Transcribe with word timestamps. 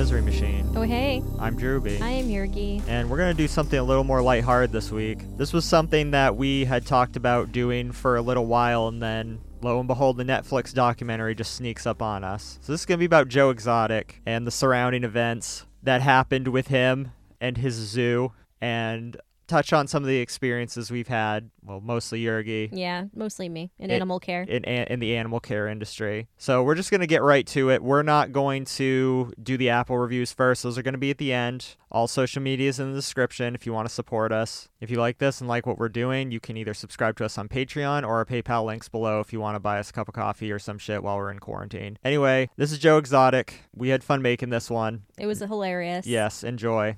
Hi, 0.00 0.04
we're 0.04 0.06
the 0.06 0.22
Misery 0.22 0.22
Machine. 0.22 0.72
Oh, 0.76 0.80
hey. 0.80 1.22
I'm 1.38 1.58
Drewby. 1.58 2.00
I 2.00 2.08
am 2.08 2.28
Yergy. 2.28 2.82
And 2.88 3.10
we're 3.10 3.18
going 3.18 3.36
to 3.36 3.42
do 3.42 3.46
something 3.46 3.78
a 3.78 3.82
little 3.82 4.02
more 4.02 4.22
lighthearted 4.22 4.72
this 4.72 4.90
week. 4.90 5.18
This 5.36 5.52
was 5.52 5.66
something 5.66 6.12
that 6.12 6.36
we 6.36 6.64
had 6.64 6.86
talked 6.86 7.16
about 7.16 7.52
doing 7.52 7.92
for 7.92 8.16
a 8.16 8.22
little 8.22 8.46
while, 8.46 8.88
and 8.88 9.02
then 9.02 9.42
lo 9.60 9.78
and 9.78 9.86
behold, 9.86 10.16
the 10.16 10.24
Netflix 10.24 10.72
documentary 10.72 11.34
just 11.34 11.54
sneaks 11.54 11.86
up 11.86 12.00
on 12.00 12.24
us. 12.24 12.58
So 12.62 12.72
this 12.72 12.80
is 12.80 12.86
going 12.86 12.96
to 12.96 13.02
be 13.02 13.04
about 13.04 13.28
Joe 13.28 13.50
Exotic 13.50 14.22
and 14.24 14.46
the 14.46 14.50
surrounding 14.50 15.04
events 15.04 15.66
that 15.82 16.00
happened 16.00 16.48
with 16.48 16.68
him 16.68 17.12
and 17.38 17.58
his 17.58 17.74
zoo, 17.74 18.32
and 18.58 19.18
touch 19.50 19.72
on 19.72 19.86
some 19.86 20.02
of 20.02 20.08
the 20.08 20.18
experiences 20.18 20.90
we've 20.90 21.08
had. 21.08 21.50
Well, 21.62 21.80
mostly 21.80 22.22
Yergy. 22.22 22.70
Yeah, 22.72 23.04
mostly 23.14 23.48
me 23.48 23.70
in 23.78 23.90
animal 23.90 24.18
care. 24.20 24.42
in, 24.42 24.64
in 24.64 25.00
the 25.00 25.16
animal 25.16 25.40
care 25.40 25.68
industry. 25.68 26.28
So 26.38 26.62
we're 26.62 26.74
just 26.74 26.90
going 26.90 27.00
to 27.02 27.06
get 27.06 27.22
right 27.22 27.46
to 27.48 27.70
it. 27.70 27.82
We're 27.82 28.02
not 28.02 28.32
going 28.32 28.64
to 28.76 29.32
do 29.42 29.56
the 29.56 29.70
Apple 29.70 29.98
reviews 29.98 30.32
first. 30.32 30.62
Those 30.62 30.78
are 30.78 30.82
going 30.82 30.94
to 30.94 30.98
be 30.98 31.10
at 31.10 31.18
the 31.18 31.32
end. 31.32 31.76
All 31.90 32.06
social 32.06 32.40
media 32.40 32.68
is 32.68 32.78
in 32.78 32.90
the 32.90 32.96
description 32.96 33.54
if 33.54 33.66
you 33.66 33.72
want 33.72 33.88
to 33.88 33.94
support 33.94 34.32
us. 34.32 34.68
If 34.80 34.90
you 34.90 34.98
like 34.98 35.18
this 35.18 35.40
and 35.40 35.48
like 35.48 35.66
what 35.66 35.76
we're 35.78 35.88
doing, 35.88 36.30
you 36.30 36.38
can 36.40 36.56
either 36.56 36.72
subscribe 36.72 37.16
to 37.16 37.24
us 37.24 37.36
on 37.36 37.48
Patreon 37.48 38.04
or 38.04 38.16
our 38.16 38.24
PayPal 38.24 38.64
links 38.64 38.88
below 38.88 39.20
if 39.20 39.32
you 39.32 39.40
want 39.40 39.56
to 39.56 39.60
buy 39.60 39.78
us 39.80 39.90
a 39.90 39.92
cup 39.92 40.08
of 40.08 40.14
coffee 40.14 40.52
or 40.52 40.58
some 40.60 40.78
shit 40.78 41.02
while 41.02 41.16
we're 41.16 41.30
in 41.32 41.40
quarantine. 41.40 41.98
Anyway, 42.04 42.48
this 42.56 42.70
is 42.72 42.78
Joe 42.78 42.96
Exotic. 42.96 43.54
We 43.74 43.88
had 43.88 44.04
fun 44.04 44.22
making 44.22 44.50
this 44.50 44.70
one. 44.70 45.02
it 45.18 45.26
was 45.26 45.40
hilarious. 45.40 46.06
Yes, 46.06 46.44
enjoy. 46.44 46.96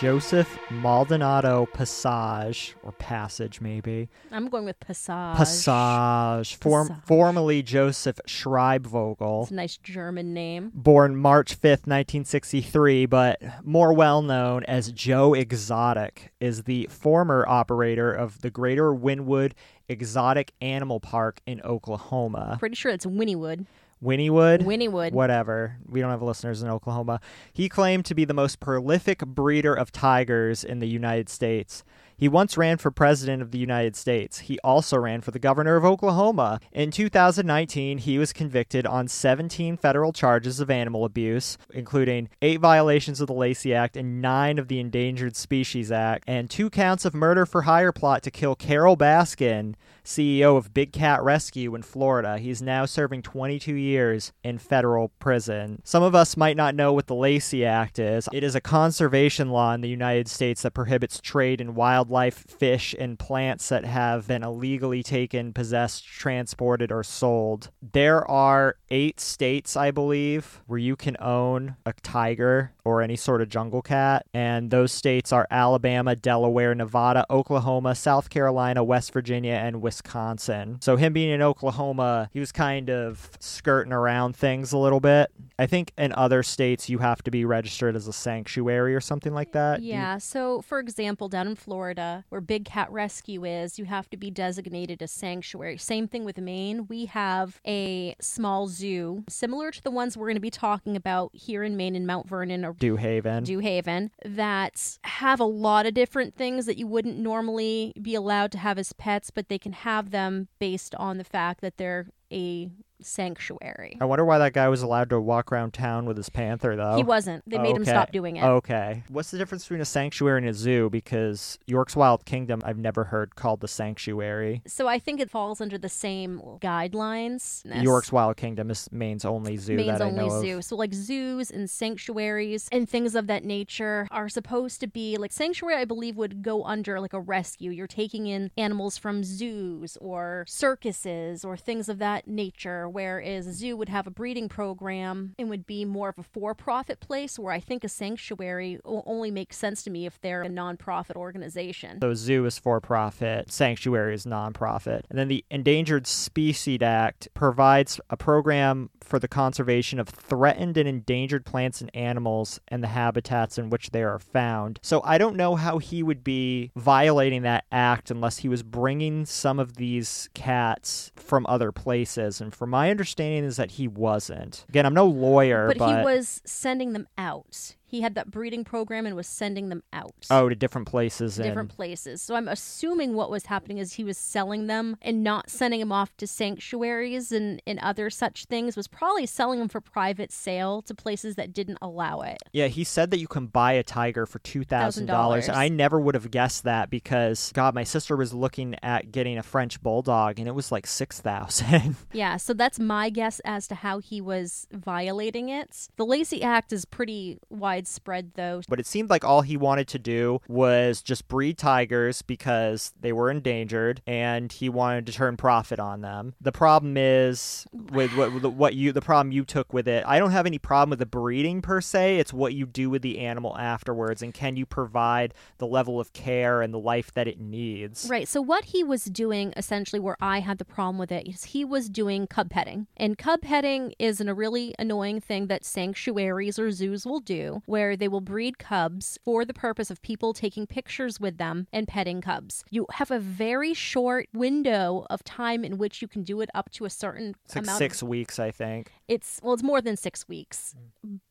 Joseph 0.00 0.58
Maldonado 0.70 1.66
Passage, 1.66 2.74
or 2.82 2.90
Passage 2.92 3.60
maybe. 3.60 4.08
I'm 4.32 4.48
going 4.48 4.64
with 4.64 4.80
Passage. 4.80 5.36
Passage, 5.36 6.56
form, 6.56 6.88
Passage. 6.88 7.04
formerly 7.06 7.62
Joseph 7.62 8.18
Schreibvogel, 8.26 9.42
It's 9.42 9.52
a 9.52 9.54
nice 9.54 9.76
German 9.76 10.34
name. 10.34 10.72
born 10.74 11.16
March 11.16 11.52
5th, 11.60 11.86
1963, 11.86 13.06
but 13.06 13.40
more 13.62 13.92
well 13.92 14.20
known 14.20 14.64
as 14.64 14.90
Joe 14.90 15.32
Exotic, 15.32 16.32
is 16.40 16.64
the 16.64 16.88
former 16.90 17.46
operator 17.48 18.12
of 18.12 18.40
the 18.40 18.50
Greater 18.50 18.92
Winwood 18.92 19.54
Exotic 19.88 20.52
Animal 20.60 20.98
Park 20.98 21.40
in 21.46 21.60
Oklahoma. 21.62 22.56
Pretty 22.58 22.74
sure 22.74 22.90
it's 22.90 23.06
Winniewood. 23.06 23.66
Winniewood? 24.04 24.62
Winniewood. 24.64 25.12
Whatever. 25.12 25.78
We 25.88 26.00
don't 26.00 26.10
have 26.10 26.22
listeners 26.22 26.62
in 26.62 26.68
Oklahoma. 26.68 27.20
He 27.52 27.68
claimed 27.68 28.04
to 28.04 28.14
be 28.14 28.24
the 28.24 28.34
most 28.34 28.60
prolific 28.60 29.20
breeder 29.20 29.74
of 29.74 29.90
tigers 29.92 30.62
in 30.62 30.80
the 30.80 30.88
United 30.88 31.28
States. 31.28 31.82
He 32.16 32.28
once 32.28 32.56
ran 32.56 32.78
for 32.78 32.90
president 32.90 33.42
of 33.42 33.50
the 33.50 33.58
United 33.58 33.96
States. 33.96 34.40
He 34.40 34.58
also 34.60 34.96
ran 34.98 35.20
for 35.20 35.30
the 35.30 35.38
governor 35.38 35.76
of 35.76 35.84
Oklahoma. 35.84 36.60
In 36.72 36.90
2019, 36.90 37.98
he 37.98 38.18
was 38.18 38.32
convicted 38.32 38.86
on 38.86 39.08
17 39.08 39.76
federal 39.76 40.12
charges 40.12 40.60
of 40.60 40.70
animal 40.70 41.04
abuse, 41.04 41.58
including 41.72 42.28
eight 42.40 42.60
violations 42.60 43.20
of 43.20 43.26
the 43.26 43.34
Lacey 43.34 43.74
Act 43.74 43.96
and 43.96 44.22
nine 44.22 44.58
of 44.58 44.68
the 44.68 44.78
Endangered 44.78 45.36
Species 45.36 45.90
Act, 45.90 46.24
and 46.26 46.48
two 46.48 46.70
counts 46.70 47.04
of 47.04 47.14
murder 47.14 47.44
for 47.46 47.62
hire 47.62 47.92
plot 47.92 48.22
to 48.22 48.30
kill 48.30 48.54
Carole 48.54 48.96
Baskin, 48.96 49.74
CEO 50.04 50.56
of 50.56 50.74
Big 50.74 50.92
Cat 50.92 51.22
Rescue 51.22 51.74
in 51.74 51.82
Florida. 51.82 52.38
He's 52.38 52.60
now 52.60 52.84
serving 52.84 53.22
22 53.22 53.74
years 53.74 54.32
in 54.42 54.58
federal 54.58 55.08
prison. 55.18 55.80
Some 55.82 56.02
of 56.02 56.14
us 56.14 56.36
might 56.36 56.56
not 56.56 56.74
know 56.74 56.92
what 56.92 57.06
the 57.06 57.14
Lacey 57.14 57.64
Act 57.64 57.98
is. 57.98 58.28
It 58.32 58.44
is 58.44 58.54
a 58.54 58.60
conservation 58.60 59.50
law 59.50 59.72
in 59.72 59.80
the 59.80 59.88
United 59.88 60.28
States 60.28 60.62
that 60.62 60.72
prohibits 60.72 61.20
trade 61.20 61.60
in 61.60 61.74
wildlife, 62.08 62.44
fish, 62.48 62.94
and 62.98 63.18
plants 63.18 63.68
that 63.70 63.84
have 63.84 64.28
been 64.28 64.42
illegally 64.42 65.02
taken, 65.02 65.52
possessed, 65.52 66.04
transported, 66.06 66.92
or 66.92 67.02
sold. 67.02 67.70
There 67.92 68.28
are 68.30 68.76
eight 68.90 69.20
states, 69.20 69.76
I 69.76 69.90
believe, 69.90 70.60
where 70.66 70.78
you 70.78 70.96
can 70.96 71.16
own 71.20 71.76
a 71.86 71.92
tiger 72.02 72.72
or 72.84 73.00
any 73.02 73.16
sort 73.16 73.40
of 73.40 73.48
jungle 73.48 73.80
cat, 73.82 74.26
and 74.34 74.70
those 74.70 74.92
states 74.92 75.32
are 75.32 75.46
Alabama, 75.50 76.14
Delaware, 76.14 76.74
Nevada, 76.74 77.24
Oklahoma, 77.30 77.94
South 77.94 78.28
Carolina, 78.28 78.84
West 78.84 79.12
Virginia, 79.12 79.54
and 79.54 79.80
Wisconsin. 79.80 80.78
So, 80.82 80.96
him 80.96 81.12
being 81.12 81.30
in 81.30 81.40
Oklahoma, 81.42 82.28
he 82.32 82.40
was 82.40 82.52
kind 82.52 82.90
of 82.90 83.30
skirting 83.40 83.92
around 83.92 84.36
things 84.36 84.72
a 84.72 84.78
little 84.78 85.00
bit. 85.00 85.30
I 85.58 85.66
think 85.66 85.92
in 85.96 86.12
other 86.12 86.42
states, 86.42 86.88
you 86.88 86.98
have 86.98 87.22
to 87.22 87.30
be 87.30 87.44
registered 87.44 87.96
as 87.96 88.06
a 88.08 88.12
sanctuary 88.12 88.94
or 88.94 89.00
something 89.00 89.32
like 89.32 89.52
that. 89.52 89.78
Do 89.78 89.84
you- 89.86 89.92
Yeah, 89.92 90.18
so 90.18 90.60
for 90.62 90.78
example, 90.80 91.28
down 91.28 91.46
in 91.46 91.54
Florida, 91.54 91.93
where 92.28 92.40
Big 92.40 92.64
Cat 92.64 92.90
Rescue 92.90 93.44
is, 93.44 93.78
you 93.78 93.84
have 93.84 94.08
to 94.10 94.16
be 94.16 94.30
designated 94.30 95.02
a 95.02 95.08
sanctuary. 95.08 95.78
Same 95.78 96.08
thing 96.08 96.24
with 96.24 96.38
Maine. 96.38 96.86
We 96.88 97.06
have 97.06 97.60
a 97.66 98.14
small 98.20 98.68
zoo, 98.68 99.24
similar 99.28 99.70
to 99.70 99.82
the 99.82 99.90
ones 99.90 100.16
we're 100.16 100.26
going 100.26 100.36
to 100.36 100.40
be 100.40 100.50
talking 100.50 100.96
about 100.96 101.30
here 101.34 101.62
in 101.62 101.76
Maine 101.76 101.96
in 101.96 102.06
Mount 102.06 102.28
Vernon 102.28 102.64
or 102.64 102.74
Dew 102.74 102.96
Haven. 102.96 103.44
Dew 103.44 103.60
Haven 103.60 104.10
that 104.24 104.98
have 105.04 105.40
a 105.40 105.44
lot 105.44 105.86
of 105.86 105.94
different 105.94 106.34
things 106.34 106.66
that 106.66 106.78
you 106.78 106.86
wouldn't 106.86 107.18
normally 107.18 107.92
be 108.00 108.14
allowed 108.14 108.52
to 108.52 108.58
have 108.58 108.78
as 108.78 108.92
pets, 108.92 109.30
but 109.30 109.48
they 109.48 109.58
can 109.58 109.72
have 109.72 110.10
them 110.10 110.48
based 110.58 110.94
on 110.96 111.18
the 111.18 111.24
fact 111.24 111.60
that 111.60 111.76
they're 111.76 112.08
a 112.32 112.70
sanctuary. 113.06 113.98
I 114.00 114.04
wonder 114.04 114.24
why 114.24 114.38
that 114.38 114.52
guy 114.52 114.68
was 114.68 114.82
allowed 114.82 115.10
to 115.10 115.20
walk 115.20 115.52
around 115.52 115.74
town 115.74 116.06
with 116.06 116.16
his 116.16 116.28
panther, 116.28 116.76
though. 116.76 116.96
He 116.96 117.02
wasn't. 117.02 117.48
They 117.48 117.58
made 117.58 117.76
him 117.76 117.84
stop 117.84 118.12
doing 118.12 118.36
it. 118.36 118.44
Okay. 118.44 119.02
What's 119.08 119.30
the 119.30 119.38
difference 119.38 119.64
between 119.64 119.80
a 119.80 119.84
sanctuary 119.84 120.38
and 120.38 120.48
a 120.48 120.54
zoo? 120.54 120.90
Because 120.90 121.58
York's 121.66 121.96
Wild 121.96 122.24
Kingdom, 122.24 122.62
I've 122.64 122.78
never 122.78 123.04
heard 123.04 123.36
called 123.36 123.60
the 123.60 123.68
sanctuary. 123.68 124.62
So 124.66 124.86
I 124.88 124.98
think 124.98 125.20
it 125.20 125.30
falls 125.30 125.60
under 125.60 125.78
the 125.78 125.88
same 125.88 126.40
guidelines. 126.60 127.62
York's 127.82 128.12
Wild 128.12 128.36
Kingdom 128.36 128.70
is 128.70 128.88
Maine's 128.92 129.24
only 129.24 129.56
zoo 129.56 129.76
Maine's 129.76 129.98
that 129.98 130.02
I 130.02 130.06
only 130.06 130.30
zoo. 130.30 130.62
So 130.62 130.76
like 130.76 130.94
zoos 130.94 131.50
and 131.50 131.68
sanctuaries 131.68 132.68
and 132.72 132.88
things 132.88 133.14
of 133.14 133.26
that 133.26 133.44
nature 133.44 134.08
are 134.10 134.28
supposed 134.28 134.80
to 134.80 134.86
be 134.86 135.16
like 135.16 135.32
sanctuary 135.32 135.80
I 135.80 135.84
believe 135.84 136.16
would 136.16 136.42
go 136.42 136.64
under 136.64 137.00
like 137.00 137.12
a 137.12 137.20
rescue. 137.20 137.70
You're 137.70 137.86
taking 137.86 138.26
in 138.26 138.50
animals 138.56 138.98
from 138.98 139.24
zoos 139.24 139.96
or 140.00 140.44
circuses 140.48 141.44
or 141.44 141.56
things 141.56 141.88
of 141.88 141.98
that 141.98 142.26
nature 142.26 142.88
whereas 142.94 143.46
a 143.46 143.52
zoo 143.52 143.76
would 143.76 143.88
have 143.88 144.06
a 144.06 144.10
breeding 144.10 144.48
program 144.48 145.34
and 145.38 145.50
would 145.50 145.66
be 145.66 145.84
more 145.84 146.08
of 146.08 146.18
a 146.18 146.22
for-profit 146.22 147.00
place 147.00 147.38
where 147.38 147.52
I 147.52 147.60
think 147.60 147.84
a 147.84 147.88
sanctuary 147.88 148.78
will 148.84 149.02
only 149.06 149.30
makes 149.30 149.56
sense 149.56 149.82
to 149.82 149.90
me 149.90 150.06
if 150.06 150.20
they're 150.20 150.42
a 150.42 150.48
non-profit 150.48 151.16
organization. 151.16 152.00
So 152.00 152.14
zoo 152.14 152.46
is 152.46 152.58
for 152.58 152.80
profit, 152.80 153.50
sanctuary 153.50 154.14
is 154.14 154.24
nonprofit. 154.24 155.02
And 155.10 155.18
then 155.18 155.28
the 155.28 155.44
Endangered 155.50 156.06
Species 156.06 156.80
Act 156.82 157.28
provides 157.34 158.00
a 158.08 158.16
program 158.16 158.90
for 159.00 159.18
the 159.18 159.28
conservation 159.28 160.00
of 160.00 160.08
threatened 160.08 160.76
and 160.76 160.88
endangered 160.88 161.44
plants 161.44 161.80
and 161.80 161.94
animals 161.94 162.58
and 162.68 162.82
the 162.82 162.88
habitats 162.88 163.58
in 163.58 163.70
which 163.70 163.90
they 163.90 164.02
are 164.02 164.18
found. 164.18 164.80
So 164.82 165.02
I 165.04 165.18
don't 165.18 165.36
know 165.36 165.56
how 165.56 165.78
he 165.78 166.02
would 166.02 166.24
be 166.24 166.70
violating 166.74 167.42
that 167.42 167.64
act 167.70 168.10
unless 168.10 168.38
he 168.38 168.48
was 168.48 168.62
bringing 168.62 169.26
some 169.26 169.58
of 169.58 169.76
these 169.76 170.28
cats 170.34 171.12
from 171.16 171.44
other 171.46 171.72
places. 171.72 172.40
And 172.40 172.54
from 172.54 172.73
my 172.74 172.90
understanding 172.90 173.44
is 173.44 173.56
that 173.56 173.70
he 173.70 173.86
wasn't. 173.86 174.64
Again, 174.68 174.84
I'm 174.84 174.94
no 174.94 175.06
lawyer, 175.06 175.68
but, 175.68 175.78
but, 175.78 175.98
he 175.98 176.04
was 176.04 176.42
sending 176.44 176.92
them 176.92 177.06
out. 177.16 177.76
He 177.94 178.00
had 178.00 178.16
that 178.16 178.28
breeding 178.28 178.64
program 178.64 179.06
and 179.06 179.14
was 179.14 179.28
sending 179.28 179.68
them 179.68 179.84
out. 179.92 180.26
oh, 180.30 180.48
to 180.48 180.56
different 180.56 180.88
places. 180.88 181.38
in- 181.38 181.44
different 181.44 181.68
places. 181.70 182.20
So 182.22 182.34
I'm 182.34 182.48
assuming 182.48 183.14
what 183.14 183.30
was 183.30 183.46
happening 183.46 183.78
is 183.78 183.92
he 183.92 184.02
was 184.02 184.18
selling 184.18 184.66
them 184.66 184.96
and 185.00 185.22
not 185.22 185.48
sending 185.48 185.78
them 185.78 185.92
off 185.92 186.16
to 186.16 186.26
sanctuaries 186.26 187.30
and, 187.30 187.62
and 187.68 187.78
other 187.78 188.10
such 188.10 188.46
things, 188.46 188.76
was 188.76 188.88
probably 188.88 189.26
selling 189.26 189.60
them 189.60 189.68
for 189.68 189.80
private 189.80 190.32
sale 190.32 190.82
to 190.82 190.94
places 190.94 191.36
that 191.36 191.52
didn't 191.52 191.78
allow 191.80 192.22
it. 192.22 192.38
Yeah, 192.52 192.66
he 192.66 192.82
said 192.82 193.12
that 193.12 193.18
you 193.18 193.28
can 193.28 193.46
buy 193.46 193.74
a 193.74 193.84
tiger 193.84 194.26
for 194.26 194.40
two 194.40 194.64
thousand 194.64 195.06
dollars. 195.06 195.48
I 195.48 195.68
never 195.68 196.00
would 196.00 196.16
have 196.16 196.32
guessed 196.32 196.64
that 196.64 196.90
because 196.90 197.52
God, 197.54 197.74
my 197.76 197.84
sister 197.84 198.16
was 198.16 198.32
looking 198.34 198.74
at 198.82 199.12
getting 199.12 199.38
a 199.38 199.42
French 199.44 199.80
bulldog 199.82 200.38
and 200.40 200.48
it 200.48 200.52
was 200.56 200.72
like 200.72 200.86
six 200.86 201.20
thousand. 201.20 201.96
Yeah, 202.12 202.36
so 202.36 202.54
that's 202.54 202.78
my 202.78 203.10
guess 203.10 203.40
as 203.44 203.66
to 203.68 203.74
how 203.74 203.98
he 203.98 204.20
was 204.20 204.66
violating 204.72 205.48
it. 205.48 205.88
The 205.96 206.06
Lacey 206.06 206.42
Act 206.42 206.72
is 206.72 206.84
pretty 206.84 207.38
widespread, 207.84 208.32
though. 208.34 208.62
but 208.68 208.80
it 208.80 208.86
seemed 208.86 209.10
like 209.10 209.24
all 209.24 209.42
he 209.42 209.56
wanted 209.56 209.88
to 209.88 209.98
do 209.98 210.40
was 210.48 211.02
just 211.02 211.28
breed 211.28 211.58
tigers 211.58 212.22
because 212.22 212.92
they 213.00 213.12
were 213.12 213.30
endangered 213.30 214.00
and 214.06 214.52
he 214.52 214.68
wanted 214.68 215.06
to 215.06 215.12
turn 215.12 215.36
profit 215.36 215.78
on 215.78 216.00
them. 216.00 216.34
The 216.40 216.52
problem 216.52 216.96
is 216.96 217.66
with 217.72 218.16
what 218.16 218.32
what 218.54 218.74
you 218.74 218.92
the 218.92 219.00
problem 219.00 219.32
you 219.32 219.44
took 219.44 219.72
with 219.72 219.86
it. 219.86 220.04
I 220.06 220.18
don't 220.18 220.30
have 220.30 220.46
any 220.46 220.58
problem 220.58 220.90
with 220.90 220.98
the 220.98 221.06
breeding 221.06 221.60
per 221.60 221.80
se. 221.80 222.18
It's 222.18 222.32
what 222.32 222.54
you 222.54 222.66
do 222.66 222.88
with 222.90 223.02
the 223.02 223.20
animal 223.20 223.56
afterwards 223.58 224.22
and 224.22 224.32
can 224.32 224.56
you 224.56 224.66
provide 224.66 225.34
the 225.58 225.66
level 225.66 226.00
of 226.00 226.12
care 226.12 226.62
and 226.62 226.72
the 226.72 226.78
life 226.78 227.12
that 227.14 227.28
it 227.28 227.38
needs. 227.38 228.06
Right. 228.08 228.26
So 228.26 228.40
what 228.40 228.64
he 228.66 228.82
was 228.82 229.04
doing 229.04 229.52
essentially 229.56 230.00
where 230.00 230.16
I 230.20 230.40
had 230.40 230.58
the 230.58 230.64
problem 230.64 230.98
with 230.98 231.12
it 231.12 231.28
is 231.28 231.44
he 231.44 231.64
was 231.64 231.88
doing 231.88 232.26
cub 232.26 232.50
petting. 232.50 232.86
And 232.96 233.18
cub 233.18 233.42
petting 233.42 233.94
is 233.98 234.20
an, 234.20 234.28
a 234.28 234.34
really 234.34 234.74
annoying 234.78 235.20
thing 235.20 235.48
that 235.48 235.64
sanctuaries 235.64 236.58
or 236.58 236.70
zoos 236.70 237.06
will 237.06 237.20
do. 237.20 237.62
Where 237.66 237.96
they 237.96 238.08
will 238.08 238.20
breed 238.20 238.58
cubs 238.58 239.18
for 239.24 239.44
the 239.44 239.54
purpose 239.54 239.90
of 239.90 240.00
people 240.02 240.32
taking 240.32 240.66
pictures 240.66 241.20
with 241.20 241.38
them 241.38 241.66
and 241.72 241.86
petting 241.88 242.20
cubs. 242.20 242.64
You 242.70 242.86
have 242.92 243.10
a 243.10 243.18
very 243.18 243.74
short 243.74 244.28
window 244.32 245.06
of 245.10 245.22
time 245.24 245.64
in 245.64 245.78
which 245.78 246.02
you 246.02 246.08
can 246.08 246.22
do 246.22 246.40
it 246.40 246.50
up 246.54 246.70
to 246.72 246.84
a 246.84 246.90
certain 246.90 247.34
It's 247.44 247.54
like 247.56 247.64
amount. 247.64 247.78
six 247.78 248.02
weeks, 248.02 248.38
I 248.38 248.50
think. 248.50 248.92
It's 249.08 249.40
well, 249.42 249.54
it's 249.54 249.62
more 249.62 249.80
than 249.82 249.96
six 249.96 250.26
weeks, 250.28 250.74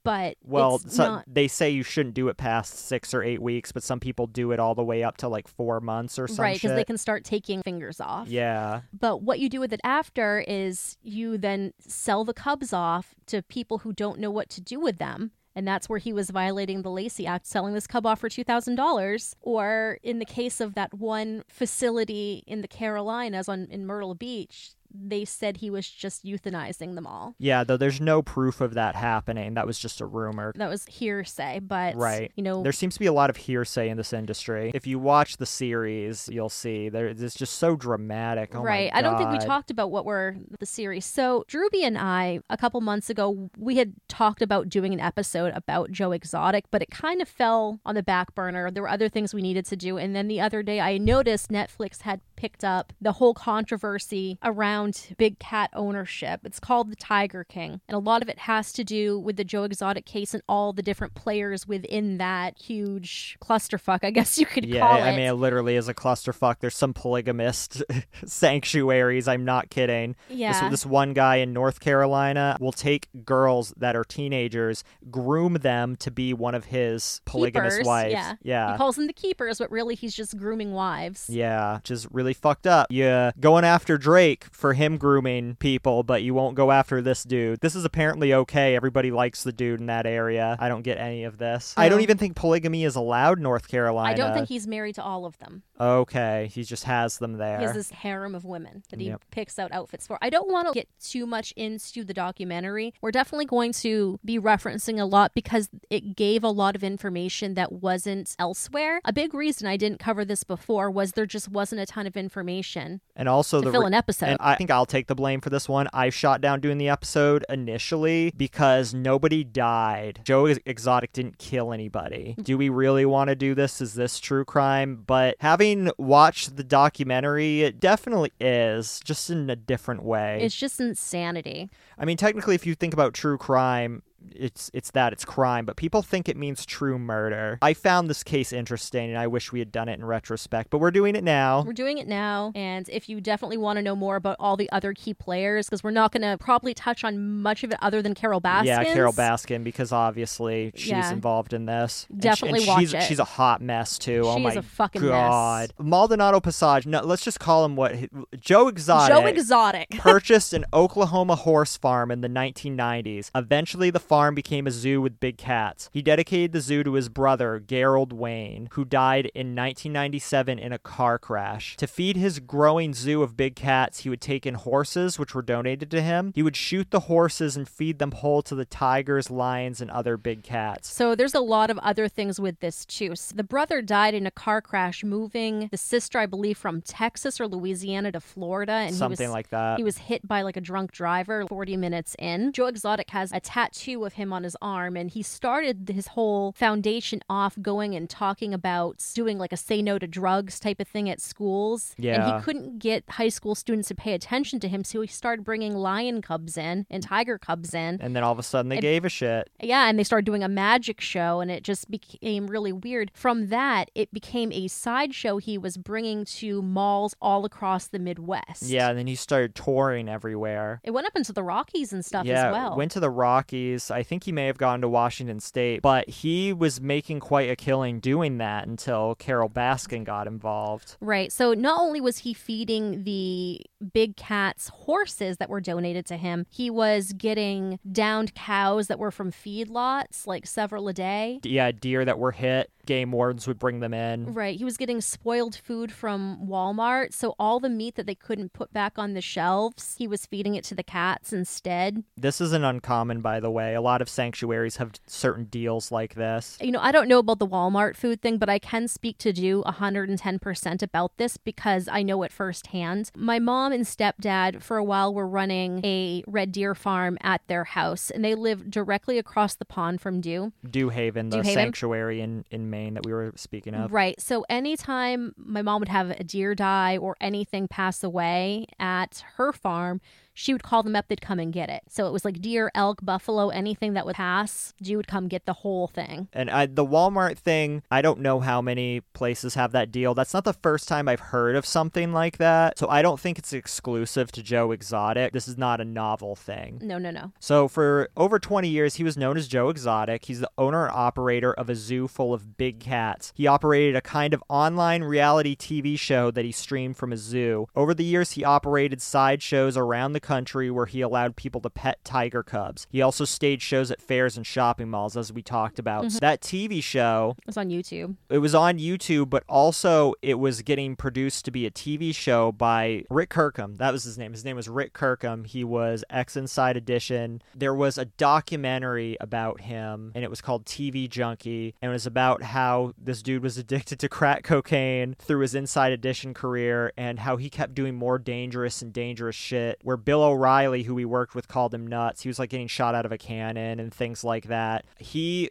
but 0.03 0.38
Well, 0.44 0.75
it's 0.83 0.95
so 0.95 1.03
not 1.03 1.25
they 1.27 1.47
say 1.47 1.69
you 1.69 1.83
shouldn't 1.83 2.13
do 2.15 2.27
it 2.27 2.38
past 2.38 2.75
six 2.77 3.13
or 3.13 3.24
eight 3.24 3.41
weeks, 3.41 3.71
but 3.71 3.83
some 3.83 4.00
people 4.00 4.27
do 4.27 4.51
it 4.51 4.59
all 4.59 4.75
the 4.75 4.83
way 4.83 5.03
up 5.03 5.18
to 5.18 5.27
like 5.27 5.47
four 5.47 5.79
months 5.79 6.19
or 6.19 6.27
something. 6.27 6.44
right 6.44 6.56
because 6.62 6.75
they 6.75 6.83
can 6.83 6.97
start 6.97 7.24
taking 7.24 7.62
fingers 7.63 8.00
off. 8.00 8.27
Yeah. 8.27 8.81
But 8.97 9.21
what 9.24 9.39
you 9.39 9.50
do 9.50 9.59
with 9.59 9.74
it 9.74 9.81
after 9.83 10.44
is 10.47 10.97
you 11.01 11.38
then 11.38 11.74
sell 11.79 12.24
the 12.24 12.33
cubs 12.33 12.74
off 12.74 13.15
to 13.27 13.41
people 13.41 13.79
who 13.79 13.94
don't 13.94 14.19
know 14.19 14.31
what 14.31 14.50
to 14.50 14.62
do 14.62 14.79
with 14.79 14.97
them. 14.97 15.31
And 15.55 15.67
that's 15.67 15.88
where 15.88 16.00
he 16.00 16.13
was 16.13 16.29
violating 16.31 16.81
the 16.81 16.89
Lacey 16.89 17.27
Act, 17.27 17.45
selling 17.45 17.73
this 17.73 17.88
cub 17.88 18.05
off 18.05 18.19
for 18.19 18.29
$2,000. 18.29 19.35
Or 19.41 20.00
in 20.01 20.19
the 20.19 20.25
case 20.25 20.59
of 20.59 20.73
that 20.75 20.94
one 20.94 21.44
facility 21.47 22.44
in 22.47 22.61
the 22.61 22.67
Carolinas 22.67 23.47
on 23.47 23.67
in 23.69 23.85
Myrtle 23.85 24.15
Beach, 24.15 24.71
they 24.93 25.25
said 25.25 25.57
he 25.57 25.69
was 25.69 25.89
just 25.89 26.23
euthanizing 26.25 26.95
them 26.95 27.07
all. 27.07 27.35
Yeah, 27.39 27.63
though 27.63 27.77
there's 27.77 27.99
no 28.01 28.21
proof 28.21 28.61
of 28.61 28.73
that 28.75 28.95
happening. 28.95 29.53
That 29.55 29.65
was 29.67 29.79
just 29.79 30.01
a 30.01 30.05
rumor. 30.05 30.53
That 30.55 30.69
was 30.69 30.85
hearsay, 30.85 31.59
but 31.59 31.95
Right. 31.95 32.31
you 32.35 32.43
know, 32.43 32.61
There 32.63 32.71
seems 32.71 32.93
to 32.95 32.99
be 32.99 33.05
a 33.05 33.13
lot 33.13 33.29
of 33.29 33.37
hearsay 33.37 33.89
in 33.89 33.97
this 33.97 34.13
industry. 34.13 34.71
If 34.73 34.85
you 34.87 34.99
watch 34.99 35.37
the 35.37 35.45
series, 35.45 36.29
you'll 36.31 36.49
see 36.49 36.89
there 36.89 37.07
it's 37.07 37.35
just 37.35 37.55
so 37.55 37.75
dramatic. 37.75 38.55
Oh 38.55 38.61
right. 38.61 38.89
I 38.93 39.01
don't 39.01 39.17
think 39.17 39.31
we 39.31 39.39
talked 39.39 39.71
about 39.71 39.91
what 39.91 40.05
were 40.05 40.35
the 40.59 40.65
series. 40.65 41.05
So 41.05 41.45
Drewby 41.47 41.83
and 41.83 41.97
I, 41.97 42.39
a 42.49 42.57
couple 42.57 42.79
months 42.81 43.09
ago, 43.09 43.49
we 43.57 43.77
had 43.77 43.93
talked 44.07 44.41
about 44.41 44.69
doing 44.69 44.93
an 44.93 44.99
episode 44.99 45.53
about 45.55 45.91
Joe 45.91 46.11
Exotic, 46.11 46.65
but 46.71 46.81
it 46.81 46.89
kind 46.91 47.21
of 47.21 47.27
fell 47.27 47.79
on 47.85 47.95
the 47.95 48.03
back 48.03 48.35
burner. 48.35 48.69
There 48.71 48.83
were 48.83 48.89
other 48.89 49.09
things 49.09 49.33
we 49.33 49.41
needed 49.41 49.65
to 49.67 49.75
do. 49.75 49.97
And 49.97 50.15
then 50.15 50.27
the 50.27 50.41
other 50.41 50.61
day 50.63 50.79
I 50.79 50.97
noticed 50.97 51.49
Netflix 51.49 52.01
had 52.01 52.21
picked 52.35 52.63
up 52.63 52.93
the 53.01 53.13
whole 53.13 53.33
controversy 53.33 54.37
around 54.43 54.82
big 55.18 55.39
cat 55.39 55.69
ownership. 55.74 56.41
It's 56.44 56.59
called 56.59 56.91
The 56.91 56.95
Tiger 56.95 57.44
King. 57.44 57.81
And 57.88 57.95
a 57.95 58.00
lot 58.00 58.21
of 58.21 58.30
it 58.30 58.39
has 58.39 58.71
to 58.74 58.83
do 58.83 59.19
with 59.19 59.38
the 59.38 59.44
Joe 59.44 59.63
Exotic 59.63 60.06
case 60.06 60.33
and 60.33 60.44
all 60.50 60.74
the 60.74 60.81
different 60.81 61.15
players 61.15 61.68
within 61.68 62.18
that 62.18 62.57
huge 62.62 63.38
clusterfuck, 63.41 64.00
I 64.03 64.12
guess 64.12 64.38
you 64.38 64.45
could 64.45 64.65
Yeah, 64.65 64.81
call 64.81 65.01
I 65.01 65.12
mean, 65.12 65.27
it 65.27 65.33
literally 65.33 65.75
is 65.75 65.88
a 65.88 65.94
clusterfuck. 65.94 66.57
There's 66.59 66.75
some 66.75 66.94
polygamist 66.94 67.83
sanctuaries. 68.25 69.27
I'm 69.27 69.45
not 69.45 69.69
kidding. 69.69 70.15
yeah. 70.30 70.69
This, 70.69 70.71
this 70.81 70.86
one 70.86 71.13
guy 71.13 71.38
in 71.38 71.53
North 71.53 71.79
Carolina 71.79 72.57
will 72.59 72.71
take 72.71 73.07
girls 73.25 73.74
that 73.77 73.95
are 73.95 74.03
teenagers, 74.03 74.83
groom 75.09 75.56
them 75.56 75.95
to 75.97 76.12
be 76.12 76.33
one 76.33 76.56
of 76.56 76.65
his 76.65 77.21
polygamous 77.25 77.75
Keepers, 77.75 77.88
wives. 77.88 78.12
yeah. 78.12 78.33
Yeah. 78.44 78.71
He 78.74 78.77
calls 78.77 78.95
them 78.95 79.07
the 79.07 79.13
keepers, 79.13 79.59
but 79.59 79.71
really 79.71 79.95
he's 79.95 80.13
just 80.15 80.38
grooming 80.38 80.74
wives. 80.74 81.29
Yeah, 81.29 81.77
which 81.77 81.91
is 81.91 82.07
really 82.12 82.33
fucked 82.33 82.68
up. 82.68 82.88
Yeah. 82.89 83.31
going 83.39 83.63
after 83.63 83.97
Drake 83.97 84.45
for 84.51 84.72
him 84.73 84.97
grooming 84.97 85.55
people, 85.55 86.03
but 86.03 86.23
you 86.23 86.33
won't 86.33 86.55
go 86.55 86.71
after 86.71 87.01
this 87.01 87.23
dude. 87.23 87.59
This 87.61 87.75
is 87.75 87.85
apparently 87.85 88.33
okay. 88.33 88.75
Everybody 88.75 89.11
likes 89.11 89.43
the 89.43 89.51
dude 89.51 89.79
in 89.79 89.87
that 89.87 90.05
area. 90.05 90.55
I 90.59 90.69
don't 90.69 90.81
get 90.83 90.97
any 90.97 91.23
of 91.23 91.37
this. 91.37 91.73
I 91.77 91.89
don't 91.89 92.01
even 92.01 92.17
think 92.17 92.35
polygamy 92.35 92.83
is 92.83 92.95
allowed 92.95 93.39
North 93.39 93.67
Carolina. 93.67 94.09
I 94.09 94.13
don't 94.13 94.33
think 94.33 94.47
he's 94.47 94.67
married 94.67 94.95
to 94.95 95.03
all 95.03 95.25
of 95.25 95.37
them. 95.39 95.63
Okay, 95.79 96.49
he 96.53 96.63
just 96.63 96.83
has 96.85 97.17
them 97.17 97.33
there. 97.37 97.57
He 97.59 97.65
has 97.65 97.73
this 97.73 97.89
harem 97.89 98.35
of 98.35 98.45
women 98.45 98.83
that 98.89 98.99
he 98.99 99.07
Yep. 99.07 99.21
picks 99.31 99.59
out 99.59 99.71
outfits 99.71 100.07
for. 100.07 100.17
I 100.21 100.29
don't 100.29 100.49
want 100.51 100.67
to 100.67 100.73
get 100.73 100.87
too 101.01 101.25
much 101.25 101.51
into 101.57 102.03
the 102.03 102.13
documentary. 102.13 102.93
We're 103.01 103.11
definitely 103.11 103.45
going 103.45 103.73
to 103.73 104.19
be 104.23 104.39
referencing 104.39 104.99
a 104.99 105.05
lot 105.05 105.33
because 105.33 105.69
it 105.89 106.15
gave 106.15 106.43
a 106.43 106.49
lot 106.49 106.75
of 106.75 106.83
information 106.83 107.55
that 107.55 107.71
wasn't 107.71 108.35
elsewhere. 108.39 109.01
A 109.03 109.11
big 109.13 109.33
reason 109.33 109.67
I 109.67 109.77
didn't 109.77 109.99
cover 109.99 110.23
this 110.23 110.43
before 110.43 110.89
was 110.89 111.13
there 111.13 111.25
just 111.25 111.49
wasn't 111.49 111.81
a 111.81 111.85
ton 111.85 112.07
of 112.07 112.15
information 112.15 113.01
and 113.15 113.27
also 113.27 113.59
to 113.59 113.65
the 113.65 113.71
fill 113.71 113.81
re- 113.81 113.87
an 113.87 113.93
episode. 113.93 114.37
I 114.39 114.55
think 114.63 114.71
I'll 114.71 114.86
take 114.86 115.07
the 115.07 115.15
blame 115.15 115.42
for 115.42 115.50
this 115.50 115.68
one. 115.68 115.89
I 115.92 116.10
shot 116.10 116.39
down 116.39 116.62
doing 116.62 116.77
the 116.77 116.88
episode 116.88 117.44
initially 117.50 118.31
because 118.38 118.94
nobody 118.94 119.44
died. 119.44 120.21
Joe 120.24 120.45
Exotic 120.45 121.12
didn't 121.12 121.38
kill 121.38 121.74
anybody. 121.74 122.36
Mm. 122.38 122.44
Do 122.45 122.57
we 122.57 122.69
really 122.69 123.06
want 123.06 123.27
to 123.27 123.36
do 123.36 123.56
this? 123.56 123.81
Is 123.81 123.94
this 123.94 124.21
true 124.21 124.45
crime? 124.45 125.04
But 125.06 125.36
having 125.42 125.92
watched 125.98 126.56
the 126.56 126.63
documentary, 126.63 127.63
it 127.63 127.81
definitely 127.81 128.31
is, 128.39 129.01
just 129.04 129.30
in 129.30 129.50
a 129.50 129.56
different 129.57 130.04
way. 130.04 130.39
it's 130.42 130.56
just 130.56 130.80
insanity. 130.80 131.69
I 131.98 132.06
mean, 132.06 132.15
technically, 132.15 132.56
if 132.56 132.65
you 132.65 132.74
think 132.74 132.94
about 132.94 133.13
true 133.13 133.38
crime, 133.38 134.01
it's 134.31 134.69
it's 134.73 134.91
that 134.91 135.13
it's 135.13 135.25
crime, 135.25 135.65
but 135.65 135.75
people 135.75 136.01
think 136.01 136.29
it 136.29 136.37
means 136.37 136.65
true 136.65 136.97
murder. 136.99 137.57
I 137.61 137.73
found 137.73 138.09
this 138.09 138.23
case 138.23 138.51
interesting, 138.53 139.09
and 139.09 139.17
I 139.17 139.27
wish 139.27 139.51
we 139.51 139.59
had 139.59 139.71
done 139.71 139.89
it 139.89 139.93
in 139.99 140.05
retrospect, 140.05 140.69
but 140.69 140.79
we're 140.79 140.91
doing 140.91 141.15
it 141.15 141.23
now. 141.23 141.63
We're 141.63 141.73
doing 141.73 141.97
it 141.97 142.07
now, 142.07 142.51
and 142.55 142.87
if 142.89 143.09
you 143.09 143.21
definitely 143.21 143.57
want 143.57 143.77
to 143.77 143.81
know 143.83 143.95
more 143.95 144.15
about 144.15 144.37
all 144.39 144.57
the 144.57 144.71
other 144.71 144.93
key 144.93 145.13
players, 145.13 145.67
because 145.67 145.83
we're 145.83 145.91
not 145.91 146.11
going 146.11 146.21
to 146.23 146.37
probably 146.37 146.73
touch 146.73 147.03
on 147.03 147.41
much 147.41 147.63
of 147.63 147.71
it 147.71 147.77
other 147.81 148.01
than 148.01 148.13
Carole 148.13 148.41
Baskin. 148.41 148.65
Yeah, 148.65 148.83
Carole 148.83 149.13
Baskin, 149.13 149.63
because 149.63 149.91
obviously 149.91 150.71
she's 150.75 150.89
Yeah. 150.89 151.11
involved 151.11 151.53
in 151.53 151.65
this. 151.65 152.07
And 152.09 152.21
she- 152.21 152.29
Definitely 152.29 152.59
and 152.59 152.67
watch 152.67 152.79
she's, 152.79 152.93
it. 152.93 153.03
She's 153.03 153.19
a 153.19 153.23
hot 153.25 153.61
mess 153.61 153.97
too. 153.97 154.23
oh 154.25 154.39
my 154.39 154.51
is 154.51 154.55
a 154.55 154.61
fucking 154.61 155.01
mess. 155.01 155.09
god, 155.11 155.73
Maldonado 155.79 156.39
Passage. 156.39 156.85
No, 156.85 157.01
let's 157.01 157.23
just 157.23 157.39
call 157.39 157.65
him 157.65 157.75
what 157.75 157.95
Joe 158.39 158.67
Exotic. 158.67 159.15
Joe 159.15 159.25
Exotic. 159.25 159.89
purchased 159.97 160.53
an 160.53 160.65
Oklahoma 160.73 161.35
horse 161.35 161.77
farm 161.77 162.11
in 162.11 162.21
the 162.21 162.27
1990s. 162.29 163.31
Eventually, 163.35 163.89
the 163.89 163.99
farm 164.13 164.36
became 164.36 164.68
a 164.68 164.71
zoo 164.71 165.01
with 165.01 165.19
big 165.19 165.39
cats. 165.39 165.89
He 165.92 166.04
dedicated 166.04 166.51
the 166.51 166.62
zoo 166.62 166.83
to 166.83 166.94
his 166.94 167.10
brother, 167.10 167.60
Gerald 167.60 168.13
Wayne, 168.13 168.69
who 168.74 168.86
died 168.86 169.25
in 169.33 169.56
1997 169.56 170.60
in 170.60 170.71
a 170.71 170.77
car 170.77 171.18
crash. 171.18 171.75
To 171.77 171.88
feed 171.88 172.15
his 172.15 172.39
growing 172.39 172.94
zoo 172.94 173.24
of 173.24 173.36
big 173.36 173.56
cats, 173.56 174.01
he 174.01 174.10
would 174.12 174.21
take 174.21 174.45
in 174.45 174.54
horses, 174.54 175.18
which 175.18 175.33
were 175.33 175.42
donated 175.42 175.89
to 175.89 176.00
him. 176.04 176.31
He 176.36 176.44
would 176.44 176.56
shoot 176.56 176.92
the 176.92 177.00
horses 177.00 177.57
and 177.57 177.68
feed 177.68 177.98
them 177.98 178.12
whole 178.12 178.44
to 178.44 178.54
the 178.54 178.65
tigers, 178.65 179.31
lions, 179.31 179.81
and 179.81 179.89
other 179.89 180.15
big 180.15 180.44
cats. 180.44 180.94
So 180.94 181.15
there's 181.15 181.33
a 181.33 181.39
lot 181.39 181.71
of 181.71 181.80
other 181.80 182.07
things 182.07 182.39
with 182.39 182.60
this 182.60 182.86
too. 182.86 183.15
So 183.15 183.33
the 183.36 183.44
brother 183.44 183.81
died 183.81 184.13
in 184.13 184.27
a 184.27 184.31
car 184.31 184.62
crash 184.62 185.04
moving 185.04 185.69
the 185.71 185.77
sister, 185.77 186.19
I 186.19 186.27
believe, 186.27 186.60
from 186.60 186.83
Texas 186.83 187.42
or 187.42 187.48
Louisiana 187.48 188.12
to 188.12 188.19
Florida, 188.19 188.74
and 188.74 188.94
Something 188.94 189.30
was 189.30 189.33
like 189.33 189.50
that. 189.50 189.77
he 189.77 189.83
was 189.83 189.98
hit 189.98 190.27
by 190.27 190.44
like 190.44 190.56
a 190.56 190.62
drunk 190.62 190.92
driver 190.92 191.48
40 191.48 191.77
minutes 191.77 192.15
in. 192.20 192.51
Joe 192.51 192.67
Exotic 192.67 193.10
has 193.10 193.32
a 193.32 193.39
tattoo 193.39 194.02
of 194.05 194.13
him 194.13 194.33
on 194.33 194.43
his 194.43 194.55
arm, 194.62 194.95
and 194.95 195.10
he 195.10 195.22
started 195.22 195.89
his 195.93 196.07
whole 196.07 196.53
foundation 196.53 197.22
off 197.29 197.55
going 197.62 197.95
and 197.95 198.10
talking 198.10 198.53
about 198.53 199.03
doing 199.13 199.38
like 199.38 199.51
a 199.51 199.57
say 199.57 199.81
no 199.81 199.98
to 200.00 200.07
drugs 200.07 200.60
type 200.60 200.79
of 200.79 200.88
thing 200.88 201.10
at 201.10 201.22
schools. 201.22 201.95
Yeah. 201.98 202.15
And 202.15 202.36
he 202.36 202.43
couldn't 202.43 202.79
get 202.79 203.03
high 203.10 203.29
school 203.29 203.55
students 203.55 203.88
to 203.89 203.95
pay 203.95 204.13
attention 204.13 204.60
to 204.62 204.67
him, 204.67 204.83
so 204.83 205.01
he 205.01 205.07
started 205.07 205.43
bringing 205.43 205.75
lion 205.75 206.22
cubs 206.22 206.57
in 206.57 206.86
and 206.89 207.03
tiger 207.03 207.38
cubs 207.38 207.74
in. 207.74 208.00
and 208.01 208.15
then 208.15 208.24
all 208.24 208.31
of 208.31 208.39
a 208.39 208.43
sudden 208.43 208.69
they 208.69 208.79
gave 208.79 209.05
a 209.05 209.10
shit. 209.10 209.50
Yeah, 209.62 209.88
and 209.89 209.98
they 209.98 210.03
started 210.03 210.25
doing 210.25 210.43
a 210.43 210.50
magic 210.50 211.01
show, 211.01 211.39
and 211.39 211.50
it 211.51 211.63
just 211.63 211.89
became 211.89 212.48
really 212.48 212.72
weird. 212.72 213.12
From 213.13 213.48
that, 213.48 213.91
it 213.95 214.12
became 214.13 214.51
a 214.51 214.67
sideshow 214.67 215.38
he 215.38 215.57
was 215.57 215.77
bringing 215.77 216.25
to 216.25 216.62
malls 216.62 217.15
all 217.22 217.45
across 217.45 217.88
the 217.88 218.00
Midwest. 218.00 218.63
Yeah, 218.63 218.89
and 218.89 218.98
then 218.98 219.07
he 219.07 219.15
started 219.15 219.55
touring 219.55 220.10
everywhere. 220.10 220.81
It 220.83 220.91
went 220.91 221.07
up 221.07 221.15
into 221.15 221.33
the 221.33 221.43
Rockies 221.43 221.93
and 221.93 222.03
stuff 222.03 222.25
yeah, 222.25 222.48
as 222.48 222.51
well. 222.53 222.77
went 222.77 222.91
to 222.91 223.00
the 223.00 223.10
Rockies. 223.10 223.89
I 223.93 224.03
think 224.03 224.23
he 224.23 224.31
may 224.31 224.47
have 224.47 224.57
gone 224.57 224.81
to 224.81 224.89
Washington 224.89 225.39
State, 225.39 225.81
but 225.81 226.09
he 226.09 226.51
was 226.53 226.81
making 226.81 227.19
quite 227.19 227.50
a 227.50 227.55
killing 227.55 228.00
doing 228.00 228.38
that 228.39 228.67
until 228.67 229.15
Carole 229.15 229.50
Baskin 229.50 230.03
got 230.03 230.27
involved. 230.27 230.97
Right. 231.00 231.31
So 231.31 231.53
not 231.53 231.79
only 231.79 232.01
was 232.01 232.19
he 232.19 232.33
feeding 232.33 233.03
the 233.03 233.62
big 233.93 234.15
cats 234.15 234.69
horses 234.69 235.38
that 235.38 235.50
were 235.50 235.62
donated 235.62 236.05
to 236.07 236.17
him, 236.17 236.45
he 236.50 236.69
was 236.69 237.13
getting 237.13 237.79
downed 237.91 238.35
cows 238.35 238.88
that 238.88 239.00
were 239.00 239.12
from 239.12 239.31
feedlots, 239.31 240.25
like 240.27 240.45
several 240.45 240.88
a 240.88 240.93
day. 240.93 241.39
Yeah, 241.43 241.71
deer 241.71 242.05
that 242.05 242.19
were 242.19 242.31
hit, 242.31 242.71
game 242.85 243.12
wardens 243.12 243.47
would 243.47 243.59
bring 243.59 243.79
them 243.79 243.93
in. 243.93 244.33
Right. 244.33 244.57
He 244.57 244.65
was 244.65 244.77
getting 244.77 245.01
spoiled 245.01 245.55
food 245.55 245.91
from 245.91 246.47
Walmart. 246.47 247.13
So 247.13 247.35
all 247.39 247.59
the 247.59 247.69
meat 247.69 247.95
that 247.95 248.05
they 248.05 248.15
couldn't 248.15 248.53
put 248.53 248.73
back 248.73 248.97
on 248.97 249.13
the 249.13 249.21
shelves, 249.21 249.95
he 249.97 250.07
was 250.07 250.25
feeding 250.25 250.55
it 250.55 250.63
to 250.65 250.75
the 250.75 250.83
cats 250.83 251.31
instead. 251.33 252.03
This 252.17 252.41
isn't 252.41 252.63
uncommon, 252.63 253.21
by 253.21 253.39
the 253.39 253.51
way. 253.51 253.75
A 253.75 253.81
lot 253.83 254.01
of 254.01 254.09
sanctuaries 254.09 254.77
have 254.77 254.91
certain 255.05 255.45
deals 255.45 255.91
like 255.91 256.15
this. 256.15 256.57
You 256.61 256.71
know, 256.71 256.79
I 256.79 256.91
don't 256.91 257.07
know 257.07 257.19
about 257.19 257.39
the 257.39 257.47
Walmart 257.47 257.95
food 257.95 258.21
thing, 258.21 258.37
but 258.37 258.49
I 258.49 258.59
can 258.59 258.87
speak 258.87 259.17
to 259.19 259.33
do 259.33 259.63
110% 259.63 260.81
about 260.81 261.17
this 261.17 261.37
because 261.37 261.87
I 261.87 262.01
know 262.03 262.23
it 262.23 262.31
firsthand. 262.31 263.11
My 263.15 263.39
mom 263.39 263.71
and 263.71 263.85
stepdad, 263.85 264.61
for 264.61 264.77
a 264.77 264.83
while, 264.83 265.13
were 265.13 265.27
running 265.27 265.83
a 265.83 266.23
red 266.27 266.51
deer 266.51 266.73
farm 266.75 267.17
at 267.21 267.41
their 267.47 267.63
house, 267.65 268.09
and 268.09 268.23
they 268.23 268.35
live 268.35 268.69
directly 268.71 269.17
across 269.17 269.55
the 269.55 269.65
pond 269.65 270.01
from 270.01 270.21
Dew. 270.21 270.53
Dew 270.69 270.89
Haven, 270.89 271.29
the 271.29 271.37
Dew 271.37 271.43
Haven? 271.43 271.53
sanctuary 271.53 272.21
in, 272.21 272.45
in 272.51 272.69
Maine 272.69 272.93
that 272.95 273.05
we 273.05 273.13
were 273.13 273.33
speaking 273.35 273.75
of. 273.75 273.91
Right. 273.91 274.19
So 274.19 274.45
anytime 274.49 275.33
my 275.37 275.61
mom 275.61 275.81
would 275.81 275.89
have 275.89 276.11
a 276.11 276.23
deer 276.23 276.55
die 276.55 276.97
or 276.97 277.15
anything 277.19 277.67
pass 277.67 278.03
away 278.03 278.65
at 278.79 279.23
her 279.35 279.51
farm, 279.51 280.01
she 280.33 280.53
would 280.53 280.63
call 280.63 280.83
them 280.83 280.95
up, 280.95 281.05
they'd 281.07 281.21
come 281.21 281.39
and 281.39 281.53
get 281.53 281.69
it. 281.69 281.83
So 281.89 282.07
it 282.07 282.13
was 282.13 282.25
like 282.25 282.41
deer, 282.41 282.71
elk, 282.75 282.99
buffalo, 283.03 283.49
anything 283.49 283.93
that 283.93 284.05
would 284.05 284.15
pass, 284.15 284.73
you 284.79 284.97
would 284.97 285.07
come 285.07 285.27
get 285.27 285.45
the 285.45 285.53
whole 285.53 285.87
thing. 285.87 286.27
And 286.33 286.49
I, 286.49 286.65
the 286.65 286.85
Walmart 286.85 287.37
thing, 287.37 287.83
I 287.91 288.01
don't 288.01 288.19
know 288.19 288.39
how 288.39 288.61
many 288.61 289.01
places 289.13 289.55
have 289.55 289.71
that 289.73 289.91
deal. 289.91 290.13
That's 290.13 290.33
not 290.33 290.43
the 290.43 290.53
first 290.53 290.87
time 290.87 291.07
I've 291.07 291.19
heard 291.19 291.55
of 291.55 291.65
something 291.65 292.11
like 292.11 292.37
that. 292.37 292.77
So 292.79 292.89
I 292.89 293.01
don't 293.01 293.19
think 293.19 293.37
it's 293.37 293.53
exclusive 293.53 294.31
to 294.33 294.43
Joe 294.43 294.71
Exotic. 294.71 295.33
This 295.33 295.47
is 295.47 295.57
not 295.57 295.79
a 295.79 295.85
novel 295.85 296.35
thing. 296.35 296.79
No, 296.81 296.97
no, 296.97 297.11
no. 297.11 297.31
So 297.39 297.67
for 297.67 298.09
over 298.17 298.39
20 298.39 298.67
years, 298.67 298.95
he 298.95 299.03
was 299.03 299.17
known 299.17 299.37
as 299.37 299.47
Joe 299.47 299.69
Exotic. 299.69 300.25
He's 300.25 300.39
the 300.39 300.51
owner 300.57 300.85
and 300.85 300.93
operator 300.93 301.53
of 301.53 301.69
a 301.69 301.75
zoo 301.75 302.07
full 302.07 302.33
of 302.33 302.57
big 302.57 302.79
cats. 302.79 303.31
He 303.35 303.47
operated 303.47 303.95
a 303.95 304.01
kind 304.01 304.33
of 304.33 304.43
online 304.49 305.03
reality 305.03 305.55
TV 305.55 305.97
show 305.97 306.31
that 306.31 306.45
he 306.45 306.51
streamed 306.51 306.97
from 306.97 307.11
a 307.13 307.17
zoo. 307.17 307.67
Over 307.75 307.93
the 307.93 308.03
years, 308.03 308.31
he 308.31 308.43
operated 308.43 309.01
sideshows 309.01 309.77
around 309.77 310.13
the 310.13 310.23
country 310.24 310.72
where 310.72 310.88
he 310.88 311.01
allowed 311.01 311.36
people 311.36 311.62
to 311.62 311.70
pet 311.70 312.03
tiger 312.03 312.42
cubs. 312.42 312.88
He 312.89 313.01
also 313.01 313.25
staged 313.25 313.62
shows 313.62 313.92
at 313.92 314.01
fairs 314.01 314.38
and 314.38 314.48
shopping 314.48 314.89
malls, 314.89 315.15
as 315.15 315.32
we 315.32 315.44
talked 315.44 315.77
about. 315.77 316.06
Mm-hmm. 316.06 316.18
That 316.18 316.42
TV 316.42 316.82
show 316.84 317.36
was 317.46 317.58
on 317.58 317.70
YouTube. 317.70 318.15
it 318.30 318.39
was 318.39 318.56
on 318.56 318.80
YouTube, 318.80 319.30
but 319.30 319.44
also 319.48 320.13
it 320.22 320.39
was 320.39 320.62
getting 320.62 320.96
produced 320.96 321.46
to 321.46 321.51
be 321.51 321.65
a 321.65 321.72
TV 321.72 322.15
show 322.15 322.51
by 322.51 323.03
Rick 323.10 323.30
Kirkham. 323.30 323.75
That 323.75 323.92
was 323.92 324.03
his 324.03 324.18
name. 324.18 324.32
His 324.32 324.46
name 324.46 324.56
was 324.56 324.70
Rick 324.70 324.94
Kirkham. 324.94 325.44
He 325.44 325.63
was 325.63 326.03
X 326.10 326.36
Inside 326.36 326.77
Edition. 326.77 327.42
There 327.53 327.75
was 327.75 327.98
a 327.98 328.06
documentary 328.06 329.18
about 329.20 329.62
him, 329.62 330.12
and 330.15 330.24
it 330.24 330.30
was 330.30 330.42
called 330.42 330.65
TV 330.65 331.10
Junkie, 331.10 331.75
and 331.82 331.89
it 331.89 331.94
was 331.94 332.06
about 332.06 332.44
how 332.44 332.94
this 332.98 333.22
dude 333.22 333.44
was 333.44 333.58
addicted 333.63 334.00
to 334.00 334.10
crack 334.10 334.44
cocaine 334.44 335.15
through 335.20 335.39
his 335.42 335.56
Inside 335.56 335.92
Edition 335.92 336.34
career, 336.34 336.94
and 336.98 337.20
how 337.20 337.38
he 337.38 337.50
kept 337.50 337.75
doing 337.75 337.96
more 337.96 338.18
dangerous 338.18 338.82
and 338.82 338.94
dangerous 338.94 339.36
shit. 339.36 339.80
Where 339.84 339.98
Bill 339.98 340.12
O'Reilly, 340.22 340.84
who 340.84 340.96
we 340.96 341.05
worked 341.05 341.34
with, 341.34 341.48
called 341.48 341.74
him 341.74 341.88
nuts. 341.88 342.22
He 342.22 342.29
was 342.29 342.39
like 342.39 342.50
getting 342.50 342.67
shot 342.67 342.93
out 342.93 343.05
of 343.05 343.12
a 343.12 343.17
cannon 343.17 343.79
and 343.79 343.93
things 343.93 344.24
like 344.24 344.46
that. 344.48 344.86
He 345.00 345.50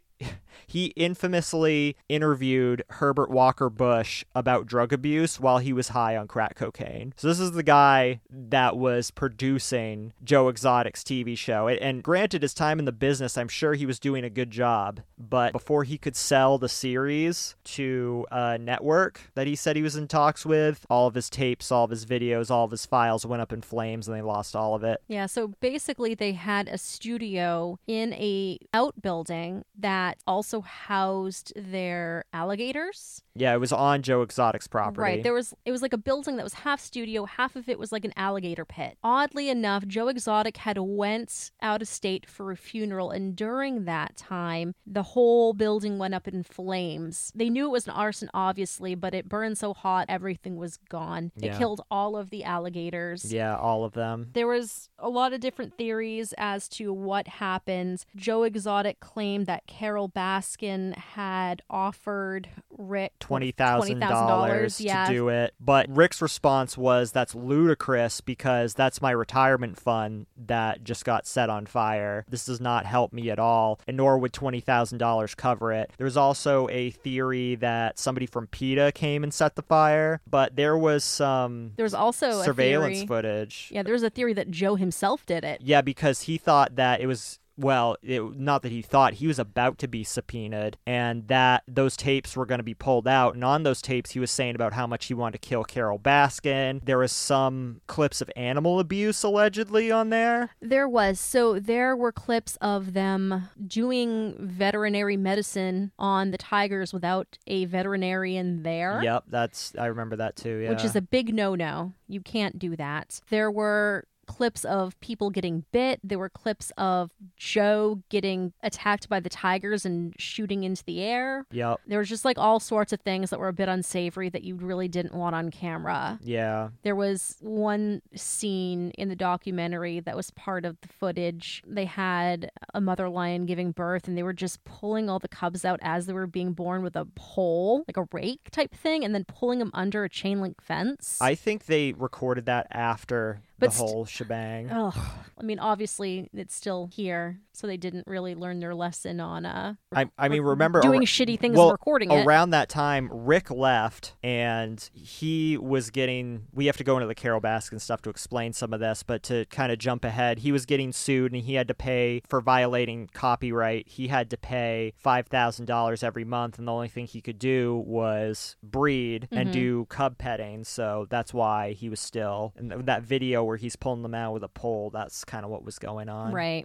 he 0.67 0.87
infamously 0.97 1.97
interviewed 2.09 2.83
Herbert 2.91 3.31
Walker 3.31 3.69
Bush 3.69 4.25
about 4.35 4.67
drug 4.67 4.93
abuse 4.93 5.39
while 5.39 5.59
he 5.59 5.73
was 5.73 5.89
high 5.89 6.17
on 6.17 6.29
crack 6.29 6.57
cocaine. 6.57 7.13
So 7.17 7.29
this 7.29 7.41
is 7.41 7.53
the 7.53 7.63
guy 7.63 8.21
that 8.31 8.77
was 8.77 9.11
producing 9.11 10.13
Joe 10.25 10.49
Exotic's 10.49 11.03
TV 11.05 11.37
show. 11.37 11.69
And- 11.69 12.03
granted, 12.03 12.43
his 12.43 12.55
time 12.55 12.79
in 12.79 12.85
the 12.85 12.93
business, 12.93 13.37
I'm 13.37 13.49
sure 13.49 13.75
he 13.75 13.87
was 13.87 13.99
doing 13.99 14.25
a 14.25 14.31
good 14.31 14.51
job. 14.51 15.01
But 15.19 15.53
before 15.53 15.85
he 15.85 15.99
could 15.99 16.17
sell 16.17 16.59
the 16.59 16.69
series 16.69 17.55
to 17.65 18.27
a 18.31 18.59
network 18.59 19.21
that 19.35 19.47
he 19.47 19.55
said 19.55 19.77
he 19.77 19.83
was 19.83 19.97
in 19.97 20.09
talks 20.09 20.45
with, 20.45 20.87
all 20.91 21.07
of 21.07 21.15
his 21.15 21.31
tapes, 21.31 21.71
all 21.71 21.85
of 21.85 21.91
his 21.91 22.07
videos, 22.07 22.51
all 22.51 22.65
of 22.65 22.71
his 22.71 22.87
files 22.87 23.25
went 23.25 23.43
up 23.43 23.53
in 23.53 23.63
flames 23.63 24.09
and 24.09 24.17
they 24.17 24.23
lost 24.23 24.57
all 24.57 24.75
of 24.75 24.83
it. 24.83 25.01
Yeah, 25.07 25.27
so 25.27 25.49
basically 25.61 26.15
they 26.15 26.33
had 26.33 26.69
a 26.69 26.79
studio 26.79 27.79
in 27.87 28.13
a 28.15 28.59
outbuilding 28.75 29.65
that 29.79 30.12
also 30.27 30.61
housed 30.61 31.53
their 31.57 32.25
alligators. 32.33 33.23
Yeah, 33.35 33.55
it 33.55 33.59
was 33.59 33.73
on 33.73 34.03
Joe 34.03 34.23
Exotic's 34.23 34.67
property. 34.67 35.01
Right. 35.01 35.23
There 35.23 35.33
was 35.33 35.55
it 35.65 35.73
was 35.73 35.83
like 35.83 35.93
a 35.93 35.99
building 35.99 36.37
that 36.37 36.43
was 36.43 36.55
half 36.55 36.81
studio, 36.81 37.25
half 37.25 37.57
of 37.57 37.69
it 37.69 37.79
was 37.79 37.93
like 37.93 38.05
an 38.05 38.13
alligator 38.17 38.65
pit. 38.65 38.99
Oddly 39.03 39.49
enough, 39.49 39.87
Joe 39.87 40.09
Exotic 40.09 40.59
had 40.59 40.77
went 40.79 41.51
out 41.61 41.83
of 41.83 41.89
state 41.89 42.29
for 42.29 42.51
a 42.51 42.57
funeral 42.57 43.11
and 43.11 43.35
during 43.35 43.85
that 43.85 44.17
time, 44.17 44.75
the 44.87 45.03
whole 45.03 45.55
building 45.55 45.99
went 45.99 46.15
up 46.15 46.29
in 46.29 46.43
flames. 46.43 47.33
They 47.35 47.49
knew 47.49 47.67
it 47.67 47.73
was 47.73 47.87
an 47.87 47.95
arson 47.95 48.29
obviously, 48.35 48.95
but 48.95 49.15
it 49.15 49.29
burned 49.29 49.57
so 49.59 49.73
hot 49.75 50.07
everything 50.09 50.57
was 50.57 50.77
gone. 50.89 51.33
It 51.41 51.57
killed 51.57 51.81
all 51.91 52.17
of 52.17 52.31
the 52.31 52.45
alligators. 52.45 53.33
yeah, 53.33 53.57
all 53.57 53.85
of 53.85 53.93
them. 53.93 54.29
There 54.33 54.47
was 54.47 54.91
a 54.99 55.09
lot 55.09 55.33
of 55.33 55.41
different 55.41 55.77
theories 55.77 56.35
as 56.37 56.69
to 56.71 56.93
what 56.93 57.27
happened. 57.29 58.05
Joe 58.17 58.43
Exotic 58.43 59.01
claimed 59.01 59.47
that 59.47 59.67
Carole 59.93 60.09
Baskin 60.09 60.97
had 60.97 61.61
offered 61.69 62.49
Rick 62.71 63.19
twenty 63.19 63.53
thousand 63.53 64.01
dollars 64.01 64.79
to 64.79 64.85
yeah. 64.85 65.07
do 65.07 65.29
it. 65.29 65.53
But 65.61 65.87
Rick's 65.91 66.23
response 66.23 66.79
was, 66.79 67.13
"That's 67.13 67.35
ludicrous 67.35 68.23
because 68.23 68.73
that's 68.73 69.03
my 69.03 69.11
retirement 69.11 69.79
fund 69.79 70.29
that 70.47 70.83
just 70.83 71.05
got 71.05 71.27
set 71.27 71.51
on 71.51 71.67
fire. 71.67 72.25
This 72.27 72.47
does 72.47 72.59
not 72.59 72.87
help 72.87 73.13
me 73.13 73.29
at 73.29 73.39
all, 73.39 73.81
and 73.87 73.99
nor 73.99 74.17
would 74.17 74.33
twenty 74.33 74.61
thousand 74.61 74.97
dollars 74.97 75.35
cover 75.35 75.73
it." 75.73 75.93
There 75.99 76.07
was 76.07 76.17
also 76.17 76.69
a 76.71 76.89
theory 76.91 77.57
that 77.57 77.99
somebody 77.99 78.25
from 78.25 78.47
PETA 78.47 78.93
came 78.93 79.23
and 79.23 79.35
set 79.35 79.57
the 79.57 79.63
fire, 79.63 80.23
but 80.27 80.57
there 80.57 80.79
was 80.79 81.05
some 81.05 81.73
There 81.77 81.85
was 81.85 81.93
also 81.93 82.41
surveillance 82.43 83.03
footage. 83.03 83.69
Yeah, 83.71 83.83
there 83.83 83.93
was 83.93 84.03
a 84.03 84.11
theory 84.11 84.33
that 84.33 84.51
Joe 84.51 84.77
himself 84.77 85.27
did 85.27 85.45
it. 85.45 85.61
Yeah, 85.63 85.83
because 85.83 86.23
he 86.23 86.39
thought 86.39 86.77
that 86.77 87.03
it 87.03 87.07
was 87.07 87.41
well, 87.57 87.97
it, 88.03 88.23
not 88.39 88.63
that 88.63 88.73
he 88.73 88.83
thought 88.83 89.15
he 89.15 89.27
was 89.27 89.39
about 89.39 89.79
to 89.79 89.89
be 89.89 90.05
subpoenaed, 90.05 90.79
and 90.87 91.29
that 91.29 91.65
those 91.69 91.97
tapes 91.97 92.37
were 92.37 92.47
going 92.47 92.59
to 92.59 92.65
be 92.65 92.75
pulled 92.75 93.07
out. 93.07 93.35
And 93.35 93.45
on 93.45 93.63
those 93.63 93.83
tapes, 93.83 94.13
he 94.13 94.21
was 94.21 94.31
saying 94.31 94.55
about 94.55 94.73
how 94.73 94.87
much 94.87 95.07
he 95.07 95.15
wanted 95.15 95.41
to 95.41 95.49
kill 95.49 95.65
Carole 95.65 95.99
Baskin. 95.99 96.81
There 96.85 96.99
was 96.99 97.13
some 97.13 97.81
clips 97.87 98.21
of 98.21 98.31
animal 98.37 98.79
abuse 98.79 99.23
allegedly 99.23 99.91
on 99.91 100.11
there. 100.11 100.51
There 100.61 100.89
was. 100.89 101.21
So 101.21 101.59
there 101.59 101.97
were 101.97 102.13
clips 102.13 102.57
of 102.61 102.93
them 102.95 103.49
doing 103.67 104.37
veterinary 104.39 105.17
medicine 105.17 105.93
on 105.99 106.31
the 106.31 106.39
tigers 106.39 106.93
without 106.93 107.39
a 107.47 107.65
veterinarian 107.67 108.63
there. 108.63 109.01
Yep, 109.03 109.25
that's 109.29 109.75
I 109.79 109.87
remember 109.87 110.17
that 110.17 110.37
too. 110.37 110.59
Yeah, 110.59 110.71
which 110.71 110.85
is 110.85 110.97
a 110.97 111.03
big 111.03 111.35
no 111.35 111.55
no. 111.55 111.93
You 112.09 112.21
can't 112.21 112.59
do 112.59 112.77
that. 112.77 113.21
There 113.31 113.51
were 113.51 114.05
clips 114.27 114.65
of 114.65 114.99
people 115.01 115.31
getting 115.31 115.65
bit. 115.73 116.01
There 116.03 116.19
were 116.19 116.29
clips 116.29 116.73
of 116.77 117.11
Joe 117.37 118.03
getting 118.09 118.53
attacked 118.63 119.09
by 119.09 119.21
the 119.21 119.29
tigers 119.29 119.85
and 119.85 120.15
shooting 120.19 120.65
into 120.65 120.85
the 120.85 121.01
air. 121.03 121.45
yep, 121.51 121.81
There 121.87 121.99
was 121.99 122.09
just 122.09 122.25
like 122.25 122.39
all 122.39 122.61
sorts 122.61 122.93
of 122.93 123.01
things 123.01 123.31
that 123.31 123.39
were 123.41 123.49
a 123.49 123.53
bit 123.53 123.69
unsavory 123.69 124.29
that 124.31 124.43
you 124.45 124.55
really 124.55 124.89
didn't 124.89 125.15
want 125.15 125.35
on 125.35 125.51
camera. 125.51 126.19
yeah, 126.23 126.69
There 126.83 126.97
was 126.97 127.37
one 127.41 128.03
scene 128.15 128.91
in 128.99 129.09
the 129.09 129.17
documentary 129.17 130.01
that 130.01 130.17
was 130.17 130.31
part 130.31 130.65
of 130.65 130.81
the 130.81 130.89
footage. 130.89 131.63
They 131.67 131.85
had 131.87 132.51
a 132.75 132.81
mother 132.81 133.09
lion 133.09 133.47
giving 133.47 133.73
birth 133.73 134.07
and 134.09 134.17
they 134.17 134.23
were 134.23 134.33
just 134.33 134.65
pulling 134.65 135.09
all 135.11 135.19
the 135.19 135.29
cubs 135.29 135.65
out 135.65 135.81
as 135.83 136.07
they 136.07 136.13
were 136.13 136.27
being 136.27 136.53
born 136.53 136.83
with 136.83 136.97
a 136.97 137.07
pole, 137.15 137.85
like 137.89 137.97
a 137.97 138.09
rake 138.13 138.51
type 138.51 138.75
thing, 138.75 139.05
and 139.05 139.15
then 139.15 139.25
pulling 139.25 139.59
them 139.59 139.71
under 139.75 140.05
a 140.05 140.09
chain 140.09 140.41
link 140.41 140.61
fence. 140.63 141.19
I 141.21 141.35
think 141.35 141.67
they 141.67 141.93
recorded 141.93 142.47
that 142.47 142.67
after 142.71 143.41
But 143.59 143.71
the 143.71 143.77
st- 143.77 143.91
whole 143.91 144.05
shebang. 144.07 144.71
I 144.73 145.43
mean, 145.43 145.59
obviously, 145.59 146.29
it's 146.35 146.55
still 146.55 146.89
here, 146.93 147.39
so 147.53 147.67
they 147.67 147.77
didn't 147.77 148.07
really 148.07 148.35
learn 148.35 148.59
their 148.61 148.75
lesson 148.75 149.21
on 149.21 149.45
uh, 149.47 149.75
I, 149.95 150.07
I 150.19 150.29
mean, 150.29 150.43
remember 150.43 150.81
doing 150.81 151.01
ar- 151.01 151.07
shitty 151.07 151.39
things 151.39 151.57
well, 151.57 151.67
and 151.69 151.73
recording 151.73 152.11
it. 152.11 152.25
around 152.27 152.51
that 152.51 152.69
time 152.69 153.09
rick 153.13 153.51
left 153.51 154.15
and 154.23 154.89
he 154.95 155.57
was 155.59 155.91
getting 155.91 156.47
we 156.53 156.67
have 156.67 156.77
to 156.79 156.85
go 156.85 156.97
into 156.97 157.07
the 157.07 157.15
carole 157.15 157.41
baskin 157.41 157.81
stuff 157.81 158.01
to 158.03 158.11
explain 158.11 158.53
some 158.53 158.73
of 158.73 158.81
this 158.81 159.03
but 159.03 159.23
to 159.23 159.45
kind 159.47 159.71
of 159.71 159.79
jump 159.79 160.05
ahead 160.05 160.41
he 160.41 160.51
was 160.51 160.65
getting 160.67 160.93
sued 160.93 161.33
and 161.33 161.43
he 161.43 161.55
had 161.55 161.69
to 161.69 161.75
pay 161.75 162.23
for 162.27 162.41
violating 162.41 163.09
copyright 163.13 163.87
he 163.89 164.09
had 164.09 164.31
to 164.31 164.37
pay 164.37 164.93
$5000 165.05 166.03
every 166.05 166.25
month 166.25 166.59
and 166.59 166.67
the 166.67 166.73
only 166.73 166.89
thing 166.89 167.07
he 167.07 167.21
could 167.21 167.39
do 167.39 167.83
was 167.87 168.57
breed 168.63 169.29
and 169.31 169.51
Mhm. 169.51 169.53
do 169.53 169.85
cub 169.87 170.19
petting 170.19 170.65
so 170.65 171.07
that's 171.11 171.33
why 171.35 171.73
he 171.73 171.89
was 171.89 172.01
still 172.01 172.53
and 172.57 172.71
th- 172.71 172.85
that 172.87 173.03
video 173.03 173.45
where 173.53 173.59
he's 173.59 173.77
pulling 173.77 174.01
them 174.01 174.15
out 174.15 174.33
with 174.33 174.43
a 174.43 174.49
pole 174.49 174.89
that's 174.89 175.27
kind 175.27 175.45
of 175.45 175.51
what 175.51 175.63
was 175.63 175.79
going 175.79 176.09
on 176.09 176.33
Right. 176.33 176.65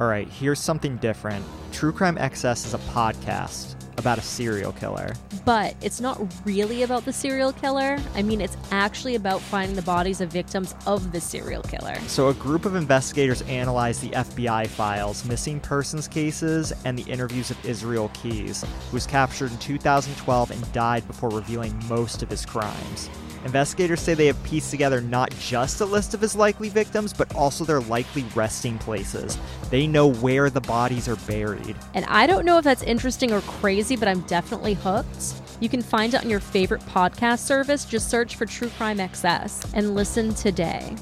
all 0.00 0.08
right, 0.08 0.26
here's 0.28 0.58
something 0.58 0.96
different. 0.96 1.44
True 1.70 1.92
Crime 1.92 2.16
XS 2.16 2.66
is 2.66 2.74
a 2.74 2.78
podcast 2.78 3.76
about 3.96 4.18
a 4.18 4.22
serial 4.22 4.72
killer. 4.72 5.14
But 5.44 5.76
it's 5.80 6.00
not 6.00 6.20
really 6.44 6.82
about 6.82 7.04
the 7.04 7.12
serial 7.12 7.52
killer. 7.52 7.98
I 8.14 8.22
mean, 8.22 8.40
it's 8.40 8.56
actually 8.72 9.14
about 9.14 9.40
finding 9.40 9.76
the 9.76 9.82
bodies 9.82 10.20
of 10.20 10.32
victims 10.32 10.74
of 10.84 11.12
the 11.12 11.20
serial 11.20 11.62
killer. 11.62 11.94
So, 12.08 12.28
a 12.28 12.34
group 12.34 12.64
of 12.64 12.74
investigators 12.74 13.42
analyzed 13.42 14.02
the 14.02 14.10
FBI 14.10 14.66
files, 14.66 15.24
missing 15.24 15.60
persons 15.60 16.08
cases, 16.08 16.72
and 16.84 16.98
the 16.98 17.10
interviews 17.10 17.52
of 17.52 17.64
Israel 17.64 18.10
Keys, 18.14 18.62
who 18.62 18.94
was 18.94 19.06
captured 19.06 19.52
in 19.52 19.58
2012 19.58 20.50
and 20.50 20.72
died 20.72 21.06
before 21.06 21.30
revealing 21.30 21.80
most 21.88 22.22
of 22.22 22.28
his 22.28 22.44
crimes. 22.44 23.08
Investigators 23.44 24.00
say 24.00 24.14
they 24.14 24.26
have 24.26 24.42
pieced 24.42 24.70
together 24.70 25.00
not 25.00 25.30
just 25.38 25.80
a 25.80 25.84
list 25.84 26.14
of 26.14 26.20
his 26.20 26.34
likely 26.34 26.70
victims, 26.70 27.12
but 27.12 27.34
also 27.34 27.64
their 27.64 27.80
likely 27.80 28.24
resting 28.34 28.78
places. 28.78 29.38
They 29.70 29.86
know 29.86 30.06
where 30.06 30.48
the 30.48 30.62
bodies 30.62 31.08
are 31.08 31.16
buried. 31.16 31.76
And 31.92 32.06
I 32.06 32.26
don't 32.26 32.46
know 32.46 32.58
if 32.58 32.64
that's 32.64 32.82
interesting 32.82 33.32
or 33.32 33.42
crazy, 33.42 33.96
but 33.96 34.08
I'm 34.08 34.22
definitely 34.22 34.74
hooked. 34.74 35.34
You 35.60 35.68
can 35.68 35.82
find 35.82 36.14
it 36.14 36.24
on 36.24 36.30
your 36.30 36.40
favorite 36.40 36.80
podcast 36.82 37.40
service. 37.40 37.84
Just 37.84 38.10
search 38.10 38.36
for 38.36 38.46
True 38.46 38.70
Crime 38.70 38.98
XS 38.98 39.72
and 39.74 39.94
listen 39.94 40.34
today. 40.34 40.96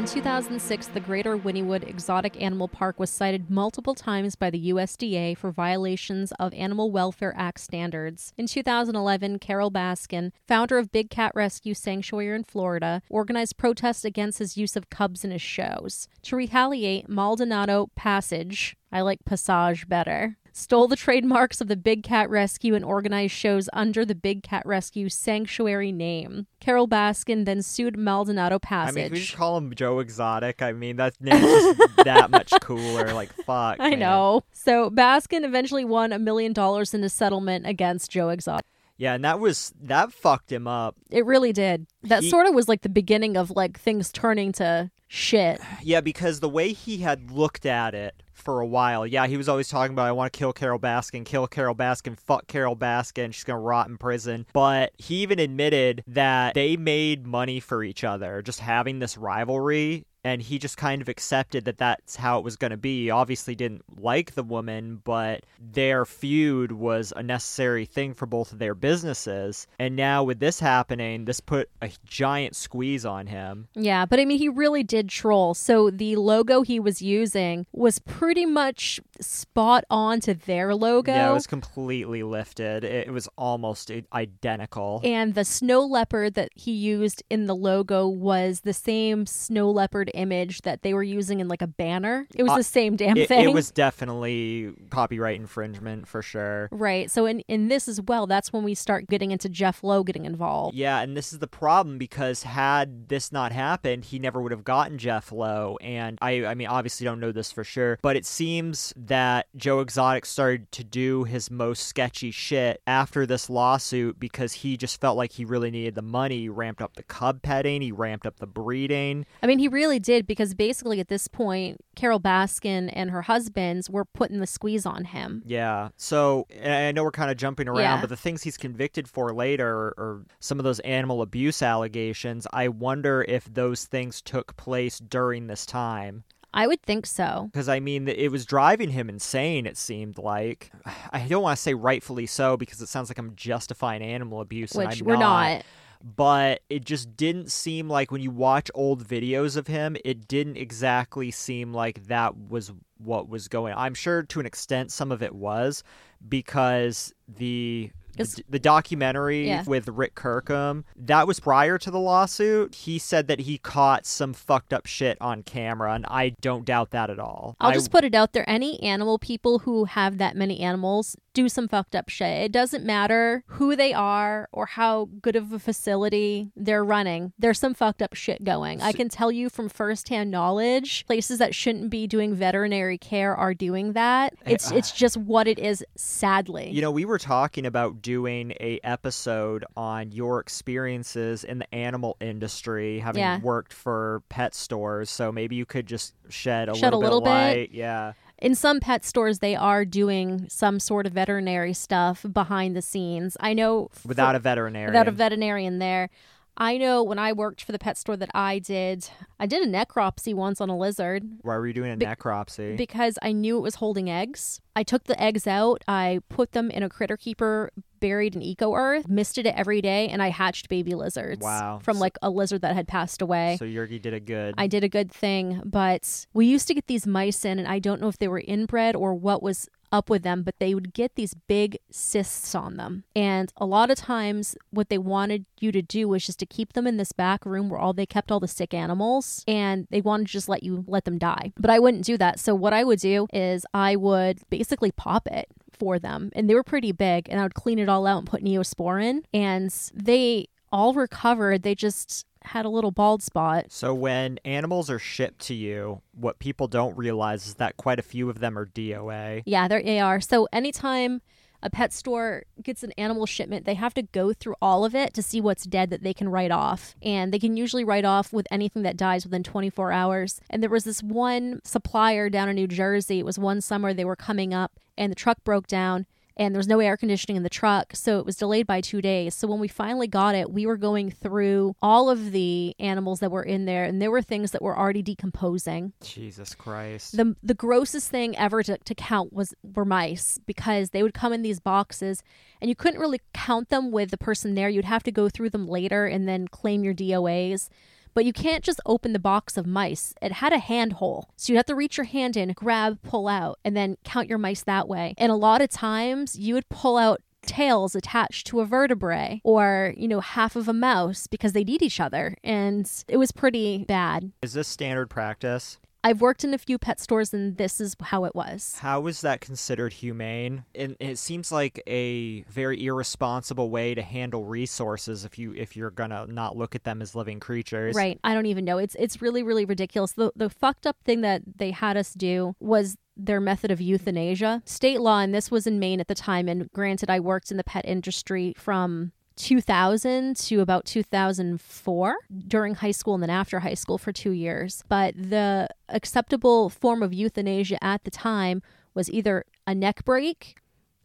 In 0.00 0.06
2006, 0.06 0.86
the 0.86 0.98
Greater 0.98 1.36
Wynnewood 1.36 1.86
Exotic 1.86 2.40
Animal 2.40 2.68
Park 2.68 2.98
was 2.98 3.10
cited 3.10 3.50
multiple 3.50 3.94
times 3.94 4.34
by 4.34 4.48
the 4.48 4.70
USDA 4.70 5.36
for 5.36 5.50
violations 5.50 6.32
of 6.40 6.54
Animal 6.54 6.90
Welfare 6.90 7.34
Act 7.36 7.60
standards. 7.60 8.32
In 8.38 8.46
2011, 8.46 9.38
Carole 9.40 9.70
Baskin, 9.70 10.32
founder 10.48 10.78
of 10.78 10.90
Big 10.90 11.10
Cat 11.10 11.32
Rescue 11.34 11.74
Sanctuary 11.74 12.34
in 12.34 12.44
Florida, 12.44 13.02
organized 13.10 13.58
protests 13.58 14.06
against 14.06 14.38
his 14.38 14.56
use 14.56 14.74
of 14.74 14.88
cubs 14.88 15.22
in 15.22 15.32
his 15.32 15.42
shows. 15.42 16.08
To 16.22 16.36
retaliate, 16.36 17.06
Maldonado 17.06 17.90
Passage, 17.94 18.78
I 18.90 19.02
like 19.02 19.26
Passage 19.26 19.86
better, 19.86 20.38
stole 20.52 20.88
the 20.88 20.96
trademarks 20.96 21.60
of 21.60 21.68
the 21.68 21.76
Big 21.76 22.02
Cat 22.02 22.28
Rescue 22.30 22.74
and 22.74 22.84
organized 22.84 23.32
shows 23.32 23.68
under 23.72 24.04
the 24.04 24.14
Big 24.14 24.42
Cat 24.42 24.64
Rescue 24.66 25.08
Sanctuary 25.08 25.92
name. 25.92 26.46
Carole 26.60 26.88
Baskin 26.88 27.44
then 27.44 27.62
sued 27.62 27.96
Maldonado 27.98 28.58
Passage. 28.58 28.96
I 28.96 29.02
mean, 29.04 29.12
we 29.12 29.20
just 29.20 29.36
call 29.36 29.56
him 29.56 29.74
Joe 29.74 29.98
Exotic? 30.00 30.62
I 30.62 30.72
mean, 30.72 30.96
that 30.96 31.14
name's 31.20 31.40
just 31.76 31.96
that 32.04 32.30
much 32.30 32.52
cooler. 32.60 33.12
Like, 33.14 33.32
fuck. 33.44 33.76
I 33.80 33.90
man. 33.90 33.98
know. 34.00 34.44
So 34.52 34.90
Baskin 34.90 35.44
eventually 35.44 35.84
won 35.84 36.12
a 36.12 36.18
million 36.18 36.52
dollars 36.52 36.94
in 36.94 37.02
a 37.04 37.08
settlement 37.08 37.66
against 37.66 38.10
Joe 38.10 38.28
Exotic. 38.30 38.66
Yeah, 38.96 39.14
and 39.14 39.24
that 39.24 39.40
was 39.40 39.72
that 39.80 40.12
fucked 40.12 40.52
him 40.52 40.66
up. 40.66 40.94
It 41.10 41.24
really 41.24 41.54
did. 41.54 41.86
That 42.02 42.22
He- 42.22 42.28
sort 42.28 42.46
of 42.46 42.54
was 42.54 42.68
like 42.68 42.82
the 42.82 42.90
beginning 42.90 43.34
of 43.34 43.50
like 43.50 43.80
things 43.80 44.12
turning 44.12 44.52
to 44.52 44.90
shit. 45.08 45.58
Yeah, 45.82 46.02
because 46.02 46.40
the 46.40 46.50
way 46.50 46.72
he 46.74 46.98
had 46.98 47.30
looked 47.30 47.64
at 47.64 47.94
it 47.94 48.22
for 48.40 48.60
a 48.60 48.66
while, 48.66 49.06
yeah, 49.06 49.26
he 49.26 49.36
was 49.36 49.48
always 49.48 49.68
talking 49.68 49.92
about 49.92 50.06
I 50.06 50.12
want 50.12 50.32
to 50.32 50.38
kill 50.38 50.52
Carole 50.52 50.78
Baskin, 50.78 51.24
kill 51.24 51.46
Carole 51.46 51.74
Baskin, 51.74 52.18
fuck 52.18 52.46
Carole 52.46 52.76
Baskin, 52.76 53.32
she's 53.32 53.44
gonna 53.44 53.60
rot 53.60 53.88
in 53.88 53.98
prison. 53.98 54.46
But 54.52 54.92
he 54.98 55.16
even 55.22 55.38
admitted 55.38 56.02
that 56.06 56.54
they 56.54 56.76
made 56.76 57.26
money 57.26 57.60
for 57.60 57.82
each 57.84 58.04
other, 58.04 58.42
just 58.42 58.60
having 58.60 58.98
this 58.98 59.16
rivalry. 59.16 60.06
And 60.22 60.42
he 60.42 60.58
just 60.58 60.76
kind 60.76 61.00
of 61.00 61.08
accepted 61.08 61.64
that 61.64 61.78
that's 61.78 62.16
how 62.16 62.38
it 62.38 62.44
was 62.44 62.56
going 62.56 62.72
to 62.72 62.76
be. 62.76 63.04
He 63.04 63.10
obviously 63.10 63.54
didn't 63.54 63.82
like 64.00 64.34
the 64.34 64.42
woman, 64.42 65.00
but 65.02 65.44
their 65.58 66.04
feud 66.04 66.72
was 66.72 67.12
a 67.16 67.22
necessary 67.22 67.86
thing 67.86 68.12
for 68.12 68.26
both 68.26 68.52
of 68.52 68.58
their 68.58 68.74
businesses. 68.74 69.66
And 69.78 69.96
now 69.96 70.22
with 70.22 70.38
this 70.38 70.60
happening, 70.60 71.24
this 71.24 71.40
put 71.40 71.70
a 71.80 71.90
giant 72.04 72.54
squeeze 72.54 73.06
on 73.06 73.28
him. 73.28 73.68
Yeah, 73.74 74.04
but 74.04 74.20
I 74.20 74.24
mean, 74.26 74.38
he 74.38 74.48
really 74.48 74.82
did 74.82 75.08
troll. 75.08 75.54
So 75.54 75.90
the 75.90 76.16
logo 76.16 76.62
he 76.62 76.78
was 76.78 77.00
using 77.00 77.66
was 77.72 77.98
pretty 77.98 78.44
much 78.44 79.00
spot 79.20 79.84
on 79.90 80.20
to 80.20 80.34
their 80.34 80.74
logo. 80.74 81.12
Yeah, 81.12 81.30
it 81.30 81.34
was 81.34 81.46
completely 81.46 82.22
lifted. 82.22 82.84
It, 82.84 83.08
it 83.08 83.10
was 83.10 83.28
almost 83.38 83.90
identical. 84.12 85.00
and 85.02 85.34
the 85.34 85.44
snow 85.44 85.80
leopard 85.84 86.34
that 86.34 86.50
he 86.54 86.72
used 86.72 87.22
in 87.30 87.46
the 87.46 87.54
logo 87.54 88.06
was 88.06 88.60
the 88.60 88.72
same 88.72 89.26
snow 89.26 89.70
leopard 89.70 90.09
image 90.14 90.62
that 90.62 90.82
they 90.82 90.94
were 90.94 91.02
using 91.02 91.40
in 91.40 91.48
like 91.48 91.62
a 91.62 91.66
banner. 91.66 92.26
It 92.34 92.42
was 92.42 92.52
Uh, 92.52 92.56
the 92.56 92.62
same 92.64 92.96
damn 92.96 93.16
it, 93.16 93.28
thing. 93.28 93.40
it 93.48 93.52
was 93.52 93.70
definitely 93.70 94.72
copyright 94.90 95.36
infringement 95.36 96.08
for 96.08 96.22
sure. 96.22 96.68
Right. 96.72 97.10
So 97.10 97.26
in, 97.26 97.40
in 97.48 97.68
this 97.68 97.86
as 97.88 98.00
well, 98.00 98.26
that's 98.26 98.52
when 98.52 98.64
we 98.64 98.74
start 98.74 99.08
getting 99.08 99.30
into 99.30 99.48
Jeff 99.48 99.84
Lowe 99.84 100.02
getting 100.02 100.24
involved. 100.24 100.74
Yeah, 100.76 101.00
and 101.00 101.16
this 101.16 101.32
is 101.32 101.38
the 101.38 101.46
problem 101.46 101.98
because 101.98 102.42
had 102.42 103.08
this 103.08 103.30
not 103.30 103.52
happened, 103.52 104.06
he 104.06 104.18
never 104.18 104.40
would 104.42 104.52
have 104.52 104.64
gotten 104.64 104.98
Jeff 104.98 105.30
Lowe. 105.30 105.78
And 105.80 106.18
I, 106.20 106.44
I 106.46 106.54
mean, 106.54 106.66
obviously 106.66 107.04
don't 107.04 107.20
know 107.20 107.32
this 107.32 107.52
for 107.52 107.62
sure, 107.64 107.98
but 108.02 108.16
it 108.16 108.26
seems 108.26 108.92
that 108.96 109.46
Joe 109.56 109.80
Exotic 109.80 110.26
started 110.26 110.70
to 110.72 110.84
do 110.84 111.24
his 111.24 111.50
most 111.50 111.86
sketchy 111.86 112.30
shit 112.30 112.82
after 112.86 113.26
this 113.26 113.48
lawsuit 113.48 114.18
because 114.18 114.52
he 114.54 114.76
just 114.76 115.00
felt 115.00 115.16
like 115.16 115.32
he 115.32 115.44
really 115.44 115.70
needed 115.70 115.94
the 115.94 116.02
money. 116.02 116.38
He 116.40 116.48
ramped 116.48 116.82
up 116.82 116.96
the 116.96 117.02
cub 117.04 117.42
petting, 117.42 117.82
he 117.82 117.92
ramped 117.92 118.26
up 118.26 118.38
the 118.40 118.46
breeding. 118.46 119.26
I 119.42 119.46
mean, 119.46 119.58
he 119.58 119.68
really 119.68 119.98
did 120.02 120.26
because 120.26 120.54
basically 120.54 121.00
at 121.00 121.08
this 121.08 121.28
point, 121.28 121.78
Carole 121.96 122.20
Baskin 122.20 122.90
and 122.92 123.10
her 123.10 123.22
husbands 123.22 123.88
were 123.90 124.04
putting 124.04 124.38
the 124.40 124.46
squeeze 124.46 124.86
on 124.86 125.04
him. 125.04 125.42
Yeah. 125.46 125.88
So 125.96 126.46
I 126.64 126.92
know 126.92 127.02
we're 127.04 127.10
kind 127.10 127.30
of 127.30 127.36
jumping 127.36 127.68
around, 127.68 127.78
Yeah. 127.80 128.00
but 128.00 128.08
the 128.10 128.16
things 128.16 128.42
he's 128.42 128.56
convicted 128.56 129.08
for 129.08 129.32
later 129.32 129.68
are, 129.68 129.94
are 129.98 130.22
some 130.40 130.58
of 130.58 130.64
those 130.64 130.80
animal 130.80 131.22
abuse 131.22 131.62
allegations. 131.62 132.46
I 132.52 132.68
wonder 132.68 133.24
if 133.28 133.44
those 133.52 133.84
things 133.86 134.20
took 134.22 134.56
place 134.56 134.98
during 134.98 135.46
this 135.46 135.66
time. 135.66 136.24
I 136.52 136.66
would 136.66 136.82
think 136.82 137.06
so. 137.06 137.48
Because, 137.52 137.68
I 137.68 137.78
mean, 137.78 138.08
it 138.08 138.32
was 138.32 138.44
driving 138.44 138.90
him 138.90 139.08
insane, 139.08 139.66
it 139.66 139.76
seemed 139.76 140.18
like. 140.18 140.72
I 141.12 141.20
don't 141.28 141.42
want 141.44 141.56
to 141.56 141.62
say 141.62 141.74
rightfully 141.74 142.26
so 142.26 142.56
because 142.56 142.80
it 142.80 142.88
sounds 142.88 143.08
like 143.08 143.18
I'm 143.18 143.36
justifying 143.36 144.02
animal 144.02 144.40
abuse. 144.40 144.72
and 144.72 144.88
Which 144.88 145.00
I'm 145.00 145.06
we're 145.06 145.16
not. 145.16 145.62
But 146.02 146.62
it 146.70 146.84
just 146.84 147.16
didn't 147.16 147.50
seem 147.50 147.88
like 147.88 148.10
when 148.10 148.22
you 148.22 148.30
watch 148.30 148.70
old 148.74 149.06
videos 149.06 149.56
of 149.56 149.66
him, 149.66 149.96
it 150.04 150.26
didn't 150.28 150.56
exactly 150.56 151.30
seem 151.30 151.72
like 151.74 152.06
that 152.06 152.36
was 152.48 152.72
what 152.98 153.28
was 153.28 153.48
going. 153.48 153.74
I'm 153.76 153.94
sure 153.94 154.22
to 154.22 154.40
an 154.40 154.46
extent 154.46 154.90
some 154.92 155.12
of 155.12 155.22
it 155.22 155.34
was 155.34 155.82
because 156.28 157.12
the 157.28 157.90
the, 158.16 158.42
the 158.48 158.58
documentary 158.58 159.46
Yeah. 159.46 159.62
with 159.66 159.86
Rick 159.88 160.16
Kirkham 160.16 160.84
that 160.96 161.28
was 161.28 161.38
prior 161.38 161.78
to 161.78 161.90
the 161.92 161.98
lawsuit. 162.00 162.74
He 162.74 162.98
said 162.98 163.28
that 163.28 163.40
he 163.40 163.56
caught 163.56 164.04
some 164.04 164.32
fucked 164.32 164.72
up 164.72 164.86
shit 164.86 165.16
on 165.20 165.44
camera, 165.44 165.94
and 165.94 166.04
I 166.06 166.30
don't 166.40 166.64
doubt 166.64 166.90
that 166.90 167.08
at 167.08 167.20
all. 167.20 167.56
I'll 167.60 167.70
I- 167.70 167.74
just 167.74 167.92
put 167.92 168.02
it 168.04 168.14
out 168.14 168.32
there. 168.32 168.48
Any 168.50 168.82
animal 168.82 169.18
people 169.20 169.60
who 169.60 169.84
have 169.84 170.18
that 170.18 170.36
many 170.36 170.58
animals 170.60 171.16
do 171.32 171.48
some 171.48 171.68
fucked 171.68 171.94
up 171.94 172.08
shit. 172.08 172.42
It 172.44 172.52
doesn't 172.52 172.84
matter 172.84 173.44
who 173.46 173.76
they 173.76 173.92
are 173.92 174.48
or 174.52 174.66
how 174.66 175.08
good 175.22 175.36
of 175.36 175.52
a 175.52 175.58
facility 175.58 176.50
they're 176.56 176.84
running. 176.84 177.32
There's 177.38 177.58
some 177.58 177.74
fucked 177.74 178.02
up 178.02 178.14
shit 178.14 178.42
going. 178.44 178.80
I 178.82 178.92
can 178.92 179.08
tell 179.08 179.30
you 179.30 179.48
from 179.48 179.68
firsthand 179.68 180.30
knowledge, 180.30 181.06
places 181.06 181.38
that 181.38 181.54
shouldn't 181.54 181.90
be 181.90 182.06
doing 182.06 182.34
veterinary 182.34 182.98
care 182.98 183.34
are 183.36 183.54
doing 183.54 183.92
that. 183.92 184.34
It's 184.46 184.72
uh, 184.72 184.76
it's 184.76 184.92
just 184.92 185.16
what 185.16 185.46
it 185.46 185.58
is, 185.58 185.84
sadly. 185.96 186.70
You 186.70 186.82
know, 186.82 186.90
we 186.90 187.04
were 187.04 187.18
talking 187.18 187.66
about 187.66 188.02
doing 188.02 188.52
a 188.60 188.80
episode 188.82 189.64
on 189.76 190.12
your 190.12 190.40
experiences 190.40 191.44
in 191.44 191.58
the 191.58 191.74
animal 191.74 192.16
industry, 192.20 192.98
having 193.00 193.20
Yeah. 193.20 193.38
worked 193.40 193.72
for 193.72 194.22
pet 194.28 194.54
stores. 194.54 195.10
So 195.10 195.30
maybe 195.32 195.56
you 195.56 195.66
could 195.66 195.86
just 195.86 196.14
shed 196.28 196.68
a 196.68 196.74
Shed 196.74 196.92
a 196.92 196.96
little, 196.96 197.00
little 197.00 197.20
bit 197.20 197.30
of 197.30 197.34
bit? 197.54 197.58
light. 197.58 197.70
Yeah. 197.72 198.12
In 198.40 198.54
some 198.54 198.80
pet 198.80 199.04
stores 199.04 199.38
they 199.40 199.54
are 199.54 199.84
doing 199.84 200.46
some 200.48 200.80
sort 200.80 201.06
of 201.06 201.12
veterinary 201.12 201.72
stuff 201.72 202.24
behind 202.32 202.74
the 202.74 202.82
scenes. 202.82 203.36
I 203.40 203.52
know 203.54 203.88
for- 203.92 204.08
Without 204.08 204.34
a 204.34 204.38
veterinarian. 204.38 204.92
without 204.92 205.08
a 205.08 205.12
veterinarian 205.12 205.78
there. 205.78 206.08
I 206.56 206.76
know 206.76 207.02
when 207.02 207.18
I 207.18 207.32
worked 207.32 207.62
for 207.64 207.72
the 207.72 207.78
pet 207.78 207.96
store 207.96 208.16
that 208.18 208.30
I 208.34 208.58
did, 208.58 209.08
I 209.38 209.46
did 209.46 209.66
a 209.66 209.70
necropsy 209.70 210.34
once 210.34 210.60
on 210.60 210.68
a 210.68 210.76
lizard 210.76 211.24
Why 211.42 211.56
were 211.56 211.66
you 211.66 211.72
doing 211.72 211.92
a 211.92 211.96
Be- 211.96 212.04
necropsy? 212.06 212.76
because 212.76 213.18
I 213.22 213.32
knew 213.32 213.56
it 213.56 213.60
was 213.62 213.76
holding 213.76 214.10
eggs. 214.10 214.60
I 214.76 214.82
took 214.82 215.04
the 215.04 215.20
eggs 215.20 215.46
out, 215.46 215.82
I 215.88 216.20
put 216.28 216.52
them 216.52 216.70
in 216.70 216.82
a 216.82 216.88
critter 216.88 217.16
keeper 217.16 217.70
buried 217.98 218.34
in 218.34 218.42
eco 218.42 218.74
earth, 218.74 219.08
misted 219.08 219.46
it 219.46 219.54
every 219.56 219.80
day, 219.82 220.08
and 220.08 220.22
I 220.22 220.28
hatched 220.28 220.68
baby 220.68 220.94
lizards 220.94 221.42
Wow. 221.42 221.80
from 221.82 221.98
like 221.98 222.16
a 222.22 222.30
lizard 222.30 222.62
that 222.62 222.74
had 222.74 222.88
passed 222.88 223.20
away. 223.22 223.56
so 223.58 223.64
Yergy 223.66 224.00
did 224.00 224.14
a 224.14 224.20
good. 224.20 224.54
I 224.58 224.66
did 224.66 224.84
a 224.84 224.88
good 224.88 225.10
thing, 225.12 225.60
but 225.64 226.26
we 226.32 226.46
used 226.46 226.66
to 226.68 226.74
get 226.74 226.86
these 226.86 227.06
mice 227.06 227.44
in, 227.44 227.58
and 227.58 227.68
I 227.68 227.78
don't 227.78 228.00
know 228.00 228.08
if 228.08 228.18
they 228.18 228.28
were 228.28 228.40
inbred 228.46 228.96
or 228.96 229.14
what 229.14 229.42
was 229.42 229.68
up 229.92 230.10
with 230.10 230.22
them, 230.22 230.42
but 230.42 230.58
they 230.58 230.74
would 230.74 230.92
get 230.92 231.14
these 231.14 231.34
big 231.34 231.78
cysts 231.90 232.54
on 232.54 232.76
them. 232.76 233.04
And 233.14 233.52
a 233.56 233.66
lot 233.66 233.90
of 233.90 233.98
times, 233.98 234.56
what 234.70 234.88
they 234.88 234.98
wanted 234.98 235.46
you 235.58 235.72
to 235.72 235.82
do 235.82 236.08
was 236.08 236.24
just 236.24 236.38
to 236.40 236.46
keep 236.46 236.72
them 236.72 236.86
in 236.86 236.96
this 236.96 237.12
back 237.12 237.44
room 237.44 237.68
where 237.68 237.80
all 237.80 237.92
they 237.92 238.06
kept 238.06 238.30
all 238.30 238.40
the 238.40 238.48
sick 238.48 238.72
animals, 238.74 239.44
and 239.46 239.86
they 239.90 240.00
wanted 240.00 240.26
to 240.26 240.32
just 240.32 240.48
let 240.48 240.62
you 240.62 240.84
let 240.86 241.04
them 241.04 241.18
die. 241.18 241.52
But 241.58 241.70
I 241.70 241.78
wouldn't 241.78 242.04
do 242.04 242.16
that. 242.18 242.38
So 242.40 242.54
what 242.54 242.72
I 242.72 242.84
would 242.84 243.00
do 243.00 243.26
is 243.32 243.66
I 243.74 243.96
would 243.96 244.40
basically 244.50 244.92
pop 244.92 245.26
it 245.26 245.48
for 245.78 245.98
them, 245.98 246.30
and 246.34 246.48
they 246.48 246.54
were 246.54 246.62
pretty 246.62 246.92
big, 246.92 247.28
and 247.28 247.40
I 247.40 247.42
would 247.42 247.54
clean 247.54 247.78
it 247.78 247.88
all 247.88 248.06
out 248.06 248.18
and 248.18 248.26
put 248.26 248.44
neosporin, 248.44 249.24
and 249.32 249.74
they 249.94 250.48
all 250.72 250.94
recovered. 250.94 251.62
They 251.62 251.74
just 251.74 252.26
had 252.42 252.64
a 252.64 252.68
little 252.68 252.90
bald 252.90 253.22
spot. 253.22 253.66
so 253.68 253.94
when 253.94 254.38
animals 254.44 254.90
are 254.90 254.98
shipped 254.98 255.40
to 255.40 255.54
you, 255.54 256.02
what 256.12 256.38
people 256.38 256.68
don't 256.68 256.96
realize 256.96 257.46
is 257.46 257.54
that 257.54 257.76
quite 257.76 257.98
a 257.98 258.02
few 258.02 258.30
of 258.30 258.40
them 258.40 258.58
are 258.58 258.66
DOA. 258.66 259.42
Yeah, 259.46 259.68
they're 259.68 260.02
AR. 260.02 260.20
So 260.20 260.48
anytime 260.52 261.20
a 261.62 261.70
pet 261.70 261.92
store 261.92 262.44
gets 262.62 262.82
an 262.82 262.92
animal 262.92 263.26
shipment, 263.26 263.66
they 263.66 263.74
have 263.74 263.94
to 263.94 264.02
go 264.02 264.32
through 264.32 264.54
all 264.62 264.84
of 264.84 264.94
it 264.94 265.12
to 265.14 265.22
see 265.22 265.40
what's 265.40 265.64
dead 265.64 265.90
that 265.90 266.02
they 266.02 266.14
can 266.14 266.28
write 266.28 266.50
off. 266.50 266.94
And 267.02 267.32
they 267.32 267.38
can 267.38 267.56
usually 267.56 267.84
write 267.84 268.04
off 268.04 268.32
with 268.32 268.46
anything 268.50 268.82
that 268.82 268.96
dies 268.96 269.24
within 269.24 269.42
24 269.42 269.92
hours. 269.92 270.40
And 270.48 270.62
there 270.62 270.70
was 270.70 270.84
this 270.84 271.02
one 271.02 271.60
supplier 271.64 272.30
down 272.30 272.48
in 272.48 272.56
New 272.56 272.66
Jersey. 272.66 273.18
It 273.18 273.26
was 273.26 273.38
one 273.38 273.60
summer 273.60 273.92
they 273.92 274.04
were 274.04 274.16
coming 274.16 274.54
up 274.54 274.80
and 274.96 275.10
the 275.10 275.16
truck 275.16 275.44
broke 275.44 275.66
down. 275.66 276.06
And 276.40 276.54
there 276.54 276.58
was 276.58 276.66
no 276.66 276.80
air 276.80 276.96
conditioning 276.96 277.36
in 277.36 277.42
the 277.42 277.50
truck, 277.50 277.94
so 277.94 278.18
it 278.18 278.24
was 278.24 278.34
delayed 278.34 278.66
by 278.66 278.80
two 278.80 279.02
days. 279.02 279.34
So 279.34 279.46
when 279.46 279.60
we 279.60 279.68
finally 279.68 280.08
got 280.08 280.34
it, 280.34 280.50
we 280.50 280.64
were 280.64 280.78
going 280.78 281.10
through 281.10 281.74
all 281.82 282.08
of 282.08 282.32
the 282.32 282.74
animals 282.78 283.20
that 283.20 283.30
were 283.30 283.42
in 283.42 283.66
there, 283.66 283.84
and 283.84 284.00
there 284.00 284.10
were 284.10 284.22
things 284.22 284.52
that 284.52 284.62
were 284.62 284.76
already 284.76 285.02
decomposing. 285.02 285.92
Jesus 286.02 286.54
Christ. 286.54 287.16
The 287.16 287.36
the 287.42 287.54
grossest 287.54 288.10
thing 288.10 288.36
ever 288.38 288.62
to, 288.62 288.78
to 288.78 288.94
count 288.94 289.34
was 289.34 289.54
were 289.62 289.84
mice 289.84 290.38
because 290.46 290.90
they 290.90 291.02
would 291.02 291.14
come 291.14 291.34
in 291.34 291.42
these 291.42 291.60
boxes 291.60 292.22
and 292.60 292.68
you 292.68 292.74
couldn't 292.74 293.00
really 293.00 293.20
count 293.34 293.68
them 293.68 293.90
with 293.90 294.10
the 294.10 294.18
person 294.18 294.54
there. 294.54 294.68
You'd 294.68 294.84
have 294.84 295.02
to 295.04 295.12
go 295.12 295.28
through 295.28 295.50
them 295.50 295.68
later 295.68 296.06
and 296.06 296.26
then 296.26 296.48
claim 296.48 296.84
your 296.84 296.94
DOAs. 296.94 297.68
But 298.14 298.24
you 298.24 298.32
can't 298.32 298.64
just 298.64 298.80
open 298.86 299.12
the 299.12 299.18
box 299.18 299.56
of 299.56 299.66
mice. 299.66 300.14
It 300.20 300.32
had 300.32 300.52
a 300.52 300.58
hand 300.58 300.94
hole. 300.94 301.30
So 301.36 301.52
you'd 301.52 301.58
have 301.58 301.66
to 301.66 301.74
reach 301.74 301.96
your 301.96 302.04
hand 302.04 302.36
in, 302.36 302.52
grab, 302.52 303.00
pull 303.02 303.28
out, 303.28 303.58
and 303.64 303.76
then 303.76 303.96
count 304.04 304.28
your 304.28 304.38
mice 304.38 304.62
that 304.62 304.88
way. 304.88 305.14
And 305.18 305.30
a 305.30 305.36
lot 305.36 305.60
of 305.60 305.70
times 305.70 306.38
you 306.38 306.54
would 306.54 306.68
pull 306.68 306.96
out 306.96 307.20
tails 307.42 307.94
attached 307.94 308.46
to 308.46 308.60
a 308.60 308.66
vertebrae 308.66 309.40
or, 309.44 309.94
you 309.96 310.06
know, 310.06 310.20
half 310.20 310.56
of 310.56 310.68
a 310.68 310.72
mouse 310.72 311.26
because 311.26 311.52
they'd 311.52 311.70
eat 311.70 311.82
each 311.82 311.98
other. 311.98 312.36
And 312.44 312.90
it 313.08 313.16
was 313.16 313.32
pretty 313.32 313.84
bad. 313.88 314.32
Is 314.42 314.52
this 314.52 314.68
standard 314.68 315.08
practice? 315.10 315.78
I've 316.02 316.20
worked 316.20 316.44
in 316.44 316.54
a 316.54 316.58
few 316.58 316.78
pet 316.78 316.98
stores 316.98 317.34
and 317.34 317.56
this 317.56 317.80
is 317.80 317.94
how 318.00 318.24
it 318.24 318.34
was. 318.34 318.78
How 318.80 319.06
is 319.06 319.20
that 319.20 319.40
considered 319.40 319.92
humane? 319.92 320.64
And 320.74 320.96
it 320.98 321.18
seems 321.18 321.52
like 321.52 321.82
a 321.86 322.42
very 322.42 322.84
irresponsible 322.84 323.70
way 323.70 323.94
to 323.94 324.02
handle 324.02 324.44
resources 324.44 325.24
if 325.24 325.38
you 325.38 325.52
if 325.54 325.76
you're 325.76 325.90
gonna 325.90 326.26
not 326.26 326.56
look 326.56 326.74
at 326.74 326.84
them 326.84 327.02
as 327.02 327.14
living 327.14 327.40
creatures. 327.40 327.94
Right. 327.94 328.18
I 328.24 328.34
don't 328.34 328.46
even 328.46 328.64
know. 328.64 328.78
It's 328.78 328.96
it's 328.98 329.20
really, 329.20 329.42
really 329.42 329.64
ridiculous. 329.64 330.12
The 330.12 330.32
the 330.34 330.48
fucked 330.48 330.86
up 330.86 330.96
thing 331.04 331.20
that 331.20 331.42
they 331.56 331.70
had 331.70 331.96
us 331.96 332.14
do 332.14 332.54
was 332.60 332.96
their 333.16 333.40
method 333.40 333.70
of 333.70 333.80
euthanasia. 333.80 334.62
State 334.64 335.00
law, 335.00 335.20
and 335.20 335.34
this 335.34 335.50
was 335.50 335.66
in 335.66 335.78
Maine 335.78 336.00
at 336.00 336.08
the 336.08 336.14
time, 336.14 336.48
and 336.48 336.70
granted 336.72 337.10
I 337.10 337.20
worked 337.20 337.50
in 337.50 337.58
the 337.58 337.64
pet 337.64 337.84
industry 337.84 338.54
from 338.56 339.12
2000 339.40 340.36
to 340.36 340.60
about 340.60 340.84
2004 340.84 342.16
during 342.46 342.74
high 342.74 342.90
school 342.90 343.14
and 343.14 343.22
then 343.22 343.30
after 343.30 343.60
high 343.60 343.74
school 343.74 343.96
for 343.96 344.12
two 344.12 344.32
years. 344.32 344.84
But 344.88 345.14
the 345.16 345.68
acceptable 345.88 346.68
form 346.68 347.02
of 347.02 347.14
euthanasia 347.14 347.82
at 347.82 348.04
the 348.04 348.10
time 348.10 348.62
was 348.94 349.10
either 349.10 349.44
a 349.66 349.74
neck 349.74 350.04
break 350.04 350.56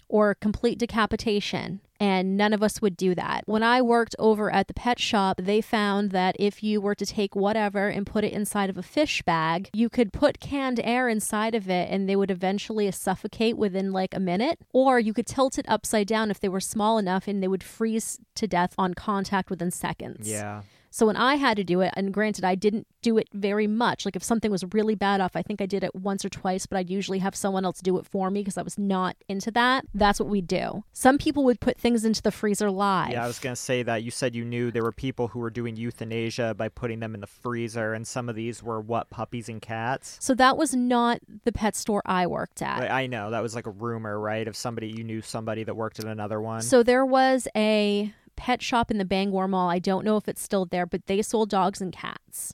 or 0.09 0.35
complete 0.35 0.77
decapitation. 0.77 1.79
And 1.99 2.35
none 2.35 2.53
of 2.53 2.61
us 2.61 2.81
would 2.81 2.97
do 2.97 3.15
that. 3.15 3.43
When 3.45 3.63
I 3.63 3.81
worked 3.81 4.15
over 4.19 4.51
at 4.51 4.67
the 4.67 4.73
pet 4.73 4.99
shop, 4.99 5.37
they 5.41 5.61
found 5.61 6.11
that 6.11 6.35
if 6.37 6.61
you 6.61 6.81
were 6.81 6.95
to 6.95 7.05
take 7.05 7.35
whatever 7.35 7.87
and 7.87 8.05
put 8.05 8.23
it 8.23 8.33
inside 8.33 8.69
of 8.69 8.77
a 8.77 8.83
fish 8.83 9.21
bag, 9.21 9.69
you 9.73 9.89
could 9.89 10.11
put 10.11 10.39
canned 10.39 10.81
air 10.83 11.07
inside 11.07 11.55
of 11.55 11.69
it 11.69 11.89
and 11.89 12.09
they 12.09 12.15
would 12.15 12.31
eventually 12.31 12.91
suffocate 12.91 13.57
within 13.57 13.91
like 13.91 14.13
a 14.13 14.19
minute. 14.19 14.59
Or 14.73 14.99
you 14.99 15.13
could 15.13 15.27
tilt 15.27 15.57
it 15.57 15.65
upside 15.69 16.07
down 16.07 16.31
if 16.31 16.39
they 16.39 16.49
were 16.49 16.59
small 16.59 16.97
enough 16.97 17.27
and 17.27 17.41
they 17.41 17.47
would 17.47 17.63
freeze 17.63 18.19
to 18.35 18.47
death 18.47 18.73
on 18.77 18.93
contact 18.93 19.49
within 19.49 19.71
seconds. 19.71 20.29
Yeah. 20.29 20.63
So 20.95 21.05
when 21.07 21.17
I 21.17 21.35
had 21.35 21.57
to 21.57 21.65
do 21.65 21.81
it, 21.81 21.91
and 21.97 22.13
granted, 22.13 22.45
I 22.45 22.55
didn't 22.55 22.87
do 23.01 23.17
it 23.17 23.27
very 23.33 23.67
much. 23.67 24.05
Like 24.05 24.15
if 24.15 24.23
something 24.23 24.49
was 24.49 24.63
really 24.71 24.95
bad 24.95 25.19
off, 25.19 25.35
I 25.35 25.41
think 25.41 25.59
I 25.59 25.65
did 25.65 25.83
it 25.83 25.93
once 25.93 26.23
or 26.23 26.29
twice, 26.29 26.65
but 26.65 26.77
I'd 26.77 26.89
usually 26.89 27.19
have 27.19 27.35
someone 27.35 27.65
else 27.65 27.81
do 27.81 27.97
it 27.97 28.05
for 28.05 28.31
me 28.31 28.39
because 28.39 28.57
I 28.57 28.61
was 28.61 28.79
not 28.79 29.17
into 29.27 29.51
that. 29.51 29.83
That's 29.93 30.21
what 30.21 30.29
we 30.29 30.39
do. 30.39 30.85
Some 30.93 31.17
people 31.17 31.43
would 31.43 31.59
put 31.59 31.77
things 31.77 32.05
into 32.05 32.21
the 32.21 32.31
freezer 32.31 32.71
live. 32.71 33.11
Yeah, 33.11 33.25
I 33.25 33.27
was 33.27 33.39
gonna 33.39 33.57
say 33.57 33.83
that. 33.83 34.03
You 34.03 34.09
said 34.09 34.35
you 34.35 34.45
knew 34.45 34.71
there 34.71 34.83
were 34.83 34.93
people 34.93 35.27
who 35.27 35.39
were 35.39 35.49
doing 35.49 35.75
euthanasia 35.75 36.53
by 36.53 36.69
putting 36.69 37.01
them 37.01 37.13
in 37.13 37.19
the 37.19 37.27
freezer, 37.27 37.93
and 37.93 38.07
some 38.07 38.29
of 38.29 38.37
these 38.37 38.63
were 38.63 38.79
what 38.79 39.09
puppies 39.09 39.49
and 39.49 39.61
cats. 39.61 40.15
So 40.21 40.33
that 40.35 40.55
was 40.55 40.73
not 40.73 41.19
the 41.43 41.51
pet 41.51 41.75
store 41.75 42.03
I 42.05 42.25
worked 42.25 42.61
at. 42.61 42.89
I 42.89 43.03
I 43.03 43.07
know 43.07 43.31
that 43.31 43.41
was 43.41 43.53
like 43.53 43.67
a 43.67 43.71
rumor, 43.71 44.17
right? 44.17 44.47
Of 44.47 44.55
somebody 44.55 44.87
you 44.87 45.03
knew 45.03 45.21
somebody 45.21 45.65
that 45.65 45.75
worked 45.75 45.99
at 45.99 46.05
another 46.05 46.39
one. 46.39 46.61
So 46.61 46.83
there 46.83 47.05
was 47.05 47.49
a 47.53 48.13
pet 48.35 48.61
shop 48.61 48.91
in 48.91 48.97
the 48.97 49.05
Bangor 49.05 49.47
Mall. 49.47 49.69
I 49.69 49.79
don't 49.79 50.05
know 50.05 50.17
if 50.17 50.27
it's 50.27 50.41
still 50.41 50.65
there, 50.65 50.85
but 50.85 51.05
they 51.07 51.21
sold 51.21 51.49
dogs 51.49 51.81
and 51.81 51.91
cats. 51.93 52.53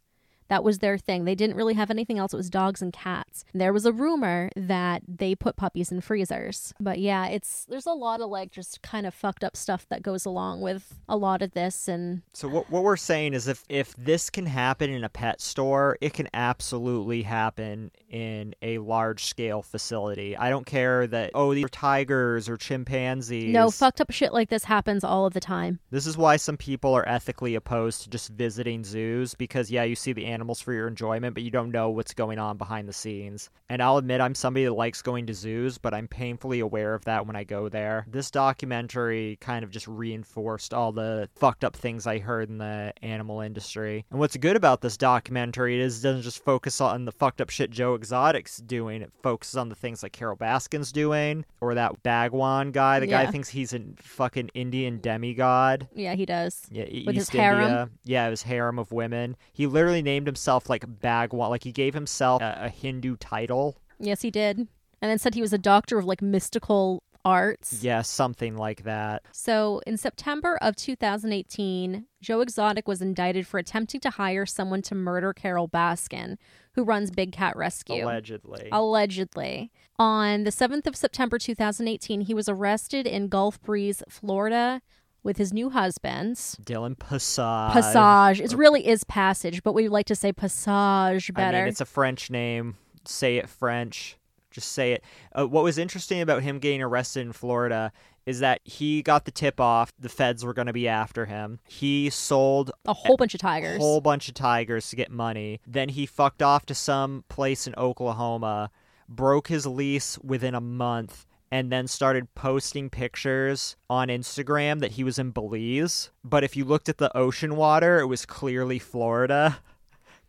That 0.51 0.65
was 0.65 0.79
their 0.79 0.97
thing. 0.97 1.23
They 1.23 1.33
didn't 1.33 1.55
really 1.55 1.75
have 1.75 1.89
anything 1.89 2.19
else. 2.19 2.33
It 2.33 2.37
was 2.37 2.49
dogs 2.49 2.81
and 2.81 2.91
cats. 2.91 3.45
There 3.53 3.71
was 3.71 3.85
a 3.85 3.93
rumor 3.93 4.49
that 4.57 5.01
they 5.07 5.33
put 5.33 5.55
puppies 5.55 5.93
in 5.93 6.01
freezers. 6.01 6.73
But 6.77 6.99
yeah, 6.99 7.27
it's 7.27 7.65
there's 7.69 7.85
a 7.85 7.93
lot 7.93 8.19
of 8.19 8.29
like 8.29 8.51
just 8.51 8.81
kind 8.81 9.05
of 9.07 9.13
fucked 9.13 9.45
up 9.45 9.55
stuff 9.55 9.87
that 9.87 10.03
goes 10.03 10.25
along 10.25 10.59
with 10.59 10.99
a 11.07 11.15
lot 11.15 11.41
of 11.41 11.53
this 11.53 11.87
and 11.87 12.23
So 12.33 12.49
what 12.49 12.69
what 12.69 12.83
we're 12.83 12.97
saying 12.97 13.33
is 13.33 13.47
if 13.47 13.63
if 13.69 13.95
this 13.95 14.29
can 14.29 14.45
happen 14.45 14.89
in 14.89 15.05
a 15.05 15.09
pet 15.09 15.39
store, 15.39 15.97
it 16.01 16.11
can 16.11 16.27
absolutely 16.33 17.21
happen 17.21 17.89
in 18.09 18.53
a 18.61 18.79
large 18.79 19.23
scale 19.23 19.61
facility. 19.61 20.35
I 20.35 20.49
don't 20.49 20.65
care 20.65 21.07
that 21.07 21.31
oh 21.33 21.53
these 21.53 21.63
are 21.63 21.69
tigers 21.69 22.49
or 22.49 22.57
chimpanzees. 22.57 23.53
no 23.53 23.71
fucked 23.71 24.01
up 24.01 24.11
shit 24.11 24.33
like 24.33 24.49
this 24.49 24.65
happens 24.65 25.05
all 25.05 25.25
of 25.25 25.33
the 25.33 25.39
time. 25.39 25.79
This 25.91 26.05
is 26.05 26.17
why 26.17 26.35
some 26.35 26.57
people 26.57 26.93
are 26.93 27.07
ethically 27.07 27.55
opposed 27.55 28.01
to 28.03 28.09
just 28.09 28.31
visiting 28.31 28.83
zoos 28.83 29.33
because 29.33 29.71
yeah, 29.71 29.83
you 29.83 29.95
see 29.95 30.11
the 30.11 30.25
animals 30.25 30.40
for 30.61 30.73
your 30.73 30.87
enjoyment, 30.87 31.33
but 31.33 31.43
you 31.43 31.51
don't 31.51 31.71
know 31.71 31.89
what's 31.89 32.13
going 32.13 32.39
on 32.39 32.57
behind 32.57 32.87
the 32.87 32.93
scenes. 32.93 33.49
And 33.69 33.81
I'll 33.81 33.97
admit 33.97 34.21
I'm 34.21 34.35
somebody 34.35 34.65
that 34.65 34.73
likes 34.73 35.01
going 35.01 35.27
to 35.27 35.33
zoos, 35.33 35.77
but 35.77 35.93
I'm 35.93 36.07
painfully 36.07 36.59
aware 36.59 36.93
of 36.93 37.05
that 37.05 37.25
when 37.25 37.35
I 37.35 37.43
go 37.43 37.69
there. 37.69 38.05
This 38.09 38.29
documentary 38.31 39.37
kind 39.41 39.63
of 39.63 39.71
just 39.71 39.87
reinforced 39.87 40.73
all 40.73 40.91
the 40.91 41.29
fucked 41.35 41.63
up 41.63 41.75
things 41.75 42.05
I 42.05 42.19
heard 42.19 42.49
in 42.49 42.57
the 42.57 42.93
animal 43.01 43.41
industry. 43.41 44.05
And 44.11 44.19
what's 44.19 44.37
good 44.37 44.55
about 44.55 44.81
this 44.81 44.97
documentary 44.97 45.79
is 45.79 45.99
it 45.99 46.03
doesn't 46.07 46.23
just 46.23 46.43
focus 46.43 46.81
on 46.81 47.05
the 47.05 47.11
fucked 47.11 47.41
up 47.41 47.49
shit 47.49 47.71
Joe 47.71 47.93
Exotic's 47.95 48.57
doing. 48.57 49.01
It 49.01 49.11
focuses 49.23 49.55
on 49.57 49.69
the 49.69 49.75
things 49.75 50.03
like 50.03 50.11
Carole 50.11 50.35
Baskin's 50.37 50.91
doing, 50.91 51.45
or 51.61 51.75
that 51.75 52.03
Bagwan 52.03 52.71
guy. 52.71 52.99
The 52.99 53.07
guy 53.07 53.27
thinks 53.27 53.49
he's 53.49 53.73
a 53.73 53.81
fucking 53.97 54.49
Indian 54.53 54.99
demigod. 54.99 55.87
Yeah, 55.95 56.15
he 56.15 56.25
does. 56.25 56.65
Yeah, 56.71 56.85
With 57.05 57.15
his 57.15 57.29
harem? 57.29 57.61
India. 57.61 57.89
Yeah, 58.03 58.29
his 58.29 58.43
harem 58.43 58.79
of 58.79 58.91
women. 58.91 59.35
He 59.53 59.67
literally 59.67 60.01
named 60.01 60.27
himself 60.31 60.69
like 60.69 60.85
Bagwan. 60.85 61.49
Like 61.49 61.63
he 61.63 61.71
gave 61.71 61.93
himself 61.93 62.41
a, 62.41 62.57
a 62.61 62.69
Hindu 62.69 63.17
title. 63.17 63.77
Yes, 63.99 64.21
he 64.21 64.31
did. 64.31 64.57
And 64.57 65.09
then 65.09 65.17
said 65.17 65.33
he 65.33 65.41
was 65.41 65.53
a 65.53 65.57
doctor 65.57 65.97
of 65.97 66.05
like 66.05 66.21
mystical 66.21 67.03
arts. 67.25 67.83
Yeah, 67.83 68.01
something 68.01 68.57
like 68.57 68.83
that. 68.83 69.23
So, 69.31 69.81
in 69.85 69.97
September 69.97 70.57
of 70.61 70.75
2018, 70.75 72.05
Joe 72.21 72.41
Exotic 72.41 72.87
was 72.87 73.01
indicted 73.01 73.47
for 73.47 73.57
attempting 73.57 74.01
to 74.01 74.09
hire 74.11 74.45
someone 74.45 74.81
to 74.83 74.95
murder 74.95 75.33
Carole 75.33 75.67
Baskin, 75.67 76.37
who 76.73 76.83
runs 76.83 77.11
Big 77.11 77.31
Cat 77.31 77.55
Rescue. 77.55 78.05
Allegedly. 78.05 78.69
Allegedly. 78.71 79.71
On 79.97 80.43
the 80.43 80.51
7th 80.51 80.87
of 80.87 80.95
September 80.95 81.37
2018, 81.37 82.21
he 82.21 82.33
was 82.33 82.49
arrested 82.49 83.05
in 83.05 83.27
Gulf 83.27 83.61
Breeze, 83.61 84.01
Florida, 84.09 84.81
with 85.23 85.37
his 85.37 85.53
new 85.53 85.69
husband. 85.69 86.39
Dillon 86.63 86.95
Passage. 86.95 87.73
Passage. 87.73 88.41
It 88.41 88.53
really 88.57 88.87
is 88.87 89.03
Passage, 89.03 89.63
but 89.63 89.73
we 89.73 89.87
like 89.87 90.05
to 90.07 90.15
say 90.15 90.31
Passage 90.31 91.29
I 91.31 91.33
better. 91.33 91.59
mean, 91.59 91.67
it's 91.67 91.81
a 91.81 91.85
French 91.85 92.29
name. 92.29 92.77
Say 93.05 93.37
it 93.37 93.49
French. 93.49 94.17
Just 94.51 94.71
say 94.73 94.93
it. 94.93 95.03
Uh, 95.33 95.47
what 95.47 95.63
was 95.63 95.77
interesting 95.77 96.21
about 96.21 96.43
him 96.43 96.59
getting 96.59 96.81
arrested 96.81 97.21
in 97.21 97.31
Florida 97.31 97.91
is 98.25 98.39
that 98.39 98.61
he 98.63 99.01
got 99.01 99.25
the 99.25 99.31
tip 99.31 99.59
off 99.59 99.91
the 99.97 100.09
feds 100.09 100.45
were 100.45 100.53
going 100.53 100.67
to 100.67 100.73
be 100.73 100.87
after 100.87 101.25
him. 101.25 101.59
He 101.67 102.09
sold 102.09 102.71
a 102.85 102.93
whole 102.93 103.17
bunch 103.17 103.33
of 103.33 103.39
tigers. 103.39 103.77
A 103.77 103.79
whole 103.79 104.01
bunch 104.01 104.27
of 104.27 104.35
tigers 104.35 104.89
to 104.89 104.95
get 104.95 105.09
money. 105.09 105.59
Then 105.65 105.89
he 105.89 106.05
fucked 106.05 106.43
off 106.43 106.65
to 106.67 106.75
some 106.75 107.23
place 107.29 107.65
in 107.65 107.73
Oklahoma, 107.77 108.69
broke 109.09 109.47
his 109.47 109.65
lease 109.65 110.19
within 110.19 110.53
a 110.53 110.61
month, 110.61 111.25
and 111.51 111.71
then 111.71 111.87
started 111.87 112.33
posting 112.33 112.89
pictures 112.89 113.75
on 113.89 114.07
Instagram 114.07 114.79
that 114.79 114.93
he 114.93 115.03
was 115.03 115.19
in 115.19 115.31
Belize. 115.31 116.09
But 116.23 116.43
if 116.43 116.55
you 116.55 116.63
looked 116.63 116.87
at 116.87 116.97
the 116.97 117.15
ocean 117.15 117.55
water, 117.55 117.99
it 117.99 118.05
was 118.05 118.25
clearly 118.25 118.79
Florida. 118.79 119.59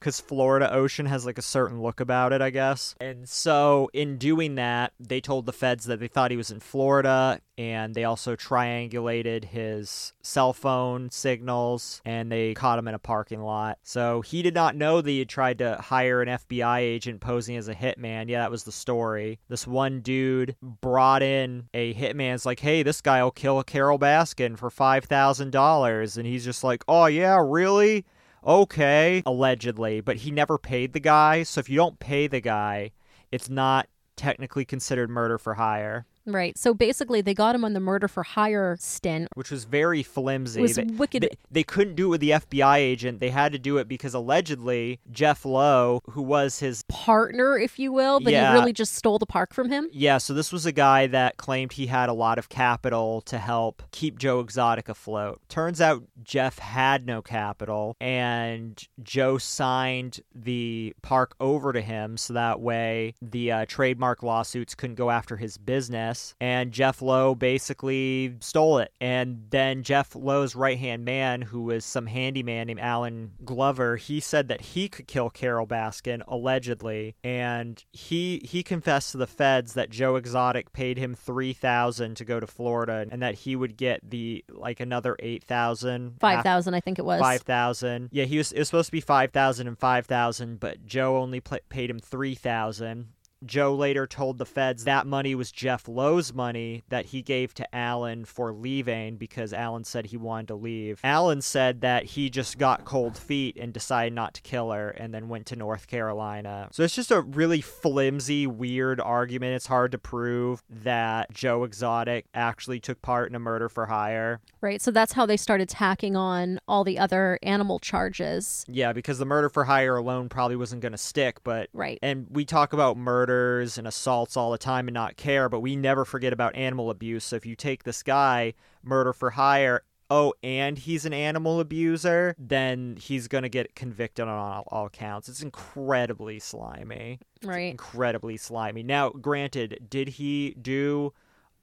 Because 0.03 0.19
Florida 0.19 0.73
ocean 0.75 1.07
has 1.07 1.25
like 1.25 1.39
a 1.39 1.43
certain 1.43 1.81
look 1.81 2.01
about 2.01 2.33
it, 2.33 2.43
I 2.43 2.51
guess. 2.51 2.97
And 3.01 3.29
so, 3.29 3.89
in 3.93 4.19
doing 4.19 4.57
that, 4.57 4.93
they 4.99 5.21
told 5.21 5.47
the 5.47 5.53
feds 5.53 5.85
that 5.85 6.01
they 6.01 6.09
thought 6.09 6.33
he 6.33 6.37
was 6.37 6.51
in 6.51 6.59
Florida, 6.59 7.39
and 7.57 7.95
they 7.95 8.03
also 8.03 8.35
triangulated 8.35 9.45
his 9.45 10.13
cell 10.23 10.53
phone 10.53 11.09
signals, 11.11 12.03
and 12.05 12.33
they 12.33 12.55
caught 12.55 12.81
him 12.81 12.89
in 12.89 12.95
a 12.95 12.99
parking 12.99 13.43
lot. 13.43 13.79
So 13.85 14.23
he 14.23 14.43
did 14.43 14.55
not 14.55 14.75
know 14.75 15.01
that 15.01 15.09
he 15.09 15.21
had 15.21 15.29
tried 15.29 15.59
to 15.59 15.77
hire 15.77 16.21
an 16.21 16.29
FBI 16.29 16.79
agent 16.79 17.21
posing 17.21 17.57
as 17.57 17.69
a 17.69 17.75
hitman. 17.75 18.29
Yeah, 18.29 18.41
that 18.41 18.51
was 18.51 18.65
the 18.65 18.73
story. 18.73 19.39
This 19.49 19.69
one 19.69 20.01
dude 20.01 20.57
brought 20.61 21.23
in 21.23 21.69
a 21.75 21.95
hitman's 21.95 22.45
like, 22.45 22.59
hey, 22.59 22.83
this 22.83 23.01
guy 23.01 23.23
will 23.23 23.31
kill 23.31 23.63
Carole 23.63 24.01
Baskin 24.01 24.59
for 24.59 24.71
$5,000. 24.71 26.17
And 26.17 26.27
he's 26.27 26.45
just 26.45 26.65
like, 26.65 26.83
oh, 26.89 27.07
yeah, 27.07 27.39
really? 27.41 28.05
Okay, 28.45 29.23
allegedly, 29.25 30.01
but 30.01 30.17
he 30.17 30.31
never 30.31 30.59
paid 30.59 30.93
the 30.93 31.01
guy. 31.01 31.45
So 31.45 31.61
if 31.61 31.71
you 31.71 31.77
don't 31.77 31.99
pay 31.99 32.27
the 32.27 32.41
guy, 32.41 32.91
it's 33.31 33.49
not 33.49 33.89
technically 34.17 34.65
considered 34.65 35.11
murder 35.11 35.39
for 35.39 35.55
hire, 35.55 36.07
Right. 36.27 36.57
So 36.57 36.73
basically, 36.75 37.21
they 37.21 37.35
got 37.35 37.55
him 37.55 37.65
on 37.65 37.73
the 37.73 37.81
murder 37.81 38.09
for 38.09 38.23
hire 38.23 38.77
stint. 38.81 39.29
which 39.35 39.51
was 39.51 39.65
very 39.65 40.03
flimsy. 40.03 40.61
It 40.61 40.63
was 40.63 40.77
They- 40.77 40.85
wicked. 40.85 41.23
They, 41.23 41.29
they 41.51 41.63
couldn't 41.63 41.95
do 41.97 42.07
it 42.07 42.11
with 42.11 42.21
the 42.21 42.31
FBI 42.31 42.79
agent. 42.79 43.21
They 43.21 43.31
had 43.31 43.53
to 43.53 43.59
do 43.59 43.79
it 43.79 43.89
because 43.89 44.15
allegedly 44.15 45.01
Jeff 45.11 45.45
Lowe, 45.45 46.01
who 46.11 46.23
was 46.23 46.59
his 46.61 46.85
partner, 46.89 47.59
if 47.59 47.79
you 47.79 47.93
will, 47.93 48.21
but 48.21 48.33
Yeah. 48.33 48.53
he 48.53 48.59
really 48.59 48.73
just 48.73 48.95
stole 48.95 49.19
the 49.19 49.27
park 49.27 49.53
from 49.55 49.71
him. 49.71 49.89
yeah, 49.93 50.19
so 50.19 50.33
this 50.35 50.53
was 50.53 50.67
a 50.67 50.73
guy 50.73 51.07
that 51.09 51.37
claimed 51.37 51.73
he 51.73 51.87
had 51.87 52.09
a 52.09 52.13
lot 52.13 52.39
of 52.39 52.49
capital 52.49 53.21
to 53.23 53.39
help 53.39 53.83
keep 53.93 54.19
Joe 54.19 54.41
Exotic 54.41 54.89
afloat. 54.89 55.41
Turns 55.49 55.81
out 55.81 56.05
Jeff 56.23 56.59
had 56.59 57.07
no 57.07 57.23
capital, 57.23 57.97
and 58.01 58.83
Joe 59.03 59.39
signed 59.39 60.21
the 60.35 60.95
park 61.03 61.35
over 61.41 61.73
to 61.73 61.81
him 61.81 62.17
so 62.17 62.33
that 62.35 62.61
way 62.61 63.15
the 63.23 63.51
uh, 63.53 63.65
trademark 63.67 64.23
lawsuits 64.23 64.75
couldn't 64.75 64.97
go 64.97 65.11
after 65.11 65.37
his 65.37 65.57
business. 65.59 66.12
And 66.41 66.73
Jeff 66.73 67.03
Lowe 67.03 67.35
basically 67.35 68.37
stole 68.41 68.79
it. 68.79 68.93
And 69.01 69.47
then 69.51 69.83
Jeff 69.83 70.15
Lowe's 70.15 70.55
right 70.55 70.79
hand 70.79 71.05
man, 71.05 71.43
who 71.43 71.63
was 71.63 71.85
some 71.85 72.07
handyman 72.07 72.67
named 72.67 72.81
Allen 72.81 73.33
Glover, 73.45 73.97
he 73.97 74.21
said 74.21 74.49
that 74.49 74.61
he 74.61 74.89
could 74.89 75.07
kill 75.07 75.31
Carole 75.31 75.67
Baskin 75.67 76.23
allegedly, 76.27 77.15
and 77.25 77.85
he 77.93 78.41
he 78.45 78.63
confessed 78.63 79.13
to 79.13 79.19
the 79.19 79.27
feds 79.27 79.75
that 79.75 79.91
Joe 79.91 80.17
Exotic 80.17 80.73
paid 80.73 80.99
him 80.99 81.15
three 81.15 81.53
thousand 81.53 82.17
to 82.17 82.25
go 82.25 82.41
to 82.41 82.47
Florida, 82.47 83.07
and 83.11 83.23
that 83.23 83.35
he 83.35 83.57
would 83.57 83.77
get 83.77 84.09
the 84.09 84.45
like 84.51 84.81
another 84.81 85.17
eight 85.19 85.45
thousand, 85.45 86.17
Five 86.21 86.43
thousand, 86.43 86.75
I 86.75 86.81
think 86.81 86.99
it 86.99 87.05
was. 87.05 87.21
Five 87.21 87.43
thousand. 87.43 88.09
Yeah, 88.13 88.25
he 88.25 88.39
was. 88.39 88.53
It 88.53 88.59
was 88.59 88.69
supposed 88.69 88.87
to 88.87 88.93
be 88.93 89.01
five 89.01 89.31
thousand 89.33 89.69
and 89.69 89.79
five 89.79 90.07
thousand, 90.07 90.61
but 90.61 90.85
Joe 90.87 91.19
only 91.19 91.41
pla 91.41 91.59
paid 91.69 91.91
him 91.91 91.99
three 91.99 92.35
thousand. 92.35 93.09
Joe 93.45 93.75
later 93.75 94.07
told 94.07 94.39
the 94.39 94.47
feds 94.47 94.85
that 94.85 95.07
money 95.07 95.35
was 95.35 95.51
Jeff 95.53 95.89
Lowe's 95.89 96.33
money 96.33 96.83
that 96.89 97.07
he 97.07 97.23
gave 97.23 97.55
to 97.55 97.75
Allen 97.75 98.25
for 98.25 98.53
leaving 98.53 99.17
because 99.17 99.53
Allen 99.53 99.85
said 99.85 100.07
he 100.07 100.17
wanted 100.17 100.49
to 100.49 100.55
leave. 100.55 101.01
Allen 101.05 101.41
said 101.43 101.81
that 101.83 102.05
he 102.05 102.31
just 102.31 102.59
got 102.59 102.85
cold 102.85 103.17
feet 103.17 103.57
and 103.57 103.73
decided 103.73 104.13
not 104.13 104.35
to 104.35 104.43
kill 104.43 104.71
her 104.71 104.91
and 104.91 105.13
then 105.15 105.29
went 105.29 105.47
to 105.47 105.57
North 105.57 105.87
Carolina. 105.87 106.69
So 106.73 106.83
it's 106.83 106.95
just 106.95 107.11
a 107.11 107.21
really 107.21 107.61
flimsy, 107.61 108.47
weird 108.47 109.01
argument. 109.01 109.55
It's 109.55 109.67
hard 109.67 109.93
to 109.93 109.99
prove 109.99 110.63
that 110.71 111.33
Joe 111.33 111.65
Exotic 111.65 112.27
actually 112.35 112.81
took 112.81 113.03
part 113.03 113.29
in 113.29 113.35
a 113.35 113.39
murder 113.41 113.69
for 113.69 113.87
hire. 113.87 114.41
Right. 114.61 114.81
So 114.81 114.91
that's 114.91 115.13
how 115.13 115.27
they 115.27 115.37
started 115.37 115.69
tacking 115.69 116.17
on 116.17 116.61
all 116.69 116.85
the 116.85 116.99
other 116.99 117.39
animal 117.43 117.79
charges. 117.79 118.65
Yeah, 118.69 118.93
because 118.93 119.19
the 119.19 119.25
murder 119.25 119.49
for 119.49 119.65
hire 119.65 119.97
alone 119.97 120.29
probably 120.29 120.57
wasn't 120.57 120.83
going 120.83 120.93
to 120.93 120.99
stick, 120.99 121.43
but 121.45 121.69
Right. 121.73 121.99
and 122.03 122.27
we 122.31 122.45
talk 122.45 122.73
about 122.73 122.97
murders 123.33 123.79
and 123.79 123.87
assaults 123.87 124.37
all 124.37 124.51
the 124.51 124.59
time 124.59 124.89
and 124.89 124.95
not 124.95 125.17
care, 125.17 125.49
but 125.49 125.61
we 125.61 125.77
never 125.77 126.05
forget 126.05 126.33
about 126.33 126.55
animal 126.55 126.91
abuse. 126.91 127.25
So 127.25 127.37
if 127.37 127.47
you 127.47 127.57
take 127.57 127.85
this 127.85 128.03
guy, 128.03 128.55
murder 128.83 129.13
for 129.13 129.31
hire, 129.31 129.83
oh, 130.11 130.35
and 130.43 130.79
he's 130.79 131.07
an 131.07 131.13
animal 131.13 131.61
abuser, 131.61 132.35
then 132.39 132.97
he's 133.01 133.29
going 133.29 133.43
to 133.43 133.49
get 133.49 133.75
convicted 133.75 134.27
on 134.27 134.29
all, 134.29 134.65
all 134.69 134.89
counts. 134.89 135.29
It's 135.29 135.43
incredibly 135.43 136.39
slimy. 136.39 137.21
Right. 137.43 137.71
Incredibly 137.71 138.37
slimy. 138.37 138.83
Now, 138.83 139.11
granted, 139.11 139.87
did 139.89 140.09
he 140.09 140.55
do 140.61 141.13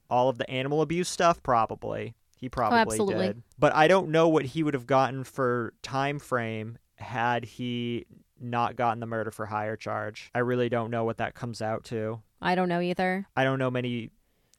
all 0.08 0.28
of 0.28 0.38
the 0.38 0.50
animal 0.50 0.82
abuse 0.82 1.08
stuff? 1.08 1.42
Probably. 1.42 2.14
He 2.36 2.48
oh, 2.48 2.50
probably 2.50 2.78
absolutely. 2.78 3.26
did. 3.28 3.42
But 3.58 3.74
I 3.74 3.86
don't 3.86 4.08
know 4.08 4.28
what 4.28 4.46
he 4.46 4.62
would 4.62 4.74
have 4.74 4.86
gotten 4.86 5.24
for 5.24 5.74
time 5.82 6.18
frame 6.18 6.78
had 6.96 7.44
he 7.44 8.06
not 8.40 8.76
gotten 8.76 9.00
the 9.00 9.06
murder 9.06 9.30
for 9.30 9.46
hire 9.46 9.76
charge. 9.76 10.30
I 10.34 10.40
really 10.40 10.68
don't 10.68 10.90
know 10.90 11.04
what 11.04 11.18
that 11.18 11.34
comes 11.34 11.60
out 11.60 11.84
to. 11.84 12.20
I 12.40 12.54
don't 12.54 12.68
know 12.68 12.80
either. 12.80 13.26
I 13.36 13.44
don't 13.44 13.58
know 13.58 13.70
many 13.70 14.10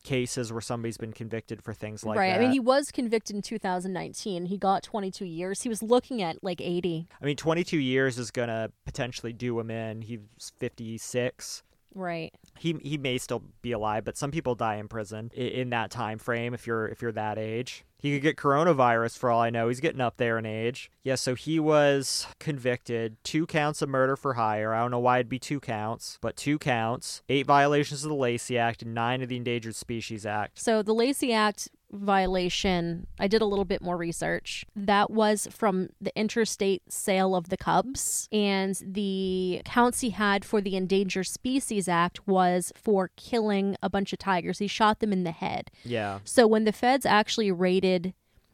cases 0.03 0.51
where 0.51 0.61
somebody's 0.61 0.97
been 0.97 1.13
convicted 1.13 1.61
for 1.61 1.73
things 1.73 2.03
like 2.03 2.17
right. 2.17 2.27
that. 2.27 2.37
Right. 2.37 2.39
I 2.39 2.45
mean, 2.45 2.51
he 2.51 2.59
was 2.59 2.91
convicted 2.91 3.35
in 3.35 3.41
2019. 3.41 4.45
He 4.45 4.57
got 4.57 4.83
22 4.83 5.25
years. 5.25 5.61
He 5.61 5.69
was 5.69 5.83
looking 5.83 6.21
at 6.21 6.43
like 6.43 6.61
80. 6.61 7.07
I 7.21 7.25
mean, 7.25 7.35
22 7.35 7.77
years 7.77 8.17
is 8.17 8.31
going 8.31 8.49
to 8.49 8.71
potentially 8.85 9.33
do 9.33 9.59
him 9.59 9.69
in. 9.71 10.01
He's 10.01 10.19
56. 10.57 11.63
Right. 11.93 12.33
He 12.57 12.77
he 12.81 12.97
may 12.97 13.17
still 13.17 13.43
be 13.61 13.73
alive, 13.73 14.05
but 14.05 14.17
some 14.17 14.31
people 14.31 14.55
die 14.55 14.75
in 14.75 14.87
prison 14.87 15.29
in, 15.33 15.47
in 15.47 15.69
that 15.71 15.91
time 15.91 16.19
frame 16.19 16.53
if 16.53 16.65
you're 16.65 16.87
if 16.87 17.01
you're 17.01 17.11
that 17.11 17.37
age. 17.37 17.83
He 18.01 18.13
could 18.13 18.23
get 18.23 18.35
coronavirus 18.35 19.17
for 19.17 19.29
all 19.29 19.39
I 19.39 19.51
know. 19.51 19.67
He's 19.67 19.79
getting 19.79 20.01
up 20.01 20.17
there 20.17 20.39
in 20.39 20.45
age. 20.45 20.89
Yeah, 21.03 21.15
so 21.15 21.35
he 21.35 21.59
was 21.59 22.25
convicted. 22.39 23.15
Two 23.23 23.45
counts 23.45 23.81
of 23.81 23.89
murder 23.89 24.15
for 24.15 24.33
hire. 24.33 24.73
I 24.73 24.79
don't 24.79 24.91
know 24.91 24.99
why 24.99 25.19
it'd 25.19 25.29
be 25.29 25.37
two 25.39 25.59
counts, 25.59 26.17
but 26.19 26.35
two 26.35 26.57
counts. 26.57 27.21
Eight 27.29 27.45
violations 27.45 28.03
of 28.03 28.09
the 28.09 28.15
Lacey 28.15 28.57
Act 28.57 28.81
and 28.81 28.95
nine 28.95 29.21
of 29.21 29.29
the 29.29 29.37
Endangered 29.37 29.75
Species 29.75 30.25
Act. 30.25 30.59
So 30.59 30.81
the 30.81 30.93
Lacey 30.93 31.31
Act 31.31 31.69
violation, 31.91 33.07
I 33.19 33.27
did 33.27 33.41
a 33.41 33.45
little 33.45 33.65
bit 33.65 33.81
more 33.81 33.97
research. 33.97 34.65
That 34.75 35.11
was 35.11 35.47
from 35.51 35.89
the 35.99 36.17
interstate 36.17 36.83
sale 36.91 37.35
of 37.35 37.49
the 37.49 37.57
cubs. 37.57 38.27
And 38.31 38.79
the 38.81 39.61
counts 39.65 40.01
he 40.01 40.11
had 40.11 40.45
for 40.45 40.61
the 40.61 40.75
Endangered 40.75 41.27
Species 41.27 41.87
Act 41.87 42.27
was 42.27 42.71
for 42.75 43.11
killing 43.15 43.75
a 43.81 43.89
bunch 43.89 44.13
of 44.13 44.19
tigers. 44.19 44.59
He 44.59 44.67
shot 44.67 44.99
them 44.99 45.13
in 45.13 45.23
the 45.23 45.31
head. 45.31 45.71
Yeah. 45.83 46.19
So 46.23 46.47
when 46.47 46.63
the 46.63 46.71
feds 46.71 47.05
actually 47.05 47.51
raided 47.51 48.13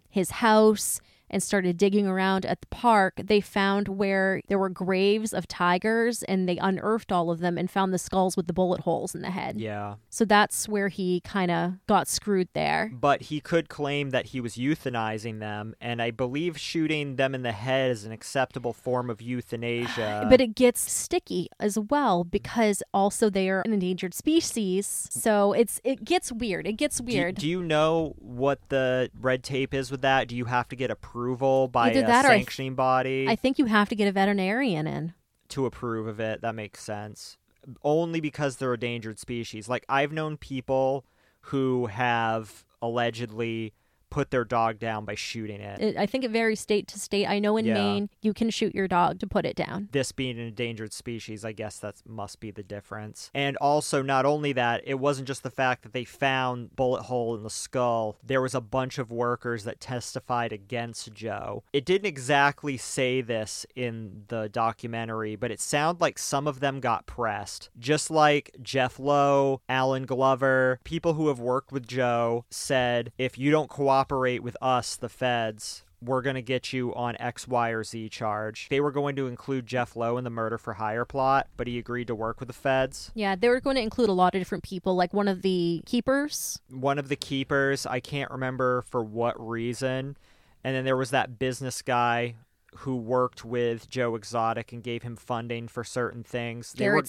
his 0.10 0.32
house 0.32 1.00
and 1.30 1.44
started 1.44 1.78
digging 1.78 2.08
around 2.08 2.46
at 2.46 2.62
the 2.62 2.68
park, 2.68 3.22
they 3.24 3.42
found 3.42 3.88
where 3.88 4.42
there 4.48 4.60
were 4.60 4.70
graves 4.70 5.34
of 5.34 5.48
tigers 5.48 6.24
and 6.24 6.48
they 6.48 6.58
unearthed 6.58 7.12
all 7.12 7.30
of 7.30 7.40
them 7.40 7.58
and 7.58 7.70
found 7.70 7.94
the 7.94 7.98
skulls 7.98 8.38
with 8.38 8.48
the 8.48 8.54
bullet 8.54 8.82
holes 8.82 9.14
in 9.14 9.22
the 9.22 9.32
head. 9.32 9.60
Yeah. 9.60 9.96
So 10.10 10.26
that's 10.26 10.68
where 10.68 10.88
he 10.88 11.22
kind 11.22 11.52
of 11.52 11.74
got 11.88 12.08
screwed 12.08 12.50
there. 12.54 12.92
But 12.94 13.24
he 13.24 13.40
could 13.40 13.70
claim 13.70 14.12
that 14.12 14.28
he 14.28 14.42
was 14.42 14.56
euthanizing 14.56 15.40
them, 15.40 15.76
and 15.82 16.02
I 16.02 16.12
believe 16.12 16.58
shooting 16.58 17.16
them 17.16 17.36
in 17.36 17.44
the 17.44 17.52
head 17.52 17.92
is 17.92 18.06
an 18.06 18.12
acceptable 18.12 18.74
form 18.74 19.10
of 19.10 19.22
euthanasia. 19.22 20.26
But 20.38 20.42
it 20.42 20.56
gets 20.56 20.92
sticky 20.92 21.48
as 21.60 21.80
well 21.80 22.24
because 22.24 22.84
also 22.94 23.30
they 23.30 23.50
are 23.50 23.62
an 23.62 23.74
endangered 23.74 24.14
species. 24.14 25.08
So 25.10 25.54
it's 25.54 25.80
it 25.84 26.04
gets 26.04 26.32
weird. 26.32 26.68
It 26.68 26.74
gets 26.74 27.02
weird. 27.02 27.36
Do, 27.36 27.48
you 27.48 27.64
know 27.64 28.14
what 28.18 28.60
the 28.70 29.10
red 29.20 29.44
tape 29.44 29.74
is 29.74 29.90
with 29.90 30.02
that? 30.02 30.28
Do 30.28 30.36
you 30.36 30.46
have 30.46 30.68
to 30.70 30.76
get 30.76 30.92
approval 31.18 31.68
by 31.68 31.90
Either 31.90 32.02
a 32.02 32.04
I 32.04 32.06
th- 32.06 32.76
body 32.76 33.26
I 33.28 33.36
think 33.36 33.58
you 33.58 33.66
have 33.66 33.90
to 33.90 33.96
get 33.96 34.08
a 34.08 34.12
veterinarian 34.12 34.86
in. 34.88 35.14
to 35.50 35.66
approve 35.66 36.08
of 36.08 36.20
it? 36.20 36.42
That 36.42 36.54
makes 36.56 36.84
sense. 36.84 37.38
Only 37.84 38.22
because 38.22 38.58
they're 38.58 38.72
a 38.72 38.76
endangered 38.76 39.18
species. 39.20 39.68
Like 39.68 39.84
I've 39.90 40.12
known 40.12 40.38
people 40.38 41.06
who 41.42 41.88
have 41.88 42.64
allegedly 42.82 43.74
put 44.10 44.32
their 44.32 44.46
dog 44.46 44.80
down 44.80 45.06
by 45.06 45.16
shooting 45.16 45.62
it. 45.62 45.80
It, 45.80 45.98
I 45.98 46.06
think 46.06 46.24
it 46.24 46.32
varies 46.32 46.60
state 46.60 46.88
to 46.90 47.00
state. 47.00 47.26
I 47.28 47.40
know 47.40 47.58
in 47.58 47.66
Yeah. 47.66 47.74
Maine 47.74 48.10
you 48.22 48.34
can 48.34 48.50
shoot 48.50 48.74
your 48.74 48.88
dog 48.88 49.20
to 49.20 49.28
put 49.28 49.46
it 49.46 49.56
down. 49.56 49.90
this 49.92 50.12
being 50.12 50.38
an 50.40 50.48
endangered 50.48 50.94
species, 50.94 51.44
I 51.46 51.52
guess 51.52 51.80
that 51.80 51.96
must 52.08 52.40
be 52.40 52.52
the 52.52 52.64
difference. 52.64 53.30
And 53.34 53.58
also, 53.58 54.02
not 54.02 54.26
only 54.26 54.54
that, 54.54 54.82
it 54.86 54.96
wasn't 54.96 55.28
just 55.28 55.44
the 55.44 55.50
fact 55.50 55.84
that 55.84 55.94
they 55.94 56.04
found 56.06 56.76
bullet 56.76 57.04
hole 57.04 57.36
in 57.36 57.44
the 57.44 57.50
skull. 57.50 58.18
There 58.24 58.42
was 58.42 58.56
a 58.56 58.62
bunch 58.62 58.98
of 58.98 59.12
workers 59.12 59.64
that 59.66 59.80
testified 59.80 60.52
against 60.52 61.14
Joe. 61.14 61.64
It 61.74 61.86
didn't 61.86 62.08
exactly 62.08 62.78
say 62.78 63.22
this 63.22 63.66
in 63.76 64.24
the 64.28 64.50
documentary, 64.50 65.36
but 65.36 65.52
it 65.52 65.60
sounded 65.60 66.02
like 66.02 66.18
some 66.18 66.48
of 66.48 66.60
them 66.60 66.80
got 66.80 67.06
pressed. 67.06 67.70
Just 67.78 68.10
like 68.10 68.56
Jeff 68.62 69.00
Lowe, 69.00 69.62
Allen 69.70 70.06
Glover, 70.06 70.80
people 70.84 71.14
who 71.14 71.28
have 71.28 71.40
worked 71.40 71.72
with 71.72 71.88
Joe 71.88 72.46
said, 72.50 73.12
if 73.18 73.38
you 73.38 73.52
don't 73.52 73.70
cooperate 73.70 74.07
with 74.10 74.58
us, 74.62 74.96
the 74.96 75.10
feds, 75.10 75.84
we're 76.02 76.22
going 76.22 76.36
to 76.36 76.42
get 76.42 76.74
you 76.74 76.94
on 76.94 77.16
X, 77.20 77.48
Y, 77.48 77.70
or 77.70 77.84
Z 77.84 78.10
charge. 78.10 78.68
They 78.70 78.80
were 78.80 78.92
going 78.92 79.16
to 79.16 79.28
include 79.28 79.66
Jeff 79.66 79.96
Lowe 79.96 80.18
in 80.18 80.24
the 80.24 80.30
murder 80.30 80.58
for 80.58 80.74
hire 80.74 81.06
plot, 81.06 81.48
but 81.58 81.68
he 81.68 81.78
agreed 81.78 82.08
to 82.08 82.16
work 82.16 82.40
with 82.40 82.48
the 82.48 82.54
feds. 82.54 83.12
Yeah, 83.16 83.36
they 83.36 83.50
were 83.50 83.60
going 83.60 83.76
to 83.78 83.82
include 83.82 84.10
a 84.10 84.14
lot 84.14 84.36
of 84.36 84.42
different 84.42 84.64
people, 84.64 84.96
like 84.96 85.14
one 85.14 85.28
of 85.28 85.42
the 85.42 85.82
keepers. 85.86 86.60
One 86.70 87.00
of 87.00 87.10
the 87.10 87.16
keepers, 87.16 87.86
I 87.86 88.00
can't 88.00 88.32
remember 88.32 88.84
for 88.84 89.04
what 89.04 89.36
reason. 89.40 90.18
And 90.64 90.76
then 90.76 90.86
there 90.86 90.98
was 90.98 91.12
that 91.12 91.40
business 91.40 91.82
guy 91.82 92.36
who 92.78 92.96
worked 92.96 93.44
with 93.44 93.90
Joe 93.90 94.16
Exotic 94.16 94.72
and 94.72 94.84
gave 94.84 95.02
him 95.02 95.16
funding 95.16 95.68
for 95.68 95.84
certain 95.84 96.24
things. 96.24 96.74
They 96.74 96.90
were, 96.90 97.04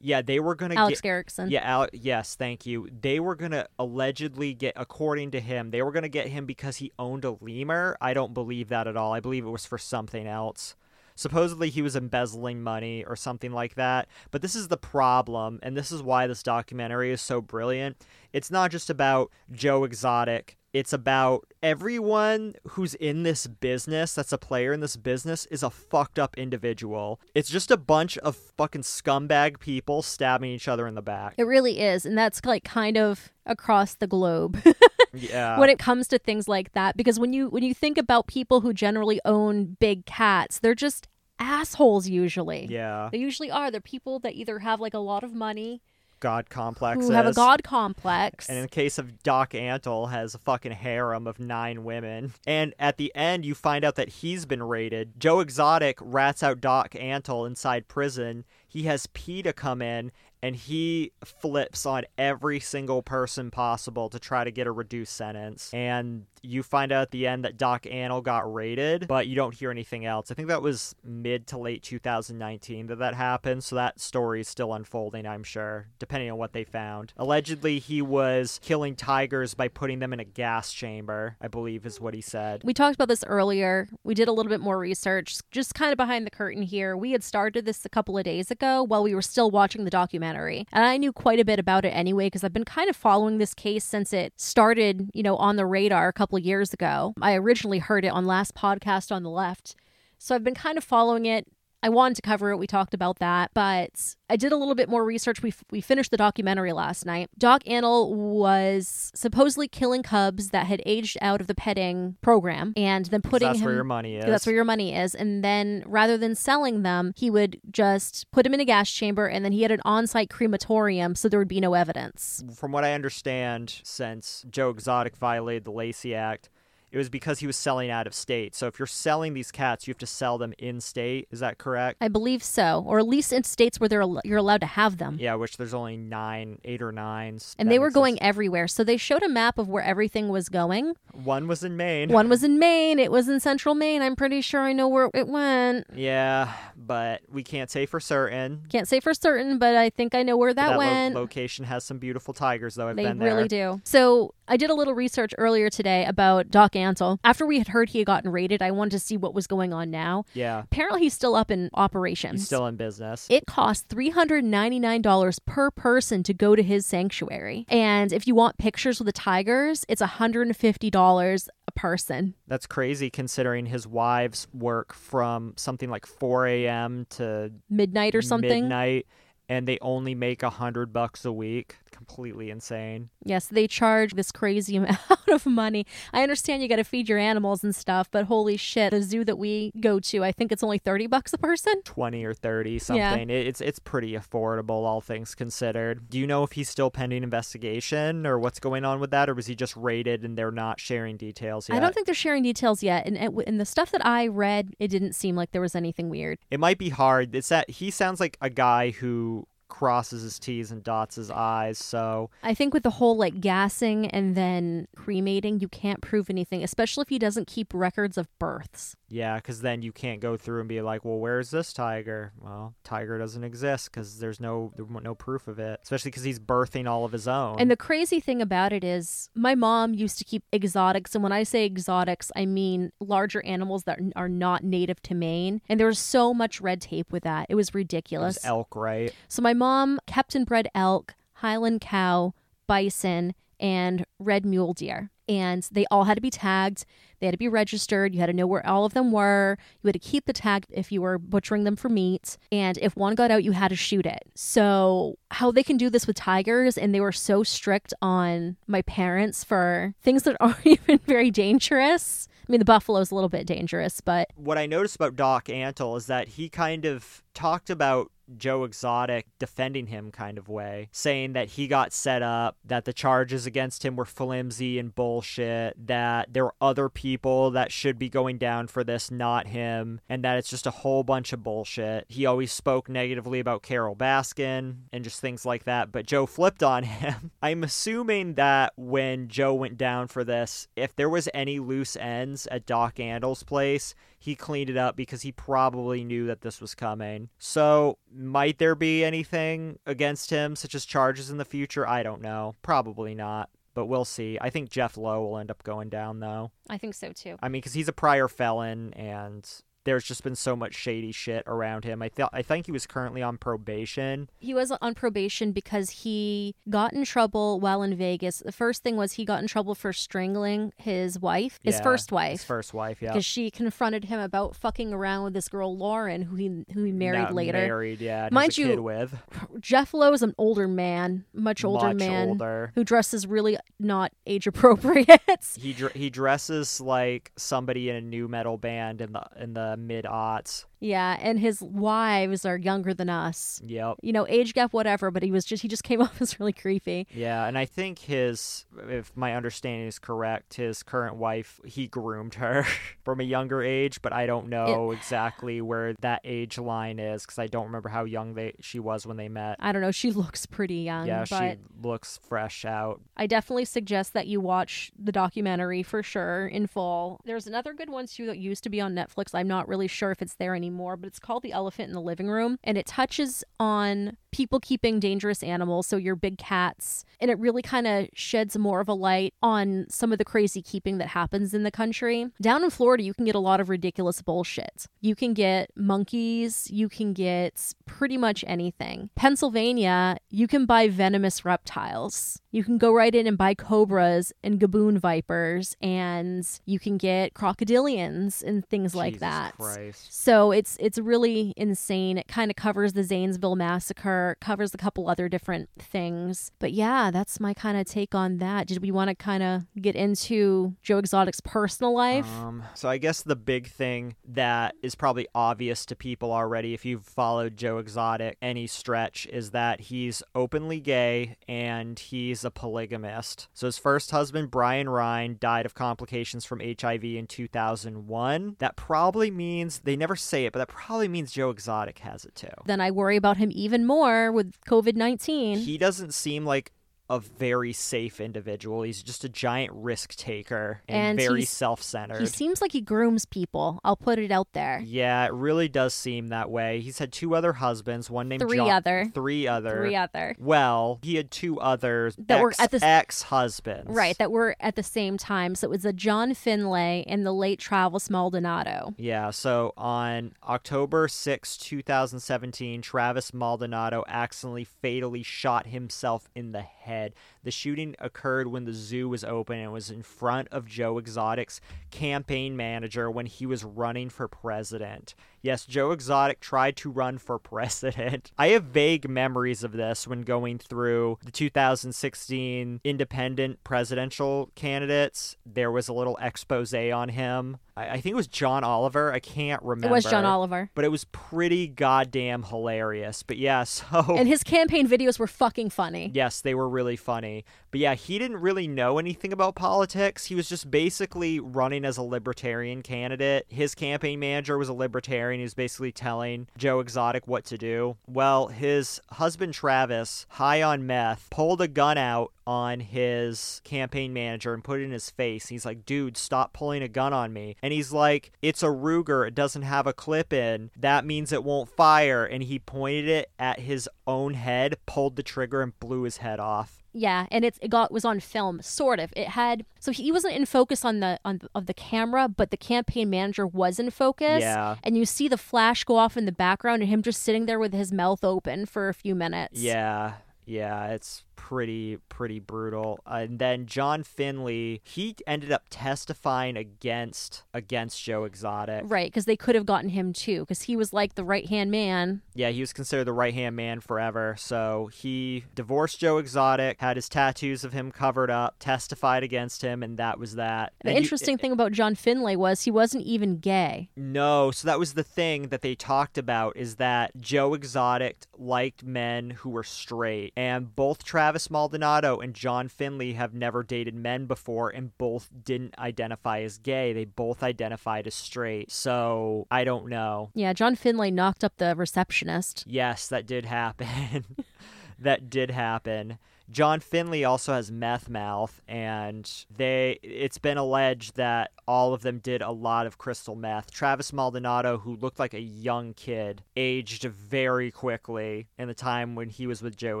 yeah, 0.00 0.22
they 0.22 0.40
were 0.40 0.54
going 0.54 0.72
to 0.72 0.78
Alex 0.78 1.00
get 1.00 1.08
Garrettson. 1.08 1.50
Yeah, 1.50 1.62
Al- 1.62 1.88
yes, 1.92 2.34
thank 2.34 2.66
you. 2.66 2.88
They 3.00 3.20
were 3.20 3.34
going 3.34 3.52
to 3.52 3.68
allegedly 3.78 4.54
get, 4.54 4.74
according 4.76 5.32
to 5.32 5.40
him, 5.40 5.70
they 5.70 5.82
were 5.82 5.92
going 5.92 6.02
to 6.02 6.08
get 6.08 6.28
him 6.28 6.46
because 6.46 6.76
he 6.76 6.92
owned 6.98 7.24
a 7.24 7.36
lemur. 7.40 7.96
I 8.00 8.14
don't 8.14 8.34
believe 8.34 8.68
that 8.68 8.86
at 8.86 8.96
all. 8.96 9.12
I 9.12 9.20
believe 9.20 9.44
it 9.44 9.50
was 9.50 9.66
for 9.66 9.78
something 9.78 10.26
else. 10.26 10.74
Supposedly 11.18 11.68
he 11.68 11.82
was 11.82 11.96
embezzling 11.96 12.62
money 12.62 13.02
or 13.04 13.16
something 13.16 13.50
like 13.50 13.74
that. 13.74 14.06
But 14.30 14.40
this 14.40 14.54
is 14.54 14.68
the 14.68 14.76
problem, 14.76 15.58
and 15.64 15.76
this 15.76 15.90
is 15.90 16.00
why 16.00 16.28
this 16.28 16.44
documentary 16.44 17.10
is 17.10 17.20
so 17.20 17.40
brilliant. 17.40 17.96
It's 18.32 18.52
not 18.52 18.70
just 18.70 18.88
about 18.88 19.32
Joe 19.50 19.82
Exotic. 19.82 20.56
It's 20.72 20.92
about 20.92 21.48
everyone 21.60 22.54
who's 22.68 22.94
in 22.94 23.24
this 23.24 23.48
business, 23.48 24.14
that's 24.14 24.32
a 24.32 24.38
player 24.38 24.72
in 24.72 24.78
this 24.78 24.94
business, 24.94 25.46
is 25.46 25.64
a 25.64 25.70
fucked 25.70 26.20
up 26.20 26.38
individual. 26.38 27.20
It's 27.34 27.50
just 27.50 27.72
a 27.72 27.76
bunch 27.76 28.16
of 28.18 28.36
fucking 28.36 28.82
scumbag 28.82 29.58
people 29.58 30.02
stabbing 30.02 30.52
each 30.52 30.68
other 30.68 30.86
in 30.86 30.94
the 30.94 31.02
back. 31.02 31.34
It 31.36 31.48
really 31.48 31.80
is, 31.80 32.06
and 32.06 32.16
that's 32.16 32.44
like 32.44 32.62
kind 32.62 32.96
of 32.96 33.32
across 33.44 33.94
the 33.94 34.06
globe 34.06 34.62
Yeah. 35.12 35.58
when 35.58 35.70
it 35.70 35.78
comes 35.78 36.08
to 36.08 36.18
things 36.18 36.48
like 36.48 36.72
that. 36.72 36.96
Because 36.96 37.18
when 37.18 37.32
you 37.32 37.48
when 37.48 37.62
you 37.62 37.74
think 37.74 37.98
about 37.98 38.26
people 38.26 38.60
who 38.60 38.72
generally 38.72 39.20
own 39.24 39.76
big 39.80 40.06
cats, 40.06 40.58
they're 40.58 40.74
just 40.74 41.08
assholes 41.38 42.08
usually. 42.08 42.66
yeah. 42.66 43.08
They 43.12 43.18
usually 43.18 43.50
are. 43.50 43.70
They're 43.70 43.80
people 43.80 44.18
that 44.20 44.34
either 44.34 44.58
have 44.58 44.80
like 44.80 44.94
a 44.94 44.98
lot 44.98 45.22
of 45.22 45.32
money, 45.34 45.80
God 46.20 46.50
complex 46.50 47.06
who 47.06 47.12
have 47.12 47.26
a 47.26 47.32
god 47.32 47.62
complex. 47.62 48.48
And 48.48 48.58
in 48.58 48.62
the 48.62 48.68
case 48.68 48.98
of 48.98 49.22
Doc 49.22 49.52
Antle, 49.52 50.10
has 50.10 50.34
a 50.34 50.38
fucking 50.38 50.72
harem 50.72 51.26
of 51.28 51.38
nine 51.38 51.84
women. 51.84 52.34
And 52.46 52.74
at 52.78 52.96
the 52.96 53.14
end, 53.14 53.44
you 53.44 53.54
find 53.54 53.84
out 53.84 53.94
that 53.94 54.08
he's 54.08 54.44
been 54.46 54.62
raided. 54.62 55.20
Joe 55.20 55.38
Exotic 55.40 55.98
rats 56.00 56.42
out 56.42 56.60
Doc 56.60 56.90
Antle 56.94 57.46
inside 57.46 57.86
prison. 57.86 58.44
He 58.66 58.82
has 58.82 59.06
PETA 59.06 59.52
come 59.52 59.80
in 59.80 60.10
and 60.42 60.54
he 60.56 61.12
flips 61.24 61.86
on 61.86 62.04
every 62.16 62.60
single 62.60 63.02
person 63.02 63.50
possible 63.50 64.08
to 64.08 64.18
try 64.18 64.44
to 64.44 64.50
get 64.50 64.66
a 64.66 64.72
reduced 64.72 65.14
sentence. 65.14 65.72
And 65.74 66.26
you 66.42 66.62
find 66.62 66.92
out 66.92 67.02
at 67.02 67.10
the 67.10 67.26
end 67.26 67.44
that 67.44 67.56
Doc 67.56 67.82
Antle 67.82 68.22
got 68.22 68.52
raided, 68.52 69.08
but 69.08 69.26
you 69.26 69.34
don't 69.34 69.54
hear 69.54 69.70
anything 69.70 70.04
else. 70.04 70.30
I 70.30 70.34
think 70.34 70.48
that 70.48 70.62
was 70.62 70.94
mid 71.04 71.46
to 71.48 71.58
late 71.58 71.82
2019 71.82 72.86
that 72.86 72.98
that 72.98 73.14
happened, 73.14 73.64
so 73.64 73.76
that 73.76 73.98
story 74.00 74.40
is 74.40 74.48
still 74.48 74.72
unfolding, 74.72 75.26
I'm 75.26 75.42
sure, 75.42 75.88
depending 75.98 76.30
on 76.30 76.38
what 76.38 76.52
they 76.52 76.64
found. 76.64 77.12
Allegedly, 77.16 77.80
he 77.80 78.00
was 78.00 78.60
killing 78.62 78.94
tigers 78.94 79.54
by 79.54 79.68
putting 79.68 79.98
them 79.98 80.12
in 80.12 80.20
a 80.20 80.24
gas 80.24 80.72
chamber, 80.72 81.36
I 81.40 81.48
believe 81.48 81.84
is 81.84 82.00
what 82.00 82.14
he 82.14 82.20
said. 82.20 82.62
We 82.64 82.74
talked 82.74 82.94
about 82.94 83.08
this 83.08 83.24
earlier. 83.26 83.88
We 84.04 84.14
did 84.14 84.28
a 84.28 84.32
little 84.32 84.50
bit 84.50 84.60
more 84.60 84.78
research, 84.78 85.38
just 85.50 85.74
kind 85.74 85.92
of 85.92 85.96
behind 85.96 86.26
the 86.26 86.30
curtain 86.30 86.62
here. 86.62 86.96
We 86.96 87.12
had 87.12 87.24
started 87.24 87.64
this 87.64 87.84
a 87.84 87.88
couple 87.88 88.16
of 88.16 88.24
days 88.24 88.50
ago 88.50 88.82
while 88.82 89.02
we 89.02 89.14
were 89.14 89.22
still 89.22 89.50
watching 89.50 89.84
the 89.84 89.90
documentary. 89.90 90.27
And 90.72 90.84
I 90.84 90.96
knew 90.96 91.12
quite 91.12 91.40
a 91.40 91.44
bit 91.44 91.58
about 91.58 91.84
it 91.84 91.90
anyway 91.90 92.26
because 92.26 92.44
I've 92.44 92.52
been 92.52 92.64
kind 92.64 92.90
of 92.90 92.96
following 92.96 93.38
this 93.38 93.54
case 93.54 93.84
since 93.84 94.12
it 94.12 94.32
started, 94.36 95.10
you 95.14 95.22
know, 95.22 95.36
on 95.36 95.56
the 95.56 95.66
radar 95.66 96.08
a 96.08 96.12
couple 96.12 96.38
years 96.38 96.72
ago. 96.72 97.14
I 97.20 97.34
originally 97.34 97.78
heard 97.78 98.04
it 98.04 98.08
on 98.08 98.26
last 98.26 98.54
podcast 98.54 99.10
on 99.10 99.22
the 99.22 99.30
left. 99.30 99.76
So 100.18 100.34
I've 100.34 100.44
been 100.44 100.54
kind 100.54 100.76
of 100.76 100.84
following 100.84 101.26
it 101.26 101.46
I 101.82 101.88
wanted 101.90 102.16
to 102.16 102.22
cover 102.22 102.50
it. 102.50 102.56
We 102.56 102.66
talked 102.66 102.92
about 102.92 103.20
that, 103.20 103.52
but 103.54 104.16
I 104.28 104.36
did 104.36 104.50
a 104.50 104.56
little 104.56 104.74
bit 104.74 104.88
more 104.88 105.04
research. 105.04 105.42
We, 105.42 105.50
f- 105.50 105.62
we 105.70 105.80
finished 105.80 106.10
the 106.10 106.16
documentary 106.16 106.72
last 106.72 107.06
night. 107.06 107.30
Doc 107.38 107.62
Antle 107.64 108.12
was 108.12 109.12
supposedly 109.14 109.68
killing 109.68 110.02
cubs 110.02 110.50
that 110.50 110.66
had 110.66 110.82
aged 110.84 111.16
out 111.20 111.40
of 111.40 111.46
the 111.46 111.54
petting 111.54 112.16
program 112.20 112.72
and 112.76 113.06
then 113.06 113.22
putting 113.22 113.48
that's 113.48 113.60
him. 113.60 113.66
where 113.66 113.74
your 113.74 113.84
money 113.84 114.16
is. 114.16 114.24
That's 114.24 114.44
where 114.44 114.54
your 114.54 114.64
money 114.64 114.94
is. 114.94 115.14
And 115.14 115.44
then 115.44 115.84
rather 115.86 116.18
than 116.18 116.34
selling 116.34 116.82
them, 116.82 117.12
he 117.16 117.30
would 117.30 117.60
just 117.70 118.28
put 118.32 118.42
them 118.42 118.54
in 118.54 118.60
a 118.60 118.64
gas 118.64 118.90
chamber 118.90 119.26
and 119.28 119.44
then 119.44 119.52
he 119.52 119.62
had 119.62 119.70
an 119.70 119.80
on 119.84 120.08
site 120.08 120.30
crematorium 120.30 121.14
so 121.14 121.28
there 121.28 121.38
would 121.38 121.48
be 121.48 121.60
no 121.60 121.74
evidence. 121.74 122.42
From 122.56 122.72
what 122.72 122.84
I 122.84 122.92
understand, 122.92 123.80
since 123.84 124.44
Joe 124.50 124.70
Exotic 124.70 125.16
violated 125.16 125.64
the 125.64 125.70
Lacey 125.72 126.14
Act, 126.14 126.50
it 126.90 126.98
was 126.98 127.08
because 127.08 127.40
he 127.40 127.46
was 127.46 127.56
selling 127.56 127.90
out 127.90 128.06
of 128.06 128.14
state. 128.14 128.54
So 128.54 128.66
if 128.66 128.78
you're 128.78 128.86
selling 128.86 129.34
these 129.34 129.50
cats, 129.52 129.86
you 129.86 129.92
have 129.92 129.98
to 129.98 130.06
sell 130.06 130.38
them 130.38 130.54
in 130.58 130.80
state. 130.80 131.28
Is 131.30 131.40
that 131.40 131.58
correct? 131.58 131.98
I 132.00 132.08
believe 132.08 132.42
so, 132.42 132.82
or 132.86 132.98
at 132.98 133.06
least 133.06 133.32
in 133.32 133.44
states 133.44 133.78
where 133.78 133.88
they're 133.88 134.02
al- 134.02 134.20
you're 134.24 134.38
allowed 134.38 134.60
to 134.62 134.66
have 134.66 134.98
them. 134.98 135.16
Yeah, 135.20 135.34
which 135.34 135.56
there's 135.56 135.74
only 135.74 135.96
nine, 135.96 136.58
eight 136.64 136.80
or 136.82 136.92
nine. 136.92 137.38
And 137.58 137.68
That 137.68 137.72
they 137.72 137.78
were 137.78 137.90
going 137.90 138.14
sense. 138.14 138.26
everywhere. 138.28 138.68
So 138.68 138.84
they 138.84 138.96
showed 138.96 139.22
a 139.22 139.28
map 139.28 139.58
of 139.58 139.68
where 139.68 139.82
everything 139.82 140.28
was 140.28 140.48
going. 140.48 140.94
One 141.12 141.46
was 141.48 141.62
in 141.62 141.76
Maine. 141.76 142.10
One 142.10 142.28
was 142.28 142.42
in 142.42 142.58
Maine. 142.58 142.98
It 142.98 143.10
was 143.12 143.28
in 143.28 143.40
central 143.40 143.74
Maine. 143.74 144.02
I'm 144.02 144.16
pretty 144.16 144.40
sure 144.40 144.60
I 144.60 144.72
know 144.72 144.88
where 144.88 145.10
it 145.14 145.28
went. 145.28 145.86
Yeah, 145.94 146.52
but 146.76 147.20
we 147.30 147.42
can't 147.42 147.70
say 147.70 147.86
for 147.86 148.00
certain. 148.00 148.62
Can't 148.70 148.88
say 148.88 149.00
for 149.00 149.12
certain, 149.14 149.58
but 149.58 149.74
I 149.76 149.90
think 149.90 150.14
I 150.14 150.22
know 150.22 150.36
where 150.36 150.54
that, 150.54 150.72
lo- 150.72 150.78
went. 150.78 151.14
location 151.14 151.64
has 151.66 151.84
some 151.84 151.98
beautiful 151.98 152.32
tigers, 152.34 152.74
though. 152.76 152.88
I've 152.88 152.96
they 152.96 153.04
been 153.04 153.18
really 153.18 153.48
do. 153.48 153.80
So 153.84 154.34
I 154.48 154.56
did 154.56 154.70
a 154.70 154.74
little 154.74 154.94
research 154.94 155.34
earlier 155.36 155.68
today 155.68 156.04
about 156.06 156.50
Doc 156.50 156.72
Antle. 156.72 157.18
After 157.22 157.46
we 157.46 157.58
had 157.58 157.68
heard 157.68 157.90
he 157.90 157.98
had 157.98 158.06
gotten 158.06 158.32
raided, 158.32 158.62
I 158.62 158.70
wanted 158.70 158.92
to 158.92 158.98
see 158.98 159.16
what 159.16 159.34
was 159.34 159.46
going 159.46 159.72
on 159.74 159.90
now. 159.90 160.24
Yeah, 160.32 160.62
Apparently, 160.62 161.02
he's 161.02 161.14
still 161.14 161.34
up 161.34 161.50
in 161.50 161.68
operations. 161.74 162.40
he's 162.40 162.46
still 162.46 162.66
in 162.66 162.76
business. 162.76 163.26
It 163.30 163.46
costs 163.46 163.84
$399 163.94 165.38
per 165.46 165.70
person 165.70 166.22
to 166.22 166.32
go 166.34 166.56
to 166.56 166.62
his 166.62 166.86
sanctuary. 166.86 167.66
And 167.68 168.12
if 168.12 168.26
you 168.26 168.34
want 168.34 168.58
pictures 168.58 168.98
with 168.98 169.06
the 169.06 169.12
tigers, 169.12 169.84
it's 169.88 170.00
$150 170.02 171.48
a 171.66 171.72
person. 171.72 172.34
That's 172.46 172.66
crazy 172.66 173.10
considering 173.10 173.66
his 173.66 173.86
wives 173.86 174.46
work 174.54 174.94
from 174.94 175.54
something 175.56 175.90
like 175.90 176.06
4 176.06 176.46
a.m. 176.46 177.06
to 177.10 177.52
Midnight 177.68 178.14
or 178.14 178.22
something. 178.22 178.64
midnight, 178.64 179.06
and 179.48 179.66
they 179.68 179.78
only 179.80 180.14
make 180.14 180.42
a 180.42 180.50
hundred 180.50 180.92
bucks 180.92 181.24
a 181.24 181.32
week. 181.32 181.76
Completely 181.90 182.50
insane. 182.50 183.10
Yes, 183.24 183.46
they 183.46 183.66
charge 183.66 184.14
this 184.14 184.30
crazy 184.32 184.76
amount 184.78 184.98
of 185.28 185.44
money. 185.46 185.86
I 186.12 186.22
understand 186.22 186.62
you 186.62 186.68
got 186.68 186.76
to 186.76 186.84
feed 186.84 187.08
your 187.08 187.18
animals 187.18 187.62
and 187.64 187.74
stuff, 187.74 188.10
but 188.10 188.24
holy 188.26 188.56
shit, 188.56 188.90
the 188.90 189.02
zoo 189.02 189.24
that 189.24 189.36
we 189.36 189.72
go 189.80 190.00
to, 190.00 190.24
I 190.24 190.32
think 190.32 190.52
it's 190.52 190.62
only 190.62 190.78
30 190.78 191.06
bucks 191.06 191.32
a 191.32 191.38
person. 191.38 191.82
20 191.82 192.24
or 192.24 192.34
30 192.34 192.78
something 192.78 193.30
It- 193.30 193.46
it's 193.46 193.60
it's 193.60 193.78
pretty 193.78 194.12
affordable 194.12 194.84
all 194.86 195.00
things 195.00 195.34
considered 195.34 196.08
do 196.10 196.18
you 196.18 196.26
know 196.26 196.42
if 196.42 196.52
he's 196.52 196.68
still 196.68 196.90
pending 196.90 197.22
investigation 197.22 198.26
or 198.26 198.38
what's 198.38 198.60
going 198.60 198.84
on 198.84 199.00
with 199.00 199.10
that 199.10 199.28
or 199.28 199.34
was 199.34 199.46
he 199.46 199.54
just 199.54 199.76
raided 199.76 200.24
and 200.24 200.36
they're 200.36 200.50
not 200.50 200.78
sharing 200.80 201.16
details 201.16 201.68
yet 201.68 201.76
I 201.76 201.80
don't 201.80 201.94
think 201.94 202.06
they're 202.06 202.14
sharing 202.14 202.42
details 202.42 202.82
yet. 202.82 203.06
And 203.06 203.16
and 203.16 203.40
in 203.42 203.58
the 203.58 203.64
stuff 203.64 203.90
that 203.92 204.04
I 204.04 204.26
read, 204.26 204.74
it 204.78 204.88
didn't 204.88 205.14
seem 205.14 205.34
like 205.36 205.50
there 205.52 205.60
was 205.60 205.74
anything 205.74 206.08
weird. 206.08 206.38
it 206.50 206.60
might 206.60 206.78
be 206.78 206.88
hard 206.90 207.34
it's 207.34 207.48
that 207.48 207.68
he 207.70 207.90
sounds 207.90 208.20
like 208.20 208.36
a 208.40 208.50
guy 208.50 208.90
who 208.90 209.46
crosses 209.78 210.22
his 210.22 210.38
t's 210.40 210.72
and 210.72 210.82
dots 210.82 211.14
his 211.14 211.30
i's 211.30 211.78
so 211.78 212.30
I 212.42 212.52
think 212.54 212.74
with 212.74 212.82
the 212.82 212.90
whole 212.98 213.16
like 213.16 213.40
gassing 213.40 214.06
and 214.06 214.34
then 214.34 214.88
cremating, 214.96 215.60
you 215.60 215.68
can't 215.68 216.00
prove 216.00 216.28
anything, 216.30 216.64
especially 216.64 217.02
if 217.02 217.08
he 217.10 217.18
doesn't 217.18 217.46
keep 217.46 217.68
records 217.72 218.18
of 218.18 218.26
births. 218.40 218.96
yeah 219.08 219.36
because 219.36 219.60
then 219.60 219.82
you 219.82 219.92
can't 219.92 220.20
go 220.20 220.36
through 220.36 220.60
and 220.60 220.68
be 220.68 220.80
like 220.82 221.04
well 221.04 221.18
where's 221.18 221.50
this 221.50 221.72
tiger 221.72 222.32
well 222.40 222.74
tiger 222.84 223.18
doesn't 223.18 223.44
exist 223.44 223.82
because 223.90 224.18
there's 224.18 224.40
no 224.40 224.72
no 225.10 225.14
proof 225.14 225.46
of 225.52 225.58
it 225.58 225.78
especially 225.82 226.10
because 226.10 226.24
he's 226.24 226.40
birthing 226.40 226.86
all 226.92 227.04
of 227.04 227.12
his 227.12 227.26
own 227.28 227.54
And 227.60 227.70
the 227.70 227.76
crazy 227.88 228.20
thing 228.20 228.42
about 228.42 228.72
it 228.72 228.82
is, 228.84 229.30
my 229.34 229.54
mom 229.54 229.94
used 229.94 230.18
to 230.18 230.24
keep 230.24 230.42
exotics. 230.52 231.14
And 231.14 231.22
when 231.22 231.32
I 231.40 231.42
say 231.44 231.64
exotics, 231.64 232.26
I 232.34 232.44
mean 232.46 232.80
larger 233.14 233.40
animals 233.44 233.84
that 233.84 233.98
are 234.16 234.28
not 234.28 234.60
native 234.64 235.00
to 235.08 235.14
Maine. 235.14 235.60
And 235.68 235.78
there 235.78 235.86
was 235.94 235.98
so 236.16 236.34
much 236.42 236.60
red 236.60 236.80
tape 236.90 237.10
with 237.12 237.22
that. 237.30 237.46
It 237.48 237.54
was 237.54 237.68
It 237.68 237.70
was 237.70 237.74
ridiculous. 237.74 238.36
elk 238.44 238.76
right 238.76 239.12
So 239.34 239.42
my 239.42 239.52
mom 239.52 239.67
kept 240.06 240.34
and 240.34 240.46
bred 240.46 240.68
elk, 240.74 241.14
Highland 241.34 241.80
cow, 241.80 242.34
bison, 242.66 243.34
and 243.60 244.04
red 244.18 244.44
mule 244.44 244.72
deer. 244.72 245.10
And 245.28 245.68
they 245.70 245.84
all 245.90 246.04
had 246.04 246.14
to 246.14 246.22
be 246.22 246.30
tagged. 246.30 246.86
They 247.20 247.26
had 247.26 247.32
to 247.32 247.38
be 247.38 247.48
registered. 247.48 248.14
You 248.14 248.20
had 248.20 248.26
to 248.26 248.32
know 248.32 248.46
where 248.46 248.66
all 248.66 248.86
of 248.86 248.94
them 248.94 249.12
were. 249.12 249.58
You 249.82 249.88
had 249.88 249.92
to 249.92 249.98
keep 249.98 250.24
the 250.24 250.32
tag 250.32 250.64
if 250.70 250.90
you 250.90 251.02
were 251.02 251.18
butchering 251.18 251.64
them 251.64 251.76
for 251.76 251.90
meat. 251.90 252.38
And 252.50 252.78
if 252.78 252.96
one 252.96 253.14
got 253.14 253.30
out, 253.30 253.44
you 253.44 253.52
had 253.52 253.68
to 253.68 253.76
shoot 253.76 254.06
it. 254.06 254.22
So, 254.34 255.18
how 255.30 255.50
they 255.50 255.62
can 255.62 255.76
do 255.76 255.90
this 255.90 256.06
with 256.06 256.16
tigers, 256.16 256.78
and 256.78 256.94
they 256.94 257.00
were 257.00 257.12
so 257.12 257.42
strict 257.42 257.92
on 258.00 258.56
my 258.66 258.80
parents 258.82 259.44
for 259.44 259.94
things 260.02 260.22
that 260.22 260.36
aren't 260.40 260.66
even 260.66 260.98
very 261.06 261.30
dangerous. 261.30 262.26
I 262.48 262.52
mean, 262.52 262.60
the 262.60 262.64
buffalo's 262.64 263.10
a 263.10 263.14
little 263.14 263.28
bit 263.28 263.46
dangerous, 263.46 264.00
but 264.00 264.28
what 264.34 264.56
I 264.56 264.64
noticed 264.64 264.96
about 264.96 265.16
Doc 265.16 265.46
Antle 265.46 265.98
is 265.98 266.06
that 266.06 266.28
he 266.28 266.48
kind 266.48 266.86
of 266.86 267.22
talked 267.34 267.68
about 267.68 268.10
Joe 268.36 268.64
Exotic 268.64 269.26
defending 269.38 269.86
him 269.86 270.10
kind 270.10 270.38
of 270.38 270.48
way, 270.48 270.88
saying 270.92 271.32
that 271.32 271.48
he 271.48 271.68
got 271.68 271.92
set 271.92 272.22
up, 272.22 272.56
that 272.64 272.84
the 272.84 272.92
charges 272.92 273.46
against 273.46 273.84
him 273.84 273.96
were 273.96 274.04
flimsy 274.04 274.78
and 274.78 274.94
bullshit, 274.94 275.86
that 275.86 276.32
there 276.32 276.44
were 276.44 276.54
other 276.60 276.88
people 276.88 277.50
that 277.52 277.72
should 277.72 277.98
be 277.98 278.08
going 278.08 278.38
down 278.38 278.66
for 278.66 278.84
this, 278.84 279.10
not 279.10 279.48
him, 279.48 280.00
and 280.08 280.24
that 280.24 280.38
it's 280.38 280.50
just 280.50 280.66
a 280.66 280.70
whole 280.70 281.02
bunch 281.02 281.32
of 281.32 281.42
bullshit. 281.42 282.04
He 282.08 282.26
always 282.26 282.52
spoke 282.52 282.88
negatively 282.88 283.40
about 283.40 283.62
Carole 283.62 283.96
Baskin 283.96 284.76
and 284.92 285.04
just 285.04 285.20
things 285.20 285.46
like 285.46 285.64
that, 285.64 285.92
but 285.92 286.06
Joe 286.06 286.26
flipped 286.26 286.62
on 286.62 286.82
him. 286.84 287.30
I'm 287.42 287.64
assuming 287.64 288.34
that 288.34 288.72
when 288.76 289.28
Joe 289.28 289.54
went 289.54 289.78
down 289.78 290.08
for 290.08 290.24
this, 290.24 290.68
if 290.76 290.94
there 290.94 291.08
was 291.08 291.28
any 291.32 291.58
loose 291.58 291.96
ends 291.96 292.46
at 292.48 292.66
Doc 292.66 293.00
Antle's 293.00 293.42
place, 293.42 293.94
he 294.18 294.34
cleaned 294.34 294.70
it 294.70 294.76
up 294.76 294.96
because 294.96 295.22
he 295.22 295.32
probably 295.32 296.04
knew 296.04 296.26
that 296.26 296.40
this 296.40 296.60
was 296.60 296.74
coming. 296.74 297.28
So, 297.38 297.98
might 298.12 298.58
there 298.58 298.74
be 298.74 299.04
anything 299.04 299.78
against 299.86 300.30
him, 300.30 300.56
such 300.56 300.74
as 300.74 300.84
charges 300.84 301.30
in 301.30 301.38
the 301.38 301.44
future? 301.44 301.86
I 301.86 302.02
don't 302.02 302.20
know. 302.20 302.56
Probably 302.62 303.14
not, 303.14 303.48
but 303.74 303.86
we'll 303.86 304.04
see. 304.04 304.38
I 304.40 304.50
think 304.50 304.70
Jeff 304.70 304.96
Lowe 304.96 305.22
will 305.22 305.38
end 305.38 305.50
up 305.50 305.62
going 305.62 305.88
down, 305.88 306.20
though. 306.20 306.50
I 306.68 306.78
think 306.78 306.94
so 306.94 307.12
too. 307.12 307.36
I 307.40 307.48
mean, 307.48 307.60
because 307.60 307.74
he's 307.74 307.88
a 307.88 307.92
prior 307.92 308.28
felon 308.28 308.92
and. 308.94 309.48
There's 309.84 310.04
just 310.04 310.22
been 310.22 310.34
so 310.34 310.54
much 310.54 310.74
shady 310.74 311.12
shit 311.12 311.44
around 311.46 311.84
him. 311.84 312.02
I 312.02 312.08
thought 312.08 312.30
I 312.32 312.42
think 312.42 312.66
he 312.66 312.72
was 312.72 312.86
currently 312.86 313.22
on 313.22 313.38
probation. 313.38 314.28
He 314.38 314.52
was 314.52 314.70
on 314.70 314.94
probation 314.94 315.52
because 315.52 315.90
he 315.90 316.54
got 316.68 316.92
in 316.92 317.04
trouble 317.04 317.58
while 317.60 317.82
in 317.82 317.96
Vegas. 317.96 318.40
The 318.44 318.52
first 318.52 318.82
thing 318.82 318.96
was 318.96 319.12
he 319.14 319.24
got 319.24 319.40
in 319.40 319.46
trouble 319.48 319.74
for 319.74 319.92
strangling 319.92 320.72
his 320.76 321.18
wife, 321.18 321.58
his 321.62 321.76
Yeah, 321.76 321.82
first 321.82 322.10
His 322.10 322.44
first 322.44 322.74
wife, 322.74 323.00
yeah. 323.00 323.10
because 323.12 323.24
she 323.24 323.50
confronted 323.50 324.04
him 324.06 324.20
about 324.20 324.56
fucking 324.56 324.92
around 324.92 325.24
with 325.24 325.32
this 325.34 325.48
girl 325.48 325.76
Lauren, 325.76 326.22
who 326.22 326.36
he 326.36 326.64
who 326.74 326.82
he 326.84 326.92
married 326.92 327.18
Not 327.20 327.34
later. 327.34 327.52
Married, 327.58 328.00
yeah. 328.00 328.24
and 328.26 328.32
Mind 328.32 328.58
you, 328.58 328.82
with 328.82 329.14
Jeff 329.60 329.94
Lowe 329.94 330.12
is 330.12 330.22
an 330.22 330.34
older 330.38 330.68
man, 330.68 331.24
much 331.32 331.64
older 331.64 331.88
much 331.88 331.96
man, 331.96 332.28
older. 332.28 332.72
who 332.74 332.84
dresses 332.84 333.26
really 333.26 333.56
not 333.78 334.12
age 334.26 334.46
appropriate. 334.46 335.20
He 335.58 335.72
dr- 335.72 335.92
he 335.92 336.10
dresses 336.10 336.80
like 336.80 337.32
somebody 337.36 337.90
in 337.90 337.96
a 337.96 338.00
nu 338.00 338.28
metal 338.28 338.58
band 338.58 339.00
in 339.00 339.12
the 339.12 339.22
in 339.38 339.54
the 339.54 339.67
mid 339.76 340.04
aughts. 340.04 340.64
Yeah, 340.80 341.16
and 341.20 341.38
his 341.38 341.60
wives 341.60 342.44
are 342.44 342.56
younger 342.56 342.94
than 342.94 343.08
us. 343.08 343.60
Yep. 343.64 343.96
You 344.02 344.12
know, 344.12 344.26
age 344.28 344.54
gap, 344.54 344.72
whatever, 344.72 345.10
but 345.10 345.22
he 345.22 345.30
was 345.30 345.44
just 345.44 345.62
he 345.62 345.68
just 345.68 345.84
came 345.84 346.00
off 346.02 346.20
as 346.20 346.38
really 346.38 346.52
creepy. 346.52 347.06
Yeah, 347.12 347.46
and 347.46 347.58
I 347.58 347.64
think 347.64 347.98
his, 347.98 348.66
if 348.88 349.16
my 349.16 349.34
understanding 349.34 349.86
is 349.86 349.98
correct, 349.98 350.54
his 350.54 350.82
current 350.82 351.16
wife, 351.16 351.60
he 351.64 351.86
groomed 351.86 352.34
her 352.34 352.66
from 353.04 353.20
a 353.20 353.24
younger 353.24 353.62
age, 353.62 354.02
but 354.02 354.12
I 354.12 354.26
don't 354.26 354.48
know 354.48 354.92
exactly 354.92 355.60
where 355.60 355.94
that 356.00 356.20
age 356.24 356.58
line 356.58 356.98
is 356.98 357.22
because 357.22 357.38
I 357.38 357.46
don't 357.46 357.66
remember 357.66 357.88
how 357.88 358.04
young 358.04 358.34
they 358.34 358.54
she 358.60 358.78
was 358.78 359.06
when 359.06 359.16
they 359.16 359.28
met. 359.28 359.56
I 359.60 359.72
don't 359.72 359.82
know. 359.82 359.90
She 359.90 360.12
looks 360.12 360.46
pretty 360.46 360.76
young, 360.76 361.06
yeah, 361.06 361.24
she 361.24 361.56
looks 361.82 362.20
fresh 362.28 362.64
out. 362.64 363.00
I 363.16 363.26
definitely 363.26 363.64
suggest 363.64 364.12
that 364.12 364.26
you 364.26 364.40
watch 364.40 364.92
the 364.98 365.12
documentary 365.12 365.82
for 365.82 366.02
sure 366.02 366.46
in 366.46 366.66
full. 366.66 367.20
There's 367.24 367.46
another 367.46 367.74
good 367.74 367.90
one 367.90 368.06
too 368.06 368.26
that 368.26 368.38
used 368.38 368.62
to 368.64 368.70
be 368.70 368.80
on 368.80 368.94
Netflix. 368.94 369.34
I'm 369.34 369.48
not 369.48 369.68
really 369.68 369.88
sure 369.88 370.10
if 370.10 370.22
it's 370.22 370.34
there 370.34 370.54
anymore, 370.54 370.67
but 370.96 371.06
it's 371.06 371.18
called 371.18 371.42
The 371.42 371.52
Elephant 371.52 371.88
in 371.88 371.94
the 371.94 372.00
Living 372.00 372.28
Room, 372.28 372.58
and 372.64 372.76
it 372.76 372.86
touches 372.86 373.44
on 373.58 374.16
people 374.30 374.60
keeping 374.60 375.00
dangerous 375.00 375.42
animals, 375.42 375.86
so 375.86 375.96
your 375.96 376.14
big 376.14 376.36
cats, 376.38 377.04
and 377.20 377.30
it 377.30 377.38
really 377.38 377.62
kind 377.62 377.86
of 377.86 378.08
sheds 378.12 378.58
more 378.58 378.80
of 378.80 378.88
a 378.88 378.94
light 378.94 379.34
on 379.42 379.86
some 379.88 380.12
of 380.12 380.18
the 380.18 380.24
crazy 380.24 380.60
keeping 380.60 380.98
that 380.98 381.08
happens 381.08 381.54
in 381.54 381.62
the 381.62 381.70
country. 381.70 382.26
Down 382.40 382.62
in 382.62 382.70
Florida, 382.70 383.02
you 383.02 383.14
can 383.14 383.24
get 383.24 383.34
a 383.34 383.40
lot 383.40 383.60
of 383.60 383.68
ridiculous 383.68 384.20
bullshit. 384.22 384.86
You 385.00 385.14
can 385.14 385.32
get 385.32 385.70
monkeys, 385.76 386.70
you 386.70 386.88
can 386.88 387.12
get 387.12 387.74
pretty 387.86 388.18
much 388.18 388.44
anything. 388.46 389.10
Pennsylvania, 389.16 390.18
you 390.30 390.46
can 390.46 390.66
buy 390.66 390.88
venomous 390.88 391.44
reptiles. 391.44 392.40
You 392.50 392.64
can 392.64 392.78
go 392.78 392.92
right 392.92 393.14
in 393.14 393.26
and 393.26 393.36
buy 393.36 393.54
cobras 393.54 394.32
and 394.42 394.58
gaboon 394.58 394.98
vipers, 394.98 395.76
and 395.80 396.46
you 396.66 396.78
can 396.78 396.96
get 396.96 397.34
crocodilians 397.34 398.42
and 398.42 398.66
things 398.66 398.94
like 398.94 399.18
that. 399.18 399.56
Christ. 399.56 400.12
So 400.12 400.50
it's 400.58 400.76
it's 400.80 400.98
really 400.98 401.54
insane. 401.56 402.18
It 402.18 402.26
kind 402.26 402.50
of 402.50 402.56
covers 402.56 402.92
the 402.92 403.04
Zanesville 403.04 403.54
massacre, 403.54 404.36
covers 404.40 404.74
a 404.74 404.76
couple 404.76 405.08
other 405.08 405.28
different 405.28 405.70
things. 405.78 406.50
But 406.58 406.72
yeah, 406.72 407.12
that's 407.12 407.38
my 407.38 407.54
kind 407.54 407.78
of 407.78 407.86
take 407.86 408.12
on 408.12 408.38
that. 408.38 408.66
Did 408.66 408.82
we 408.82 408.90
want 408.90 409.08
to 409.08 409.14
kind 409.14 409.44
of 409.44 409.62
get 409.80 409.94
into 409.94 410.74
Joe 410.82 410.98
Exotic's 410.98 411.40
personal 411.40 411.94
life? 411.94 412.26
Um, 412.40 412.64
so 412.74 412.88
I 412.88 412.98
guess 412.98 413.22
the 413.22 413.36
big 413.36 413.68
thing 413.68 414.16
that 414.26 414.74
is 414.82 414.96
probably 414.96 415.28
obvious 415.32 415.86
to 415.86 415.96
people 415.96 416.32
already, 416.32 416.74
if 416.74 416.84
you've 416.84 417.04
followed 417.04 417.56
Joe 417.56 417.78
Exotic 417.78 418.36
any 418.42 418.66
stretch, 418.66 419.28
is 419.32 419.52
that 419.52 419.82
he's 419.82 420.24
openly 420.34 420.80
gay 420.80 421.36
and 421.46 421.96
he's 421.96 422.44
a 422.44 422.50
polygamist. 422.50 423.46
So 423.54 423.66
his 423.66 423.78
first 423.78 424.10
husband, 424.10 424.50
Brian 424.50 424.88
Ryan, 424.88 425.36
died 425.38 425.66
of 425.66 425.74
complications 425.74 426.44
from 426.44 426.58
HIV 426.58 427.04
in 427.04 427.28
2001. 427.28 428.56
That 428.58 428.74
probably 428.74 429.30
means 429.30 429.80
they 429.84 429.94
never 429.94 430.16
say 430.16 430.47
it, 430.48 430.52
but 430.52 430.58
that 430.58 430.68
probably 430.68 431.08
means 431.08 431.30
Joe 431.32 431.50
Exotic 431.50 432.00
has 432.00 432.24
it 432.24 432.34
too. 432.34 432.48
then 432.66 432.80
I 432.80 432.90
worry 432.90 433.16
about 433.16 433.36
him 433.36 433.50
even 433.54 433.86
more 433.86 434.32
with 434.32 434.52
COVID 434.68 434.96
19. 434.96 435.58
He 435.58 435.78
doesn't 435.78 436.12
seem 436.12 436.44
like 436.44 436.72
a 437.10 437.18
very 437.18 437.72
safe 437.72 438.20
individual. 438.20 438.82
He's 438.82 439.02
just 439.02 439.24
a 439.24 439.28
giant 439.28 439.72
risk 439.74 440.14
taker 440.16 440.82
and, 440.88 440.98
And 440.98 441.18
very 441.18 441.44
self 441.44 441.82
centered. 441.82 442.20
He 442.20 442.26
seems 442.26 442.60
like 442.60 442.72
he 442.72 442.80
grooms 442.80 443.24
people. 443.24 443.80
I'll 443.84 443.96
put 443.96 444.18
it 444.18 444.30
out 444.30 444.48
there. 444.52 444.82
Yeah, 444.84 445.24
it 445.24 445.32
really 445.32 445.68
does 445.68 445.94
seem 445.94 446.28
that 446.28 446.50
way. 446.50 446.80
He's 446.80 446.98
had 446.98 447.12
two 447.12 447.34
other 447.34 447.54
husbands, 447.54 448.10
one 448.10 448.28
named 448.28 448.42
Three 448.42 448.58
John- 448.58 448.70
other. 448.70 449.10
Three 449.14 449.48
other. 449.48 449.78
Three 449.80 449.96
other. 449.96 450.36
Well, 450.38 450.98
he 451.02 451.14
had 451.16 451.30
two 451.30 451.58
others 451.60 452.14
That 452.18 452.42
were 452.42 452.52
at 452.58 452.70
the 452.70 452.84
ex-husbands. 452.84 453.86
Right, 453.88 454.16
that 454.18 454.30
were 454.30 454.54
at 454.60 454.76
the 454.76 454.82
same 454.82 455.16
time. 455.16 455.54
So 455.54 455.66
it 455.66 455.70
was 455.70 455.84
a 455.84 455.92
John 455.92 456.34
Finlay 456.34 457.04
and 457.06 457.24
the 457.24 457.32
late 457.32 457.58
Travis 457.58 458.10
Maldonado. 458.10 458.94
Yeah, 458.98 459.30
so 459.30 459.72
on 459.76 460.32
October 460.46 461.08
6, 461.08 461.56
2017, 461.56 462.82
Travis 462.82 463.32
Maldonado 463.34 464.04
accidentally 464.08 464.64
fatally 464.64 465.22
shot 465.22 465.66
himself 465.66 466.28
in 466.34 466.52
the 466.52 466.60
head 466.62 466.77
head. 466.88 467.12
The 467.42 467.50
shooting 467.50 467.94
occurred 467.98 468.48
when 468.48 468.64
the 468.64 468.72
zoo 468.72 469.08
was 469.08 469.24
open 469.24 469.58
and 469.58 469.72
was 469.72 469.90
in 469.90 470.02
front 470.02 470.48
of 470.50 470.66
Joe 470.66 470.98
Exotic's 470.98 471.60
campaign 471.90 472.56
manager 472.56 473.10
when 473.10 473.26
he 473.26 473.46
was 473.46 473.64
running 473.64 474.08
for 474.10 474.28
president. 474.28 475.14
Yes, 475.40 475.64
Joe 475.64 475.92
Exotic 475.92 476.40
tried 476.40 476.76
to 476.78 476.90
run 476.90 477.18
for 477.18 477.38
president. 477.38 478.32
I 478.38 478.48
have 478.48 478.64
vague 478.64 479.08
memories 479.08 479.64
of 479.64 479.72
this 479.72 480.06
when 480.06 480.22
going 480.22 480.58
through 480.58 481.18
the 481.24 481.30
2016 481.30 482.80
independent 482.84 483.64
presidential 483.64 484.50
candidates. 484.54 485.36
There 485.46 485.70
was 485.70 485.88
a 485.88 485.92
little 485.92 486.16
expose 486.20 486.68
on 486.68 487.08
him. 487.08 487.58
I, 487.76 487.90
I 487.90 488.00
think 488.00 488.12
it 488.12 488.16
was 488.16 488.26
John 488.26 488.64
Oliver. 488.64 489.12
I 489.12 489.20
can't 489.20 489.62
remember. 489.62 489.88
It 489.88 489.96
was 489.96 490.04
John 490.04 490.24
Oliver. 490.24 490.70
But 490.74 490.84
it 490.84 490.88
was 490.88 491.04
pretty 491.04 491.68
goddamn 491.68 492.42
hilarious. 492.42 493.22
But 493.22 493.38
yeah, 493.38 493.64
so. 493.64 494.04
And 494.16 494.28
his 494.28 494.42
campaign 494.42 494.88
videos 494.88 495.18
were 495.18 495.26
fucking 495.26 495.70
funny. 495.70 496.10
Yes, 496.12 496.40
they 496.40 496.54
were 496.54 496.68
really 496.68 496.96
funny. 496.96 497.27
But 497.70 497.80
yeah, 497.80 497.94
he 497.94 498.18
didn't 498.18 498.38
really 498.38 498.66
know 498.66 498.98
anything 498.98 499.32
about 499.32 499.54
politics. 499.54 500.26
He 500.26 500.34
was 500.34 500.48
just 500.48 500.70
basically 500.70 501.38
running 501.38 501.84
as 501.84 501.96
a 501.96 502.02
libertarian 502.02 502.82
candidate. 502.82 503.46
His 503.48 503.74
campaign 503.74 504.18
manager 504.20 504.56
was 504.56 504.68
a 504.68 504.74
libertarian. 504.74 505.40
He 505.40 505.44
was 505.44 505.54
basically 505.54 505.92
telling 505.92 506.48
Joe 506.56 506.80
Exotic 506.80 507.26
what 507.26 507.44
to 507.46 507.58
do. 507.58 507.96
Well, 508.06 508.48
his 508.48 509.00
husband 509.12 509.54
Travis, 509.54 510.26
high 510.30 510.62
on 510.62 510.86
meth, 510.86 511.28
pulled 511.30 511.60
a 511.60 511.68
gun 511.68 511.98
out 511.98 512.32
on 512.46 512.80
his 512.80 513.60
campaign 513.62 514.14
manager 514.14 514.54
and 514.54 514.64
put 514.64 514.80
it 514.80 514.84
in 514.84 514.90
his 514.90 515.10
face. 515.10 515.48
He's 515.48 515.66
like, 515.66 515.84
dude, 515.84 516.16
stop 516.16 516.54
pulling 516.54 516.82
a 516.82 516.88
gun 516.88 517.12
on 517.12 517.30
me. 517.34 517.56
And 517.60 517.74
he's 517.74 517.92
like, 517.92 518.32
it's 518.40 518.62
a 518.62 518.68
Ruger. 518.68 519.28
It 519.28 519.34
doesn't 519.34 519.62
have 519.62 519.86
a 519.86 519.92
clip 519.92 520.32
in. 520.32 520.70
That 520.74 521.04
means 521.04 521.30
it 521.30 521.44
won't 521.44 521.68
fire. 521.68 522.24
And 522.24 522.42
he 522.42 522.58
pointed 522.58 523.06
it 523.06 523.30
at 523.38 523.60
his 523.60 523.86
own 524.06 524.32
head, 524.32 524.78
pulled 524.86 525.16
the 525.16 525.22
trigger, 525.22 525.60
and 525.60 525.78
blew 525.78 526.04
his 526.04 526.18
head 526.18 526.40
off. 526.40 526.77
Yeah, 526.92 527.26
and 527.30 527.44
it's, 527.44 527.58
it 527.60 527.68
got 527.68 527.92
was 527.92 528.04
on 528.04 528.20
film, 528.20 528.62
sort 528.62 528.98
of. 528.98 529.12
It 529.16 529.28
had 529.28 529.64
so 529.78 529.92
he 529.92 530.10
wasn't 530.10 530.34
in 530.34 530.46
focus 530.46 530.84
on 530.84 531.00
the 531.00 531.18
on 531.24 531.42
of 531.54 531.66
the 531.66 531.74
camera, 531.74 532.28
but 532.28 532.50
the 532.50 532.56
campaign 532.56 533.10
manager 533.10 533.46
was 533.46 533.78
in 533.78 533.90
focus. 533.90 534.40
Yeah. 534.40 534.76
and 534.82 534.96
you 534.96 535.04
see 535.04 535.28
the 535.28 535.36
flash 535.36 535.84
go 535.84 535.96
off 535.96 536.16
in 536.16 536.24
the 536.24 536.32
background, 536.32 536.82
and 536.82 536.90
him 536.90 537.02
just 537.02 537.22
sitting 537.22 537.46
there 537.46 537.58
with 537.58 537.72
his 537.72 537.92
mouth 537.92 538.24
open 538.24 538.66
for 538.66 538.88
a 538.88 538.94
few 538.94 539.14
minutes. 539.14 539.60
Yeah, 539.60 540.14
yeah, 540.46 540.86
it's 540.88 541.24
pretty 541.38 541.98
pretty 542.08 542.40
brutal. 542.40 542.98
Uh, 543.06 543.20
and 543.28 543.38
then 543.38 543.64
John 543.64 544.02
Finlay, 544.02 544.80
he 544.82 545.14
ended 545.24 545.52
up 545.52 545.66
testifying 545.70 546.56
against 546.56 547.44
against 547.54 548.02
Joe 548.02 548.24
Exotic. 548.24 548.82
right, 548.86 549.06
because 549.06 549.24
they 549.24 549.36
could 549.36 549.54
have 549.54 549.64
gotten 549.64 549.90
him 549.90 550.12
too, 550.12 550.40
because 550.40 550.62
he 550.62 550.74
was 550.76 550.92
like 550.92 551.14
the 551.14 551.24
right 551.24 551.48
hand 551.48 551.70
man. 551.70 552.22
Yeah, 552.34 552.50
he 552.50 552.60
was 552.60 552.72
considered 552.72 553.04
the 553.04 553.12
right 553.12 553.32
hand 553.32 553.54
man 553.54 553.80
forever. 553.80 554.34
So 554.36 554.90
he 554.92 555.44
divorced 555.54 556.00
Joe 556.00 556.18
Exotic, 556.18 556.80
had 556.80 556.96
his 556.96 557.08
tattoos 557.08 557.62
of 557.62 557.72
him 557.72 557.92
covered 557.92 558.30
up, 558.30 558.56
testified 558.58 559.22
against 559.22 559.62
him, 559.62 559.82
and 559.82 559.96
that 559.96 560.18
was 560.18 560.34
that. 560.34 560.72
The 560.82 560.90
And 560.90 560.98
interesting 560.98 561.38
thing 561.38 561.52
about 561.52 561.70
John 561.72 561.94
Finlay 561.94 562.34
was 562.34 562.64
he 562.64 562.70
wasn't 562.72 563.04
even 563.04 563.38
gay. 563.38 563.90
No, 563.96 564.50
so 564.50 564.66
that 564.66 564.78
was 564.80 564.94
the 564.94 565.04
thing 565.04 565.48
that 565.48 565.62
they 565.62 565.76
talked 565.76 566.18
about 566.18 566.56
is 566.56 566.76
that 566.76 567.16
Joe 567.20 567.54
Exotic 567.54 568.16
liked 568.36 568.82
men 568.84 569.30
who 569.30 569.50
were 569.50 569.62
straight, 569.62 570.32
and 570.36 570.74
both 570.74 571.04
Travis 571.28 571.50
Maldonado 571.50 572.20
and 572.20 572.32
John 572.32 572.68
Finlay 572.68 573.12
have 573.12 573.34
never 573.34 573.62
dated 573.62 573.94
men 573.94 574.24
before, 574.24 574.70
and 574.70 574.96
both 574.96 575.28
didn't 575.44 575.78
identify 575.78 576.40
as 576.40 576.56
gay. 576.56 576.94
They 576.94 577.04
both 577.04 577.42
identified 577.42 578.06
as 578.06 578.14
straight. 578.14 578.72
So 578.72 579.46
I 579.50 579.64
don't 579.64 579.88
know. 579.88 580.30
Yeah, 580.32 580.54
John 580.54 580.74
Finlay 580.74 581.10
knocked 581.10 581.44
up 581.44 581.58
the 581.58 581.76
receptionist. 581.76 582.64
Yes, 582.66 583.08
that 583.08 583.26
did 583.26 583.44
happen. 583.44 584.24
that 584.98 585.28
did 585.28 585.50
happen. 585.50 586.16
John 586.50 586.80
Finlay 586.80 587.24
also 587.24 587.52
has 587.52 587.70
meth 587.70 588.08
mouth, 588.08 588.62
and 588.66 589.30
they 589.54 589.98
it's 590.02 590.38
been 590.38 590.56
alleged 590.56 591.16
that 591.16 591.50
all 591.66 591.92
of 591.92 592.00
them 592.00 592.18
did 592.18 592.40
a 592.40 592.50
lot 592.50 592.86
of 592.86 592.96
crystal 592.96 593.36
meth. 593.36 593.70
Travis 593.70 594.12
Maldonado, 594.12 594.78
who 594.78 594.96
looked 594.96 595.18
like 595.18 595.34
a 595.34 595.40
young 595.40 595.92
kid, 595.92 596.42
aged 596.56 597.02
very 597.04 597.70
quickly 597.70 598.48
in 598.58 598.68
the 598.68 598.74
time 598.74 599.14
when 599.14 599.28
he 599.28 599.46
was 599.46 599.60
with 599.60 599.76
Joe 599.76 600.00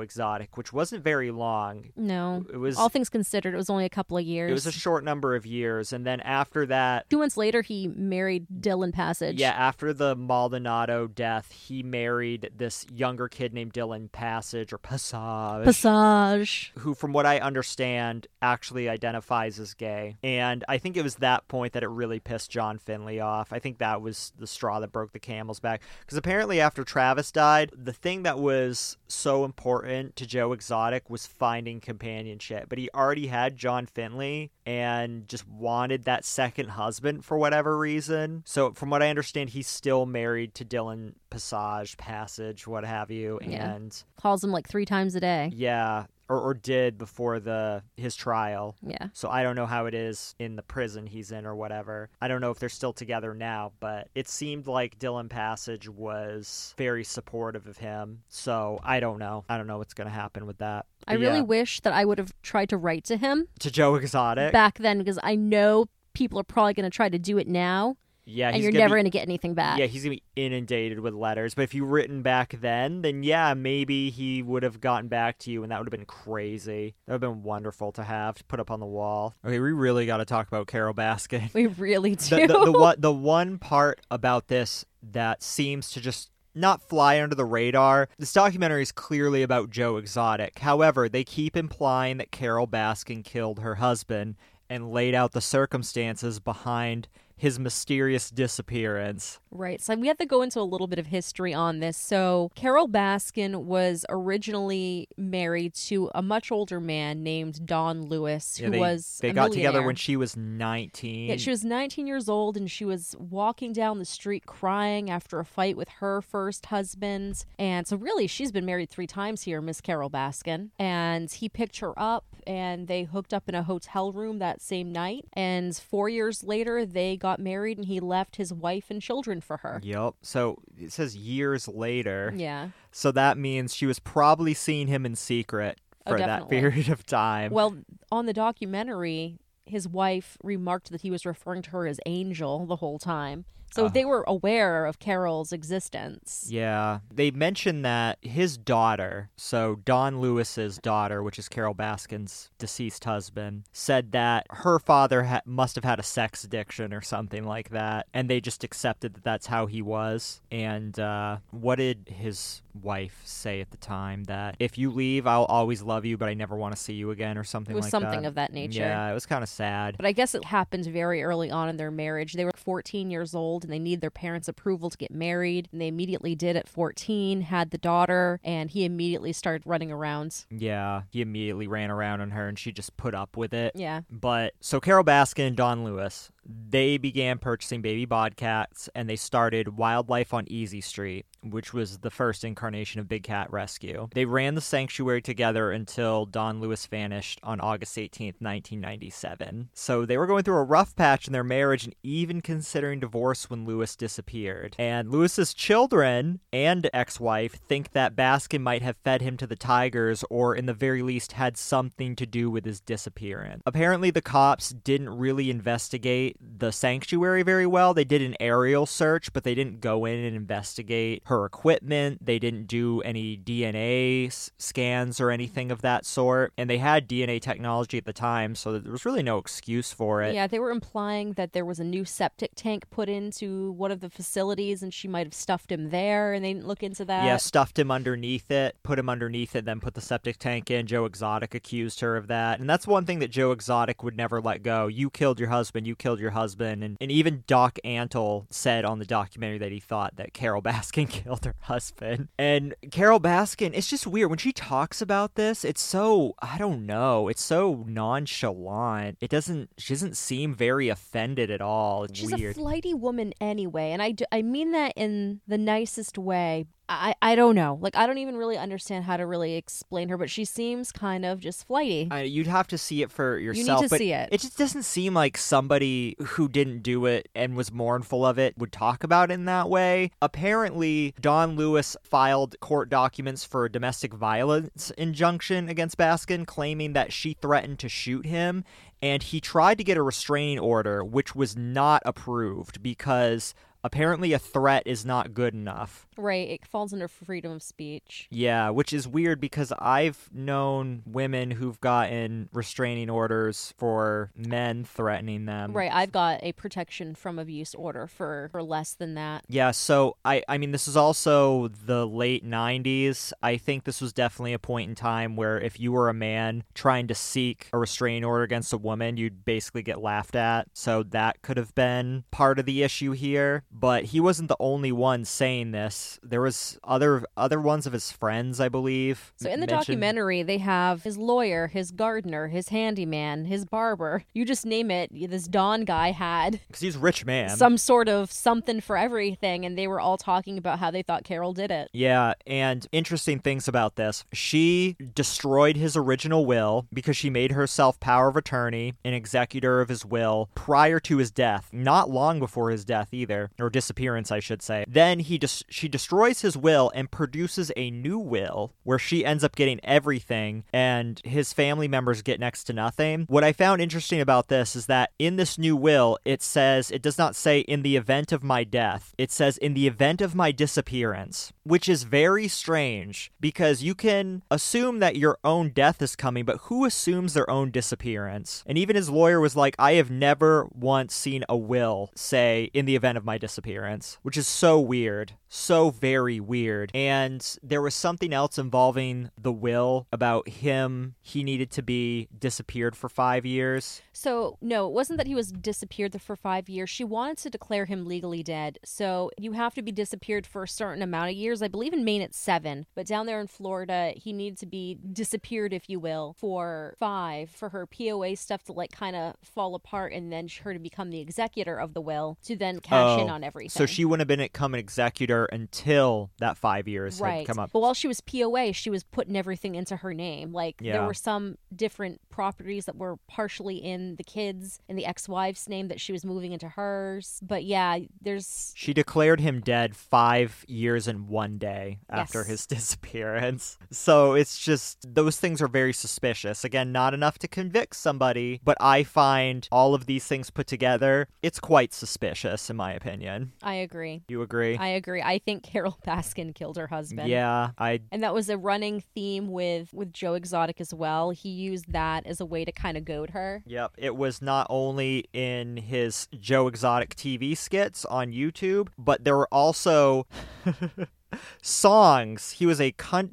Exotic, 0.00 0.56
which 0.56 0.72
wasn't 0.72 1.04
very 1.04 1.30
long. 1.30 1.90
No, 1.94 2.46
It 2.50 2.56
was 2.56 2.78
all 2.78 2.88
things 2.88 3.10
considered, 3.10 3.52
it 3.52 3.58
was 3.58 3.68
only 3.68 3.84
a 3.84 3.90
couple 3.90 4.16
of 4.16 4.24
years. 4.24 4.50
it 4.50 4.54
was 4.54 4.66
a 4.66 4.72
short 4.72 5.04
number 5.04 5.34
of 5.36 5.44
years, 5.44 5.92
and 5.92 6.06
then 6.06 6.20
after 6.20 6.64
that, 6.66 7.10
Two 7.10 7.18
months 7.18 7.36
later, 7.36 7.60
he 7.60 7.88
married 7.88 8.46
Dillon 8.60 8.92
Passage. 8.92 9.38
Yeah, 9.38 9.50
after 9.52 9.92
the 9.92 10.16
Maldonado 10.16 11.06
death, 11.06 11.52
he 11.52 11.82
married 11.82 12.50
this 12.56 12.86
younger 12.90 13.28
kid 13.28 13.52
named 13.52 13.72
Dillon 13.72 14.08
Passage 14.08 14.72
or 14.72 14.78
Passage. 14.78 15.64
Passage. 15.66 16.37
Passage. 16.40 16.72
who, 16.78 16.94
from 16.94 17.12
what 17.12 17.26
I 17.26 17.38
understand, 17.38 18.26
actually 18.42 18.88
identifies 18.88 19.58
as 19.58 19.74
gay. 19.74 20.16
And 20.22 20.64
I 20.68 20.78
think 20.78 20.96
it 20.96 21.02
was 21.02 21.16
that 21.16 21.48
point 21.48 21.72
that 21.72 21.82
it 21.82 21.88
really 21.88 22.20
pissed 22.20 22.50
John 22.50 22.78
Finlay 22.78 23.20
off. 23.20 23.52
I 23.52 23.58
think 23.58 23.78
that 23.78 24.02
was 24.02 24.32
the 24.38 24.46
straw 24.46 24.80
that 24.80 24.92
broke 24.92 25.12
the 25.12 25.18
camel's 25.18 25.60
back. 25.60 25.82
Because 26.00 26.18
apparently, 26.18 26.60
after 26.60 26.84
Travis 26.84 27.32
died, 27.32 27.70
the 27.74 27.92
thing 27.92 28.22
that 28.22 28.38
was 28.38 28.96
so 29.06 29.44
important 29.44 30.16
to 30.16 30.26
Joe 30.26 30.52
Exotic 30.52 31.08
was 31.10 31.26
finding 31.26 31.80
companionship. 31.80 32.68
But 32.68 32.78
he 32.78 32.88
already 32.94 33.26
had 33.26 33.56
John 33.56 33.86
Finlay 33.86 34.50
and 34.66 35.26
just 35.28 35.48
wanted 35.48 36.04
that 36.04 36.24
second 36.24 36.70
husband 36.70 37.24
for 37.24 37.38
whatever 37.38 37.78
reason. 37.78 38.42
So, 38.44 38.72
from 38.72 38.90
what 38.90 39.02
I 39.02 39.10
understand, 39.10 39.50
he's 39.50 39.68
still 39.68 40.06
married 40.06 40.54
to 40.56 40.64
Dillon 40.64 41.14
Passage, 41.30 41.96
Passage, 41.96 42.66
what 42.66 42.84
have 42.84 43.10
you. 43.10 43.38
Yeah. 43.42 43.74
And 43.74 44.02
Calls 44.20 44.42
him 44.42 44.50
like 44.50 44.68
three 44.68 44.84
times 44.84 45.14
a 45.14 45.20
day. 45.20 45.50
yeah, 45.54 46.06
or, 46.30 46.38
or 46.40 46.54
did 46.54 46.98
before 46.98 47.40
the 47.40 47.82
his 47.96 48.14
trial. 48.14 48.76
Yeah. 48.82 49.08
So 49.14 49.30
I 49.30 49.42
don't 49.42 49.56
know 49.56 49.64
how 49.66 49.86
it 49.86 49.94
is 49.94 50.34
in 50.38 50.56
the 50.56 50.62
prison 50.62 51.06
he's 51.06 51.32
in 51.32 51.46
or 51.46 51.54
whatever. 51.56 52.10
I 52.20 52.28
don't 52.28 52.40
know 52.40 52.50
if 52.50 52.58
they're 52.58 52.68
still 52.68 52.92
together 52.92 53.32
now, 53.34 53.72
but 53.80 54.08
it 54.14 54.28
seemed 54.28 54.66
like 54.66 54.98
Dillon 54.98 55.28
Passage 55.30 55.88
was 55.88 56.74
very 56.76 57.04
supportive 57.04 57.66
of 57.66 57.78
him. 57.78 58.20
So 58.28 58.78
I 58.82 59.00
don't 59.00 59.18
know. 59.18 59.44
I 59.48 59.56
don't 59.56 59.66
know 59.66 59.78
what's 59.78 59.94
going 59.94 60.08
to 60.08 60.14
happen 60.14 60.44
with 60.46 60.58
that. 60.58 60.86
I 61.06 61.14
But 61.14 61.20
really 61.20 61.36
yeah. 61.38 61.42
wish 61.44 61.80
that 61.80 61.92
I 61.94 62.04
would 62.04 62.18
have 62.18 62.32
tried 62.42 62.68
to 62.70 62.76
write 62.76 63.04
to 63.04 63.16
him 63.16 63.48
to 63.60 63.70
Joe 63.70 63.94
Exotic. 63.94 64.52
back 64.52 64.78
then 64.78 64.98
because 64.98 65.18
I 65.22 65.34
know 65.34 65.86
people 66.12 66.38
are 66.40 66.44
probably 66.44 66.74
going 66.74 66.90
to 66.90 66.94
try 66.94 67.08
to 67.08 67.18
do 67.18 67.38
it 67.38 67.46
now 67.48 67.96
yeah, 68.28 68.50
and 68.50 68.62
you're 68.62 68.70
gonna 68.70 68.84
never 68.84 68.94
be- 68.94 68.98
going 68.98 69.04
to 69.04 69.10
get 69.10 69.22
anything 69.22 69.54
back. 69.54 69.78
Yeah, 69.78 69.86
he's 69.86 70.02
gonna 70.02 70.16
be 70.16 70.22
inundated 70.36 71.00
with 71.00 71.14
letters. 71.14 71.54
But 71.54 71.62
if 71.62 71.74
you 71.74 71.84
written 71.84 72.22
back 72.22 72.56
then, 72.60 73.02
then 73.02 73.22
yeah, 73.22 73.54
maybe 73.54 74.10
he 74.10 74.42
would 74.42 74.62
have 74.62 74.80
gotten 74.80 75.08
back 75.08 75.38
to 75.38 75.50
you, 75.50 75.62
and 75.62 75.72
that 75.72 75.78
would 75.78 75.86
have 75.86 75.98
been 75.98 76.04
crazy. 76.04 76.94
That 77.06 77.14
would 77.14 77.22
have 77.22 77.32
been 77.32 77.42
wonderful 77.42 77.92
to 77.92 78.04
have 78.04 78.36
to 78.36 78.44
put 78.44 78.60
up 78.60 78.70
on 78.70 78.80
the 78.80 78.86
wall. 78.86 79.34
Okay, 79.44 79.58
we 79.58 79.72
really 79.72 80.06
got 80.06 80.18
to 80.18 80.24
talk 80.24 80.46
about 80.46 80.66
Carole 80.66 80.94
Baskin. 80.94 81.52
We 81.58 81.66
really 81.66 82.14
do. 82.14 82.46
the, 82.46 82.46
the, 82.46 82.64
the, 82.66 82.72
one, 82.72 82.96
the 82.98 83.12
one 83.12 83.58
part 83.58 84.00
about 84.10 84.46
this 84.48 84.84
that 85.02 85.42
seems 85.42 85.90
to 85.90 86.00
just 86.00 86.30
not 86.54 86.82
fly 86.82 87.20
under 87.20 87.34
the 87.34 87.44
radar. 87.44 88.08
This 88.18 88.32
documentary 88.32 88.82
is 88.82 88.92
clearly 88.92 89.42
about 89.42 89.70
Joe 89.70 89.96
Exotic. 89.96 90.58
However, 90.58 91.08
they 91.08 91.24
keep 91.24 91.56
implying 91.56 92.18
that 92.18 92.30
Carole 92.30 92.68
Baskin 92.68 93.24
killed 93.24 93.60
her 93.60 93.76
husband 93.76 94.36
and 94.68 94.92
laid 94.92 95.14
out 95.14 95.32
the 95.32 95.40
circumstances 95.40 96.38
behind 96.38 97.08
his 97.38 97.58
mysterious 97.58 98.30
disappearance. 98.30 99.38
Right. 99.50 99.80
So 99.80 99.94
we 99.94 100.08
have 100.08 100.18
to 100.18 100.26
go 100.26 100.42
into 100.42 100.60
a 100.60 100.62
little 100.62 100.86
bit 100.86 100.98
of 100.98 101.06
history 101.06 101.54
on 101.54 101.78
this. 101.78 101.96
So 101.96 102.50
Carole 102.54 102.88
Baskin 102.88 103.62
was 103.64 104.04
originally 104.08 105.08
married 105.16 105.74
to 105.74 106.10
a 106.14 106.20
much 106.20 106.50
older 106.52 106.80
man 106.80 107.22
named 107.22 107.64
Don 107.64 108.02
Lewis, 108.02 108.58
who 108.58 108.64
Yeah, 108.64 108.70
they, 108.70 108.78
was 108.78 109.18
they 109.22 109.32
got 109.32 109.52
together 109.52 109.82
when 109.82 109.96
she 109.96 110.16
was 110.16 110.36
19. 110.36 111.30
Yeah, 111.30 111.36
she 111.36 111.50
was 111.50 111.64
19 111.64 112.06
years 112.06 112.28
old 112.28 112.56
and 112.56 112.70
she 112.70 112.84
was 112.84 113.14
walking 113.18 113.72
down 113.72 113.98
the 113.98 114.04
street 114.04 114.44
crying 114.44 115.08
after 115.08 115.38
a 115.38 115.44
fight 115.44 115.76
with 115.76 115.88
her 116.00 116.20
first 116.20 116.66
husband. 116.66 117.44
And 117.58 117.86
so, 117.86 117.96
really, 117.96 118.26
she's 118.26 118.52
been 118.52 118.66
married 118.66 118.90
three 118.90 119.06
times 119.06 119.42
here, 119.42 119.60
Miss 119.60 119.80
Carole 119.80 120.10
Baskin. 120.10 120.70
And 120.78 121.30
he 121.30 121.48
picked 121.48 121.78
her 121.78 121.98
up 121.98 122.24
and 122.46 122.88
they 122.88 123.04
hooked 123.04 123.34
up 123.34 123.48
in 123.48 123.54
a 123.54 123.62
hotel 123.62 124.10
room 124.10 124.38
that 124.38 124.60
same 124.60 124.90
night. 124.90 125.26
And 125.34 125.76
four 125.76 126.08
years 126.08 126.42
later, 126.42 126.84
they 126.86 127.16
got 127.16 127.27
married 127.36 127.78
and 127.78 127.86
he 127.86 128.00
left 128.00 128.36
his 128.36 128.52
wife 128.52 128.86
and 128.90 129.02
children 129.02 129.40
for 129.40 129.58
her. 129.58 129.80
Yep. 129.82 130.14
So 130.22 130.58
it 130.78 130.92
says 130.92 131.16
years 131.16 131.68
later. 131.68 132.32
Yeah. 132.34 132.70
So 132.90 133.12
that 133.12 133.36
means 133.36 133.74
she 133.74 133.86
was 133.86 133.98
probably 133.98 134.54
seeing 134.54 134.88
him 134.88 135.04
in 135.04 135.14
secret 135.14 135.78
Oh, 136.08 136.12
for 136.12 136.18
that 136.18 136.48
period 136.48 136.88
of 136.88 137.04
time. 137.04 137.52
Well, 137.52 137.76
on 138.10 138.26
the 138.26 138.32
documentary, 138.32 139.38
his 139.66 139.86
wife 139.86 140.38
remarked 140.42 140.90
that 140.90 141.02
he 141.02 141.10
was 141.10 141.26
referring 141.26 141.62
to 141.62 141.70
her 141.70 141.86
as 141.86 142.00
Angel 142.06 142.66
the 142.66 142.76
whole 142.76 142.98
time. 142.98 143.44
So 143.70 143.84
Oh. 143.84 143.88
they 143.88 144.04
were 144.04 144.24
aware 144.26 144.86
of 144.86 144.98
Carole's 144.98 145.52
existence. 145.52 146.46
Yeah, 146.50 147.00
they 147.14 147.30
mentioned 147.30 147.84
that 147.84 148.18
his 148.22 148.56
daughter, 148.58 149.30
so 149.36 149.76
Don 149.84 150.20
Lewis's 150.20 150.78
daughter, 150.78 151.22
which 151.22 151.38
is 151.38 151.48
Carole 151.48 151.74
Baskin's 151.74 152.50
deceased 152.58 153.04
husband, 153.04 153.64
said 153.72 154.12
that 154.12 154.46
her 154.50 154.78
father 154.78 155.24
ha- 155.24 155.42
must 155.44 155.74
have 155.76 155.84
had 155.84 155.98
a 155.98 156.02
sex 156.02 156.44
addiction 156.44 156.92
or 156.92 157.00
something 157.00 157.44
like 157.44 157.70
that, 157.70 158.06
and 158.14 158.28
they 158.28 158.40
just 158.40 158.64
accepted 158.64 159.14
that 159.14 159.24
that's 159.24 159.46
how 159.46 159.66
he 159.66 159.82
was. 159.82 160.40
And 160.50 160.98
uh, 160.98 161.38
what 161.50 161.76
did 161.76 162.08
his 162.08 162.62
wife 162.82 163.20
say 163.24 163.60
at 163.60 163.70
the 163.70 163.76
time? 163.76 164.24
That 164.24 164.56
if 164.58 164.78
you 164.78 164.90
leave, 164.90 165.26
I'll 165.26 165.44
always 165.44 165.82
love 165.82 166.04
you, 166.04 166.16
but 166.16 166.28
I 166.28 166.34
never 166.34 166.56
want 166.56 166.74
to 166.74 166.80
see 166.80 166.94
you 166.94 167.10
again, 167.10 167.36
or 167.38 167.44
something 167.44 167.72
It 167.74 167.76
was 167.76 167.84
like 167.86 167.90
something 167.90 168.22
that. 168.22 168.28
of 168.28 168.34
that 168.36 168.52
nature. 168.52 168.80
Yeah, 168.80 169.10
it 169.10 169.14
was 169.14 169.26
kind 169.26 169.42
of 169.42 169.48
sad. 169.48 169.96
But 169.96 170.06
I 170.06 170.12
guess 170.12 170.34
it 170.34 170.44
happened 170.44 170.86
very 170.86 171.22
early 171.22 171.50
on 171.50 171.68
in 171.68 171.76
their 171.76 171.90
marriage. 171.90 172.32
They 172.32 172.44
were 172.44 172.52
14 172.56 173.10
years 173.10 173.34
old 173.34 173.57
and 173.64 173.72
they 173.72 173.78
needed 173.78 174.00
their 174.00 174.10
parents' 174.10 174.48
approval 174.48 174.90
to 174.90 174.96
get 174.96 175.10
married. 175.10 175.68
And 175.72 175.80
they 175.80 175.88
immediately 175.88 176.34
did 176.34 176.56
at 176.56 176.68
14, 176.68 177.42
had 177.42 177.70
the 177.70 177.78
daughter, 177.78 178.40
and 178.44 178.70
he 178.70 178.84
immediately 178.84 179.32
started 179.32 179.62
running 179.66 179.90
around. 179.90 180.44
Yeah, 180.50 181.02
he 181.10 181.20
immediately 181.20 181.66
ran 181.66 181.90
around 181.90 182.20
on 182.20 182.30
her, 182.30 182.48
and 182.48 182.58
she 182.58 182.72
just 182.72 182.96
put 182.96 183.14
up 183.14 183.36
with 183.36 183.52
it. 183.54 183.72
Yeah. 183.74 184.02
But 184.10 184.54
so 184.60 184.80
Carole 184.80 185.04
Baskin 185.04 185.48
and 185.48 185.56
Don 185.56 185.84
Lewis, 185.84 186.30
they 186.48 186.96
began 186.96 187.38
purchasing 187.38 187.82
baby 187.82 188.04
bobcats 188.04 188.88
and 188.94 189.08
they 189.08 189.16
started 189.16 189.76
Wildlife 189.76 190.32
on 190.32 190.50
Easy 190.50 190.80
Street, 190.80 191.26
which 191.42 191.74
was 191.74 191.98
the 191.98 192.10
first 192.10 192.44
incarnation 192.44 193.00
of 193.00 193.08
Big 193.08 193.22
Cat 193.22 193.52
Rescue. 193.52 194.08
They 194.14 194.24
ran 194.24 194.54
the 194.54 194.60
sanctuary 194.60 195.20
together 195.20 195.70
until 195.70 196.24
Don 196.24 196.60
Lewis 196.60 196.86
vanished 196.86 197.38
on 197.42 197.60
August 197.60 197.96
18th, 197.96 198.40
1997. 198.40 199.68
So 199.74 200.06
they 200.06 200.16
were 200.16 200.26
going 200.26 200.42
through 200.42 200.56
a 200.56 200.64
rough 200.64 200.96
patch 200.96 201.26
in 201.26 201.32
their 201.32 201.44
marriage 201.44 201.84
and 201.84 201.94
even 202.02 202.40
considering 202.40 203.00
divorce 203.00 203.50
when 203.50 203.66
Lewis 203.66 203.94
disappeared. 203.94 204.74
And 204.78 205.10
Lewis's 205.10 205.52
children 205.52 206.40
and 206.52 206.88
ex-wife 206.92 207.52
think 207.52 207.92
that 207.92 208.16
Baskin 208.16 208.62
might 208.62 208.82
have 208.82 208.96
fed 209.04 209.20
him 209.20 209.36
to 209.36 209.46
the 209.46 209.56
tigers 209.56 210.24
or 210.30 210.54
in 210.54 210.66
the 210.66 210.74
very 210.74 211.02
least 211.02 211.32
had 211.32 211.56
something 211.56 212.16
to 212.16 212.26
do 212.26 212.50
with 212.50 212.64
his 212.64 212.80
disappearance. 212.80 213.62
Apparently 213.66 214.10
the 214.10 214.22
cops 214.22 214.70
didn't 214.70 215.10
really 215.10 215.50
investigate 215.50 216.37
the 216.40 216.70
sanctuary 216.72 217.42
very 217.42 217.66
well. 217.66 217.94
They 217.94 218.04
did 218.04 218.22
an 218.22 218.36
aerial 218.40 218.86
search, 218.86 219.32
but 219.32 219.44
they 219.44 219.54
didn't 219.54 219.80
go 219.80 220.04
in 220.04 220.18
and 220.24 220.36
investigate 220.36 221.22
her 221.26 221.44
equipment. 221.44 222.24
They 222.24 222.38
didn't 222.38 222.66
do 222.66 223.00
any 223.02 223.36
DNA 223.36 224.26
s- 224.26 224.50
scans 224.58 225.20
or 225.20 225.30
anything 225.30 225.70
of 225.70 225.82
that 225.82 226.04
sort. 226.06 226.52
And 226.56 226.68
they 226.68 226.78
had 226.78 227.08
DNA 227.08 227.40
technology 227.40 227.98
at 227.98 228.04
the 228.04 228.12
time, 228.12 228.54
so 228.54 228.78
there 228.78 228.92
was 228.92 229.04
really 229.04 229.22
no 229.22 229.38
excuse 229.38 229.92
for 229.92 230.22
it. 230.22 230.34
Yeah, 230.34 230.46
they 230.46 230.58
were 230.58 230.70
implying 230.70 231.32
that 231.34 231.52
there 231.52 231.64
was 231.64 231.78
a 231.80 231.84
new 231.84 232.04
septic 232.04 232.52
tank 232.54 232.88
put 232.90 233.08
into 233.08 233.72
one 233.72 233.90
of 233.90 234.00
the 234.00 234.10
facilities 234.10 234.82
and 234.82 234.92
she 234.92 235.08
might 235.08 235.26
have 235.26 235.34
stuffed 235.34 235.70
him 235.72 235.90
there 235.90 236.32
and 236.32 236.44
they 236.44 236.52
didn't 236.52 236.66
look 236.66 236.82
into 236.82 237.04
that. 237.04 237.24
Yeah, 237.24 237.36
stuffed 237.36 237.78
him 237.78 237.90
underneath 237.90 238.50
it, 238.50 238.76
put 238.82 238.98
him 238.98 239.08
underneath 239.08 239.56
it, 239.56 239.64
then 239.64 239.80
put 239.80 239.94
the 239.94 240.00
septic 240.00 240.38
tank 240.38 240.70
in. 240.70 240.86
Joe 240.86 241.04
Exotic 241.04 241.54
accused 241.54 242.00
her 242.00 242.16
of 242.16 242.26
that. 242.28 242.60
And 242.60 242.68
that's 242.68 242.86
one 242.86 243.04
thing 243.04 243.18
that 243.20 243.28
Joe 243.30 243.52
Exotic 243.52 244.02
would 244.02 244.16
never 244.16 244.40
let 244.40 244.62
go. 244.62 244.86
You 244.86 245.10
killed 245.10 245.40
your 245.40 245.48
husband, 245.48 245.86
you 245.86 245.96
killed 245.96 246.20
your 246.20 246.27
husband. 246.30 246.82
And, 246.84 246.96
and 247.00 247.10
even 247.10 247.44
Doc 247.46 247.78
Antle 247.84 248.46
said 248.50 248.84
on 248.84 248.98
the 248.98 249.04
documentary 249.04 249.58
that 249.58 249.72
he 249.72 249.80
thought 249.80 250.16
that 250.16 250.32
Carole 250.32 250.62
Baskin 250.68 251.08
killed 251.08 251.44
her 251.44 251.54
husband. 251.60 252.28
And 252.38 252.74
Carole 252.90 253.20
Baskin, 253.20 253.70
it's 253.74 253.88
just 253.88 254.06
weird. 254.06 254.30
When 254.30 254.38
she 254.38 254.52
talks 254.52 255.00
about 255.00 255.34
this, 255.34 255.64
it's 255.64 255.80
so, 255.80 256.34
I 256.40 256.58
don't 256.58 256.86
know, 256.86 257.28
it's 257.28 257.42
so 257.42 257.84
nonchalant. 257.88 259.18
It 259.20 259.30
doesn't, 259.30 259.70
she 259.78 259.94
doesn't 259.94 260.16
seem 260.16 260.54
very 260.54 260.88
offended 260.88 261.50
at 261.50 261.60
all. 261.60 262.04
It's 262.04 262.18
She's 262.18 262.32
weird. 262.32 262.56
a 262.56 262.60
flighty 262.60 262.94
woman 262.94 263.32
anyway, 263.40 263.92
and 263.92 264.02
I, 264.02 264.12
do, 264.12 264.24
I 264.32 264.42
mean 264.42 264.72
that 264.72 264.92
in 264.96 265.40
the 265.46 265.58
nicest 265.58 266.18
way. 266.18 266.66
I, 266.88 267.14
I 267.20 267.34
don't 267.34 267.54
know. 267.54 267.78
Like, 267.80 267.96
I 267.96 268.06
don't 268.06 268.18
even 268.18 268.36
really 268.36 268.56
understand 268.56 269.04
how 269.04 269.16
to 269.16 269.26
really 269.26 269.54
explain 269.56 270.08
her, 270.08 270.16
but 270.16 270.30
she 270.30 270.44
seems 270.44 270.90
kind 270.90 271.24
of 271.24 271.40
just 271.40 271.66
flighty. 271.66 272.08
I, 272.10 272.22
you'd 272.22 272.46
have 272.46 272.66
to 272.68 272.78
see 272.78 273.02
it 273.02 273.10
for 273.10 273.38
yourself. 273.38 273.66
You 273.66 273.82
need 273.82 273.88
to 273.90 273.96
see 273.96 274.12
it. 274.12 274.28
It 274.32 274.40
just 274.40 274.56
doesn't 274.56 274.84
seem 274.84 275.14
like 275.14 275.36
somebody 275.36 276.16
who 276.18 276.48
didn't 276.48 276.82
do 276.82 277.06
it 277.06 277.28
and 277.34 277.56
was 277.56 277.70
mournful 277.70 278.24
of 278.24 278.38
it 278.38 278.56
would 278.56 278.72
talk 278.72 279.04
about 279.04 279.30
it 279.30 279.34
in 279.34 279.44
that 279.44 279.68
way. 279.68 280.10
Apparently, 280.22 281.14
Don 281.20 281.56
Lewis 281.56 281.96
filed 282.02 282.58
court 282.60 282.88
documents 282.88 283.44
for 283.44 283.66
a 283.66 283.70
domestic 283.70 284.14
violence 284.14 284.90
injunction 284.96 285.68
against 285.68 285.98
Baskin, 285.98 286.46
claiming 286.46 286.94
that 286.94 287.12
she 287.12 287.34
threatened 287.34 287.78
to 287.80 287.88
shoot 287.88 288.24
him. 288.24 288.64
And 289.02 289.22
he 289.22 289.40
tried 289.40 289.78
to 289.78 289.84
get 289.84 289.96
a 289.96 290.02
restraining 290.02 290.58
order, 290.58 291.04
which 291.04 291.34
was 291.34 291.56
not 291.56 292.02
approved 292.04 292.82
because 292.82 293.54
apparently 293.84 294.32
a 294.32 294.38
threat 294.38 294.82
is 294.86 295.04
not 295.04 295.34
good 295.34 295.54
enough. 295.54 296.07
Right. 296.18 296.48
It 296.48 296.66
falls 296.66 296.92
under 296.92 297.06
freedom 297.06 297.52
of 297.52 297.62
speech. 297.62 298.26
Yeah, 298.30 298.70
which 298.70 298.92
is 298.92 299.06
weird 299.06 299.40
because 299.40 299.72
I've 299.78 300.28
known 300.32 301.02
women 301.06 301.52
who've 301.52 301.80
gotten 301.80 302.48
restraining 302.52 303.08
orders 303.08 303.72
for 303.78 304.32
men 304.34 304.84
threatening 304.84 305.46
them. 305.46 305.72
Right. 305.72 305.92
I've 305.92 306.10
got 306.10 306.40
a 306.42 306.52
protection 306.52 307.14
from 307.14 307.38
abuse 307.38 307.72
order 307.74 308.08
for, 308.08 308.48
for 308.50 308.64
less 308.64 308.94
than 308.94 309.14
that. 309.14 309.44
Yeah, 309.46 309.70
so 309.70 310.16
I 310.24 310.42
I 310.48 310.58
mean 310.58 310.72
this 310.72 310.88
is 310.88 310.96
also 310.96 311.68
the 311.68 312.04
late 312.04 312.44
90s. 312.44 313.32
I 313.40 313.56
think 313.56 313.84
this 313.84 314.00
was 314.00 314.12
definitely 314.12 314.54
a 314.54 314.58
point 314.58 314.88
in 314.88 314.96
time 314.96 315.36
where 315.36 315.60
if 315.60 315.78
you 315.78 315.92
were 315.92 316.08
a 316.08 316.14
man 316.14 316.64
trying 316.74 317.06
to 317.08 317.14
seek 317.14 317.68
a 317.72 317.78
restraining 317.78 318.24
order 318.24 318.42
against 318.42 318.72
a 318.72 318.76
woman, 318.78 319.16
you'd 319.16 319.44
basically 319.44 319.82
get 319.82 320.00
laughed 320.00 320.34
at. 320.34 320.66
So 320.72 321.04
that 321.04 321.42
could 321.42 321.58
have 321.58 321.74
been 321.76 322.24
part 322.32 322.58
of 322.58 322.66
the 322.66 322.82
issue 322.82 323.12
here, 323.12 323.62
but 323.70 324.06
he 324.06 324.18
wasn't 324.18 324.48
the 324.48 324.56
only 324.58 324.90
one 324.90 325.24
saying 325.24 325.70
this. 325.70 326.07
There 326.22 326.40
was 326.40 326.78
other 326.84 327.24
other 327.36 327.60
ones 327.60 327.86
of 327.86 327.92
his 327.92 328.10
friends, 328.12 328.60
I 328.60 328.68
believe. 328.68 329.32
So 329.36 329.48
in 329.50 329.60
the 329.60 329.66
mentioned- 329.66 329.80
documentary, 329.86 330.42
they 330.42 330.58
have 330.58 331.02
his 331.02 331.16
lawyer, 331.18 331.66
his 331.68 331.90
gardener, 331.90 332.48
his 332.48 332.68
handyman, 332.68 333.44
his 333.46 333.64
barber. 333.64 334.24
You 334.32 334.44
just 334.44 334.64
name 334.64 334.90
it. 334.90 335.10
This 335.30 335.46
Don 335.48 335.84
guy 335.84 336.12
had 336.12 336.60
Cuz 336.72 336.80
he's 336.80 336.96
a 336.96 336.98
rich 337.00 337.24
man. 337.26 337.50
some 337.50 337.76
sort 337.78 338.08
of 338.08 338.30
something 338.32 338.80
for 338.80 338.96
everything, 338.96 339.64
and 339.64 339.76
they 339.76 339.86
were 339.86 340.00
all 340.00 340.16
talking 340.16 340.56
about 340.58 340.78
how 340.78 340.90
they 340.90 341.02
thought 341.02 341.24
Carole 341.24 341.52
did 341.52 341.70
it. 341.70 341.88
Yeah, 341.92 342.34
and 342.46 342.86
interesting 342.92 343.38
things 343.40 343.68
about 343.68 343.96
this. 343.96 344.24
She 344.32 344.96
destroyed 345.14 345.76
his 345.76 345.96
original 345.96 346.46
will 346.46 346.86
because 346.92 347.16
she 347.16 347.30
made 347.30 347.52
herself 347.52 347.98
power 348.00 348.28
of 348.28 348.36
attorney 348.36 348.94
and 349.04 349.14
executor 349.14 349.80
of 349.80 349.88
his 349.88 350.04
will 350.04 350.48
prior 350.54 351.00
to 351.00 351.18
his 351.18 351.30
death, 351.30 351.68
not 351.72 352.08
long 352.10 352.38
before 352.38 352.70
his 352.70 352.84
death 352.84 353.08
either, 353.12 353.50
or 353.58 353.70
disappearance, 353.70 354.30
I 354.30 354.40
should 354.40 354.62
say. 354.62 354.84
Then 354.88 355.20
he 355.20 355.38
des- 355.38 355.64
she 355.68 355.88
destroys 355.98 356.42
his 356.42 356.56
will 356.56 356.92
and 356.94 357.10
produces 357.10 357.72
a 357.76 357.90
new 357.90 358.20
will 358.20 358.72
where 358.84 359.00
she 359.00 359.24
ends 359.24 359.42
up 359.42 359.56
getting 359.56 359.80
everything 359.82 360.62
and 360.72 361.20
his 361.24 361.52
family 361.52 361.88
members 361.88 362.22
get 362.22 362.38
next 362.38 362.62
to 362.62 362.72
nothing. 362.72 363.26
What 363.28 363.42
I 363.42 363.52
found 363.52 363.82
interesting 363.82 364.20
about 364.20 364.46
this 364.46 364.76
is 364.76 364.86
that 364.86 365.10
in 365.18 365.34
this 365.34 365.58
new 365.58 365.74
will, 365.74 366.16
it 366.24 366.40
says 366.40 366.92
it 366.92 367.02
does 367.02 367.18
not 367.18 367.34
say 367.34 367.60
in 367.62 367.82
the 367.82 367.96
event 367.96 368.30
of 368.30 368.44
my 368.44 368.62
death. 368.62 369.12
It 369.18 369.32
says 369.32 369.58
in 369.58 369.74
the 369.74 369.88
event 369.88 370.20
of 370.20 370.36
my 370.36 370.52
disappearance, 370.52 371.52
which 371.64 371.88
is 371.88 372.04
very 372.04 372.46
strange 372.46 373.32
because 373.40 373.82
you 373.82 373.96
can 373.96 374.44
assume 374.52 375.00
that 375.00 375.16
your 375.16 375.36
own 375.42 375.70
death 375.70 376.00
is 376.00 376.14
coming, 376.14 376.44
but 376.44 376.58
who 376.62 376.84
assumes 376.84 377.34
their 377.34 377.50
own 377.50 377.72
disappearance? 377.72 378.62
And 378.66 378.78
even 378.78 378.94
his 378.94 379.10
lawyer 379.10 379.40
was 379.40 379.56
like, 379.56 379.74
I 379.80 379.94
have 379.94 380.12
never 380.12 380.68
once 380.72 381.12
seen 381.12 381.44
a 381.48 381.56
will 381.56 382.12
say 382.14 382.70
in 382.72 382.86
the 382.86 382.94
event 382.94 383.18
of 383.18 383.24
my 383.24 383.36
disappearance, 383.36 384.18
which 384.22 384.36
is 384.36 384.46
so 384.46 384.78
weird. 384.78 385.32
So 385.48 385.90
very 385.90 386.40
weird. 386.40 386.90
And 386.94 387.44
there 387.62 387.82
was 387.82 387.94
something 387.94 388.32
else 388.32 388.58
involving 388.58 389.30
the 389.40 389.52
will 389.52 390.06
about 390.12 390.48
him. 390.48 391.14
He 391.22 391.42
needed 391.42 391.70
to 391.72 391.82
be 391.82 392.28
disappeared 392.38 392.96
for 392.96 393.08
five 393.08 393.46
years. 393.46 394.02
So, 394.12 394.58
no, 394.60 394.86
it 394.88 394.92
wasn't 394.92 395.18
that 395.18 395.26
he 395.26 395.34
was 395.34 395.52
disappeared 395.52 396.20
for 396.20 396.36
five 396.36 396.68
years. 396.68 396.90
She 396.90 397.04
wanted 397.04 397.38
to 397.38 397.50
declare 397.50 397.84
him 397.84 398.06
legally 398.06 398.42
dead. 398.42 398.78
So, 398.84 399.30
you 399.38 399.52
have 399.52 399.74
to 399.74 399.82
be 399.82 399.92
disappeared 399.92 400.46
for 400.46 400.64
a 400.64 400.68
certain 400.68 401.02
amount 401.02 401.30
of 401.30 401.36
years. 401.36 401.62
I 401.62 401.68
believe 401.68 401.92
in 401.92 402.04
Maine 402.04 402.22
it's 402.22 402.38
seven, 402.38 402.86
but 402.94 403.06
down 403.06 403.26
there 403.26 403.40
in 403.40 403.46
Florida, 403.46 404.12
he 404.16 404.32
needed 404.32 404.58
to 404.58 404.66
be 404.66 404.98
disappeared, 405.12 405.72
if 405.72 405.88
you 405.88 406.00
will, 406.00 406.34
for 406.38 406.94
five 406.98 407.50
for 407.50 407.70
her 407.70 407.86
POA 407.86 408.36
stuff 408.36 408.64
to 408.64 408.72
like 408.72 408.92
kind 408.92 409.16
of 409.16 409.34
fall 409.42 409.74
apart 409.74 410.12
and 410.12 410.32
then 410.32 410.48
her 410.62 410.72
to 410.72 410.78
become 410.78 411.10
the 411.10 411.20
executor 411.20 411.78
of 411.78 411.94
the 411.94 412.00
will 412.00 412.38
to 412.44 412.56
then 412.56 412.80
cash 412.80 413.20
in 413.20 413.28
Oh, 413.28 413.34
on 413.34 413.44
everything. 413.44 413.70
So 413.70 413.86
she 413.86 414.04
wouldn't 414.04 414.20
have 414.20 414.28
been 414.28 414.40
become 414.40 414.74
an 414.74 414.80
executor 414.80 415.37
until 415.46 416.30
that 416.38 416.56
five 416.56 416.88
years 416.88 417.20
right. 417.20 417.38
had 417.38 417.46
come 417.46 417.58
up. 417.58 417.70
But 417.72 417.80
while 417.80 417.94
she 417.94 418.08
was 418.08 418.20
POA, 418.20 418.72
she 418.72 418.90
was 418.90 419.04
putting 419.04 419.36
everything 419.36 419.74
into 419.74 419.96
her 419.96 420.14
name. 420.14 420.52
Like 420.52 420.76
there 420.78 421.04
were 421.04 421.14
some 421.14 421.56
different 421.74 422.20
properties 422.30 422.86
that 422.86 422.96
were 422.96 423.16
partially 423.28 423.76
in 423.76 424.16
the 424.16 424.24
kids 424.24 424.80
and 424.88 424.98
the 424.98 425.06
ex-wife's 425.06 425.68
name 425.68 425.88
that 425.88 426.00
she 426.00 426.12
was 426.12 426.24
moving 426.24 426.52
into 426.52 426.68
hers. 426.68 427.40
But 427.42 427.64
yeah, 427.64 427.98
there's 428.20 428.72
She 428.76 428.94
declared 428.94 429.40
him 429.40 429.60
dead 429.60 429.96
five 429.96 430.64
years 430.68 431.08
and 431.08 431.28
one 431.28 431.58
day 431.58 431.98
after 432.08 432.38
Yes. 432.40 432.46
his 432.48 432.66
disappearance. 432.78 433.78
So 433.90 434.34
it's 434.34 434.58
just, 434.58 434.98
those 435.14 435.38
things 435.38 435.60
are 435.62 435.68
very 435.68 435.92
suspicious. 435.92 436.64
Again, 436.64 436.92
not 436.92 437.14
enough 437.14 437.38
to 437.40 437.48
convict 437.48 437.96
somebody, 437.96 438.60
but 438.64 438.76
I 438.80 439.02
find 439.02 439.68
all 439.72 439.94
of 439.94 440.06
these 440.06 440.26
things 440.26 440.50
put 440.50 440.66
together, 440.66 441.28
it's 441.42 441.58
quite 441.60 441.92
suspicious, 441.92 442.70
in 442.70 442.76
my 442.76 442.92
opinion. 442.92 443.52
I 443.62 443.74
agree. 443.74 444.22
You 444.28 444.42
agree? 444.42 444.76
I 444.76 444.88
agree. 444.88 445.22
I 445.28 445.38
think 445.38 445.62
Carole 445.62 445.98
Baskin 446.06 446.54
killed 446.54 446.78
her 446.78 446.86
husband. 446.86 447.28
yeah, 447.28 447.70
I. 447.76 448.00
And 448.10 448.22
that 448.22 448.32
was 448.32 448.48
a 448.48 448.56
running 448.56 449.02
theme 449.14 449.48
with 449.48 449.92
with 449.92 450.10
Joe 450.10 450.34
Exotic 450.34 450.80
as 450.80 450.94
well. 450.94 451.30
He 451.30 451.50
used 451.50 451.92
that 451.92 452.26
as 452.26 452.40
a 452.40 452.46
way 452.46 452.64
to 452.64 452.72
kind 452.72 452.96
of 452.96 453.04
goad 453.04 453.30
her. 453.30 453.62
Yep, 453.66 453.92
it 453.98 454.16
was 454.16 454.40
not 454.40 454.66
only 454.70 455.26
in 455.34 455.76
his 455.76 456.28
Joe 456.40 456.66
Exotic 456.66 457.14
TV 457.14 457.54
skits 457.54 458.06
on 458.06 458.32
YouTube, 458.32 458.88
but 458.96 459.24
there 459.24 459.36
were 459.36 459.48
also 459.52 460.26
songs. 461.62 462.52
He 462.52 462.66
was 462.66 462.80
a 462.80 462.92
con- 462.92 463.30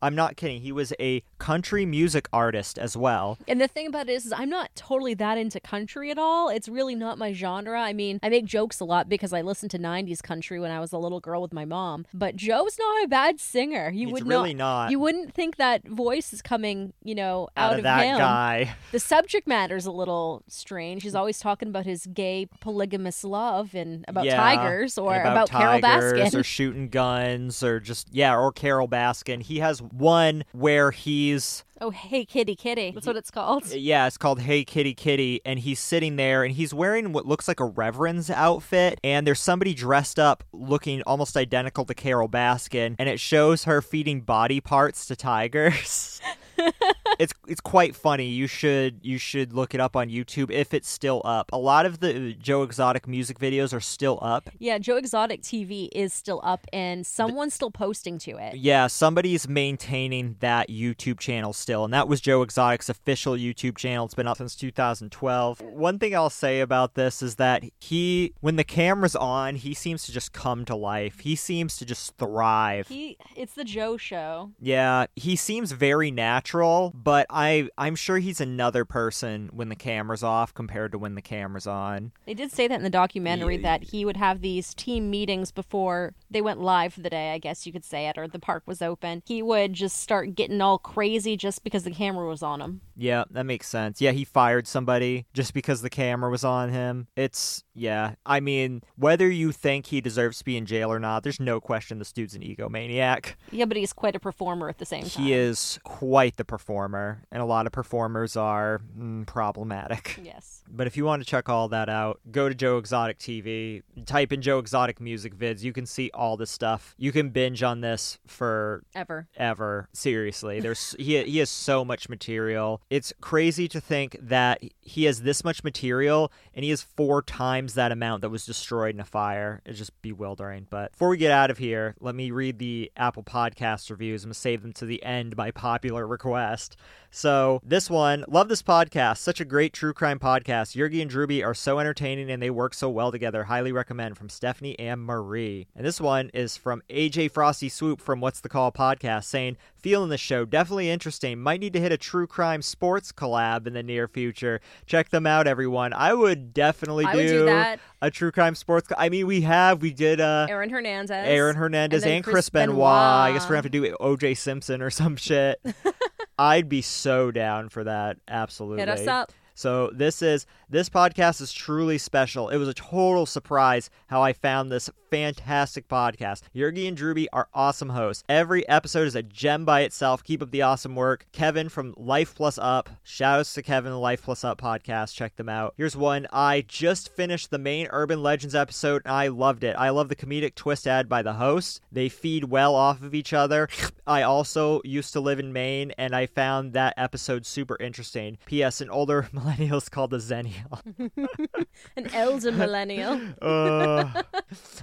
I'm 0.00 0.14
not 0.14 0.36
kidding. 0.36 0.60
He 0.60 0.70
was 0.70 0.92
a 1.00 1.22
country 1.38 1.84
music 1.84 2.28
artist 2.32 2.78
as 2.78 2.96
well. 2.96 3.36
And 3.48 3.60
the 3.60 3.66
thing 3.66 3.86
about 3.88 4.08
it 4.08 4.12
is, 4.12 4.26
is 4.26 4.32
I'm 4.32 4.48
not 4.48 4.70
totally 4.76 5.14
that 5.14 5.38
into 5.38 5.58
country 5.58 6.10
at 6.12 6.18
all. 6.18 6.48
It's 6.50 6.68
really 6.68 6.94
not 6.94 7.18
my 7.18 7.32
genre. 7.32 7.80
I 7.80 7.92
mean, 7.92 8.20
I 8.22 8.28
make 8.28 8.44
jokes 8.44 8.78
a 8.78 8.84
lot 8.84 9.08
because 9.08 9.32
I 9.32 9.40
listened 9.42 9.72
to 9.72 9.78
90s 9.78 10.22
country 10.22 10.60
when 10.60 10.70
I 10.70 10.78
was 10.78 10.92
a 10.92 10.98
little 10.98 11.18
girl 11.20 11.42
with 11.42 11.52
my 11.52 11.64
mom. 11.64 12.06
But 12.14 12.36
Joe's 12.36 12.78
not 12.78 13.04
a 13.04 13.08
bad 13.08 13.40
singer. 13.40 13.90
You 13.90 14.06
He's 14.06 14.12
would 14.14 14.28
really 14.28 14.54
not, 14.54 14.84
not. 14.84 14.90
You 14.92 15.00
wouldn't 15.00 15.34
think 15.34 15.56
that 15.56 15.86
voice 15.88 16.32
is 16.32 16.42
coming, 16.42 16.92
you 17.02 17.16
know, 17.16 17.48
out, 17.56 17.72
out 17.72 17.78
of 17.78 17.82
that 17.84 18.04
him. 18.04 18.18
guy. 18.18 18.74
The 18.90 18.98
subject 19.00 19.46
matter's 19.46 19.84
a 19.84 19.90
little 19.92 20.42
strange. 20.48 21.02
He's 21.02 21.14
always 21.14 21.38
talking 21.38 21.68
about 21.68 21.84
his 21.84 22.06
gay 22.06 22.46
polygamous 22.60 23.22
love 23.22 23.74
and 23.74 24.04
about 24.08 24.24
Yeah, 24.24 24.36
tigers 24.36 24.96
or 24.96 25.12
and 25.14 25.28
about, 25.28 25.50
Carole 25.50 25.80
tigers 25.80 26.12
Baskin. 26.32 26.34
or 26.40 26.42
shooting 26.42 26.88
guns 26.88 27.37
or 27.62 27.80
just 27.80 28.08
yeah, 28.12 28.36
or 28.36 28.52
Carole 28.52 28.88
Baskin. 28.88 29.42
He 29.42 29.58
has 29.58 29.80
one 29.80 30.44
where 30.52 30.90
he's 30.90 31.64
oh, 31.80 31.90
hey, 31.90 32.24
kitty, 32.24 32.56
kitty. 32.56 32.90
That's 32.90 33.06
what 33.06 33.16
it's 33.16 33.30
called. 33.30 33.72
yeah, 33.72 34.06
it's 34.06 34.16
called 34.16 34.40
Hey 34.40 34.64
Kitty 34.64 34.94
Kitty, 34.94 35.40
and 35.44 35.58
he's 35.58 35.80
sitting 35.80 36.16
there 36.16 36.44
and 36.44 36.54
he's 36.54 36.74
wearing 36.74 37.12
what 37.12 37.26
looks 37.26 37.48
like 37.48 37.60
a 37.60 37.64
reverend's 37.64 38.30
outfit, 38.30 38.98
and 39.04 39.26
there's 39.26 39.40
somebody 39.40 39.74
dressed 39.74 40.18
up 40.18 40.44
looking 40.52 41.02
almost 41.02 41.36
identical 41.36 41.84
to 41.84 41.94
Carole 41.94 42.28
Baskin, 42.28 42.96
and 42.98 43.08
it 43.08 43.20
shows 43.20 43.64
her 43.64 43.80
feeding 43.80 44.20
body 44.20 44.60
parts 44.60 45.06
to 45.06 45.16
tigers. 45.16 46.20
it's 47.18 47.32
it's 47.46 47.60
quite 47.60 47.94
funny. 47.94 48.26
You 48.26 48.46
should 48.46 49.00
you 49.02 49.18
should 49.18 49.52
look 49.52 49.74
it 49.74 49.80
up 49.80 49.96
on 49.96 50.08
YouTube 50.08 50.50
if 50.50 50.74
it's 50.74 50.88
still 50.88 51.20
up. 51.24 51.50
A 51.52 51.58
lot 51.58 51.86
of 51.86 52.00
the 52.00 52.30
uh, 52.30 52.32
Joe 52.40 52.62
Exotic 52.62 53.06
music 53.06 53.38
videos 53.38 53.72
are 53.72 53.80
still 53.80 54.18
up. 54.22 54.50
Yeah, 54.58 54.78
Joe 54.78 54.96
Exotic 54.96 55.42
TV 55.42 55.88
is 55.92 56.12
still 56.12 56.40
up 56.44 56.66
and 56.72 57.06
someone's 57.06 57.54
still 57.54 57.70
posting 57.70 58.18
to 58.18 58.36
it. 58.36 58.56
Yeah, 58.56 58.86
somebody's 58.86 59.48
maintaining 59.48 60.36
that 60.40 60.68
YouTube 60.68 61.18
channel 61.18 61.52
still, 61.52 61.84
and 61.84 61.92
that 61.92 62.08
was 62.08 62.20
Joe 62.20 62.42
Exotic's 62.42 62.88
official 62.88 63.34
YouTube 63.34 63.76
channel. 63.76 64.04
It's 64.04 64.14
been 64.14 64.26
up 64.26 64.38
since 64.38 64.54
2012. 64.56 65.60
One 65.60 65.98
thing 65.98 66.14
I'll 66.14 66.30
say 66.30 66.60
about 66.60 66.94
this 66.94 67.22
is 67.22 67.36
that 67.36 67.64
he, 67.78 68.32
when 68.40 68.56
the 68.56 68.64
camera's 68.64 69.16
on, 69.16 69.56
he 69.56 69.74
seems 69.74 70.04
to 70.06 70.12
just 70.12 70.32
come 70.32 70.64
to 70.66 70.76
life. 70.76 71.20
He 71.20 71.36
seems 71.36 71.76
to 71.78 71.84
just 71.84 72.16
thrive. 72.16 72.88
He 72.88 73.16
it's 73.36 73.54
the 73.54 73.64
Joe 73.64 73.96
show. 73.96 74.50
Yeah, 74.60 75.06
he 75.16 75.36
seems 75.36 75.72
very 75.72 76.10
natural, 76.10 76.47
but 76.52 77.26
I 77.30 77.68
I'm 77.76 77.94
sure 77.96 78.18
he's 78.18 78.40
another 78.40 78.84
person 78.84 79.50
when 79.52 79.68
the 79.68 79.76
camera's 79.76 80.22
off 80.22 80.54
compared 80.54 80.92
to 80.92 80.98
when 80.98 81.14
the 81.14 81.22
camera's 81.22 81.66
on. 81.66 82.12
They 82.26 82.34
did 82.34 82.50
say 82.52 82.68
that 82.68 82.74
in 82.76 82.82
the 82.82 82.90
documentary 82.90 83.56
Yeah. 83.56 83.62
that 83.78 83.82
he 83.90 84.04
would 84.04 84.16
have 84.16 84.40
these 84.40 84.74
team 84.74 85.10
meetings 85.10 85.50
before 85.52 86.14
they 86.30 86.40
went 86.40 86.60
live 86.60 86.94
for 86.94 87.00
the 87.00 87.10
day, 87.10 87.32
I 87.32 87.38
guess 87.38 87.66
you 87.66 87.72
could 87.72 87.84
say 87.84 88.08
it, 88.08 88.18
or 88.18 88.28
the 88.28 88.38
park 88.38 88.62
was 88.66 88.82
open. 88.82 89.22
He 89.26 89.42
would 89.42 89.72
just 89.72 89.98
start 90.00 90.34
getting 90.34 90.60
all 90.60 90.78
crazy 90.78 91.36
just 91.36 91.64
because 91.64 91.84
the 91.84 91.90
camera 91.90 92.28
was 92.28 92.42
on 92.42 92.60
him. 92.60 92.80
Yeah, 92.96 93.24
that 93.30 93.44
makes 93.46 93.68
sense. 93.68 94.00
Yeah, 94.00 94.10
he 94.10 94.24
fired 94.24 94.66
somebody 94.66 95.26
just 95.32 95.54
because 95.54 95.82
the 95.82 95.90
camera 95.90 96.30
was 96.30 96.42
on 96.44 96.70
him. 96.70 97.06
It's, 97.16 97.62
yeah. 97.74 98.14
I 98.26 98.40
mean, 98.40 98.82
whether 98.96 99.28
you 99.30 99.52
think 99.52 99.86
he 99.86 100.00
deserves 100.00 100.38
to 100.38 100.44
be 100.44 100.56
in 100.56 100.66
jail 100.66 100.90
or 100.90 100.98
not, 100.98 101.22
there's 101.22 101.38
no 101.38 101.60
question 101.60 101.98
this 102.00 102.12
dude's 102.12 102.34
an 102.34 102.42
egomaniac. 102.42 103.34
Yeah, 103.52 103.66
but 103.66 103.76
he's 103.76 103.92
quite 103.92 104.16
a 104.16 104.20
performer 104.20 104.68
at 104.68 104.78
the 104.78 104.84
same 104.86 105.04
time. 105.04 105.24
He 105.24 105.32
is 105.32 105.78
quite 105.84 106.36
the 106.38 106.44
performer, 106.44 107.22
and 107.30 107.42
a 107.42 107.44
lot 107.44 107.66
of 107.66 107.72
performers 107.72 108.36
are 108.36 108.80
mm, 108.98 109.26
problematic. 109.26 110.18
Yes. 110.28 110.62
But 110.70 110.86
if 110.86 110.96
you 110.96 111.04
want 111.06 111.22
to 111.22 111.28
check 111.28 111.48
all 111.48 111.68
that 111.68 111.88
out, 111.88 112.20
go 112.30 112.50
to 112.50 112.54
Joe 112.54 112.76
Exotic 112.76 113.18
TV, 113.18 113.82
type 114.04 114.30
in 114.30 114.42
Joe 114.42 114.58
Exotic 114.58 115.00
music 115.00 115.34
vids. 115.34 115.62
You 115.62 115.72
can 115.72 115.86
see 115.86 116.10
all 116.12 116.36
this 116.36 116.50
stuff. 116.50 116.94
You 116.98 117.12
can 117.12 117.30
binge 117.30 117.62
on 117.62 117.80
this 117.80 118.18
for 118.26 118.84
Ever. 118.94 119.26
ever. 119.36 119.88
Seriously, 119.94 120.60
there's 120.60 120.94
he 120.98 121.22
he 121.24 121.38
has 121.38 121.48
so 121.48 121.82
much 121.84 122.10
material. 122.10 122.82
It's 122.90 123.12
crazy 123.22 123.68
to 123.68 123.80
think 123.80 124.18
that 124.20 124.62
he 124.80 125.04
has 125.04 125.22
this 125.22 125.44
much 125.44 125.64
material 125.64 126.30
and 126.54 126.62
he 126.62 126.70
has 126.70 126.82
four 126.82 127.22
times 127.22 127.74
that 127.74 127.90
amount 127.90 128.20
that 128.20 128.30
was 128.30 128.44
destroyed 128.44 128.94
in 128.94 129.00
a 129.00 129.04
fire. 129.04 129.62
It's 129.64 129.78
just 129.78 130.00
bewildering. 130.02 130.66
But 130.68 130.92
before 130.92 131.08
we 131.08 131.16
get 131.16 131.32
out 131.32 131.50
of 131.50 131.58
here, 131.58 131.94
let 132.00 132.14
me 132.14 132.30
read 132.30 132.58
the 132.58 132.92
Apple 132.96 133.22
Podcast 133.22 133.90
reviews. 133.90 134.24
I'm 134.24 134.28
going 134.28 134.34
to 134.34 134.40
save 134.40 134.62
them 134.62 134.72
to 134.74 134.84
the 134.84 135.02
end 135.02 135.36
by 135.36 135.50
popular 135.52 136.06
request. 136.28 136.76
So, 137.10 137.62
this 137.64 137.88
one, 137.88 138.22
love 138.28 138.50
this 138.50 138.62
podcast. 138.62 139.16
Such 139.16 139.40
a 139.40 139.44
great 139.46 139.72
true 139.72 139.94
crime 139.94 140.18
podcast. 140.18 140.76
Yergy 140.76 141.00
and 141.00 141.10
Drewby 141.10 141.42
are 141.42 141.54
so 141.54 141.78
entertaining 141.78 142.30
and 142.30 142.42
they 142.42 142.50
work 142.50 142.74
so 142.74 142.90
well 142.90 143.10
together. 143.10 143.44
Highly 143.44 143.72
recommend 143.72 144.18
from 144.18 144.28
Stephanie 144.28 144.78
and 144.78 145.02
Marie. 145.02 145.68
And 145.74 145.86
this 145.86 146.02
one 146.02 146.30
is 146.34 146.58
from 146.58 146.82
AJ 146.90 147.30
Frosty 147.30 147.70
Swoop 147.70 148.02
from 148.02 148.20
What's 148.20 148.40
the 148.40 148.50
Call 148.50 148.70
podcast 148.72 149.24
saying, 149.24 149.56
Feeling 149.78 150.10
the 150.10 150.18
show. 150.18 150.44
Definitely 150.44 150.90
interesting. 150.90 151.40
Might 151.40 151.60
need 151.60 151.72
to 151.72 151.80
hit 151.80 151.92
a 151.92 151.96
true 151.96 152.26
crime 152.26 152.60
sports 152.60 153.10
collab 153.10 153.66
in 153.66 153.72
the 153.72 153.82
near 153.82 154.06
future. 154.06 154.60
Check 154.86 155.08
them 155.08 155.26
out, 155.26 155.46
everyone. 155.46 155.94
I 155.94 156.12
would 156.12 156.52
definitely 156.52 157.06
I 157.06 157.12
do, 157.12 157.18
would 157.18 157.26
do 157.28 157.44
that. 157.46 157.80
a 158.02 158.10
true 158.10 158.32
crime 158.32 158.54
sports. 158.54 158.88
Co- 158.88 158.96
I 158.98 159.08
mean, 159.08 159.26
we 159.26 159.42
have. 159.42 159.80
We 159.80 159.92
did 159.92 160.20
uh, 160.20 160.46
Aaron 160.50 160.68
Hernandez. 160.68 161.10
Aaron 161.10 161.56
Hernandez 161.56 162.02
and 162.02 162.12
and, 162.12 162.24
Chris, 162.24 162.34
Chris 162.34 162.50
Benoit. 162.50 162.86
I 162.86 163.32
guess 163.32 163.44
we're 163.44 163.50
gonna 163.50 163.56
have 163.58 163.64
to 163.64 163.70
do 163.70 163.96
OJ 163.98 164.36
Simpson 164.36 164.82
or 164.82 164.90
some 164.90 165.16
shit. 165.16 165.60
I'd 166.38 166.68
be 166.68 166.82
so 166.82 167.30
down 167.30 167.68
for 167.68 167.84
that. 167.84 168.18
Absolutely. 168.28 168.80
Hit 168.80 168.88
us 168.88 169.06
up. 169.06 169.32
So 169.54 169.90
this 169.92 170.22
is 170.22 170.46
this 170.70 170.88
podcast 170.88 171.40
is 171.40 171.52
truly 171.52 171.98
special. 171.98 172.48
It 172.48 172.58
was 172.58 172.68
a 172.68 172.74
total 172.74 173.26
surprise 173.26 173.90
how 174.08 174.22
I 174.22 174.32
found 174.32 174.70
this 174.70 174.90
fantastic 175.10 175.88
podcast. 175.88 176.42
Yergy 176.54 176.86
and 176.86 176.96
Drewby 176.96 177.26
are 177.32 177.48
awesome 177.54 177.90
hosts. 177.90 178.24
Every 178.28 178.68
episode 178.68 179.06
is 179.06 179.14
a 179.14 179.22
gem 179.22 179.64
by 179.64 179.80
itself. 179.80 180.22
Keep 180.22 180.42
up 180.42 180.50
the 180.50 180.62
awesome 180.62 180.94
work. 180.94 181.26
Kevin 181.32 181.68
from 181.68 181.94
Life 181.96 182.34
Plus 182.34 182.58
Up. 182.58 182.90
Shoutouts 183.04 183.54
to 183.54 183.62
Kevin, 183.62 183.92
the 183.92 183.98
Life 183.98 184.22
Plus 184.22 184.44
Up 184.44 184.60
podcast. 184.60 185.14
Check 185.14 185.36
them 185.36 185.48
out. 185.48 185.74
Here's 185.76 185.96
one. 185.96 186.26
I 186.32 186.64
just 186.66 187.14
finished 187.14 187.50
the 187.50 187.58
main 187.58 187.88
Urban 187.90 188.22
Legends 188.22 188.54
episode 188.54 189.02
and 189.04 189.12
I 189.14 189.28
loved 189.28 189.64
it. 189.64 189.74
I 189.76 189.88
love 189.88 190.10
the 190.10 190.16
comedic 190.16 190.54
twist 190.54 190.86
added 190.86 191.08
by 191.08 191.22
the 191.22 191.34
hosts. 191.34 191.80
They 191.90 192.08
feed 192.08 192.44
well 192.44 192.74
off 192.74 193.02
of 193.02 193.14
each 193.14 193.32
other. 193.32 193.68
I 194.06 194.22
also 194.22 194.82
used 194.84 195.14
to 195.14 195.20
live 195.20 195.38
in 195.38 195.52
Maine 195.52 195.92
and 195.96 196.14
I 196.14 196.26
found 196.26 196.74
that 196.74 196.94
episode 196.96 197.46
super 197.46 197.76
interesting. 197.80 198.36
P.S. 198.44 198.82
An 198.82 198.90
older 198.90 199.22
millennials 199.34 199.90
called 199.90 200.10
the 200.10 200.18
a 200.18 200.57
Xennial. 200.58 201.10
An 201.96 202.06
elder 202.14 202.52
millennial. 202.52 203.20
uh, 203.42 204.22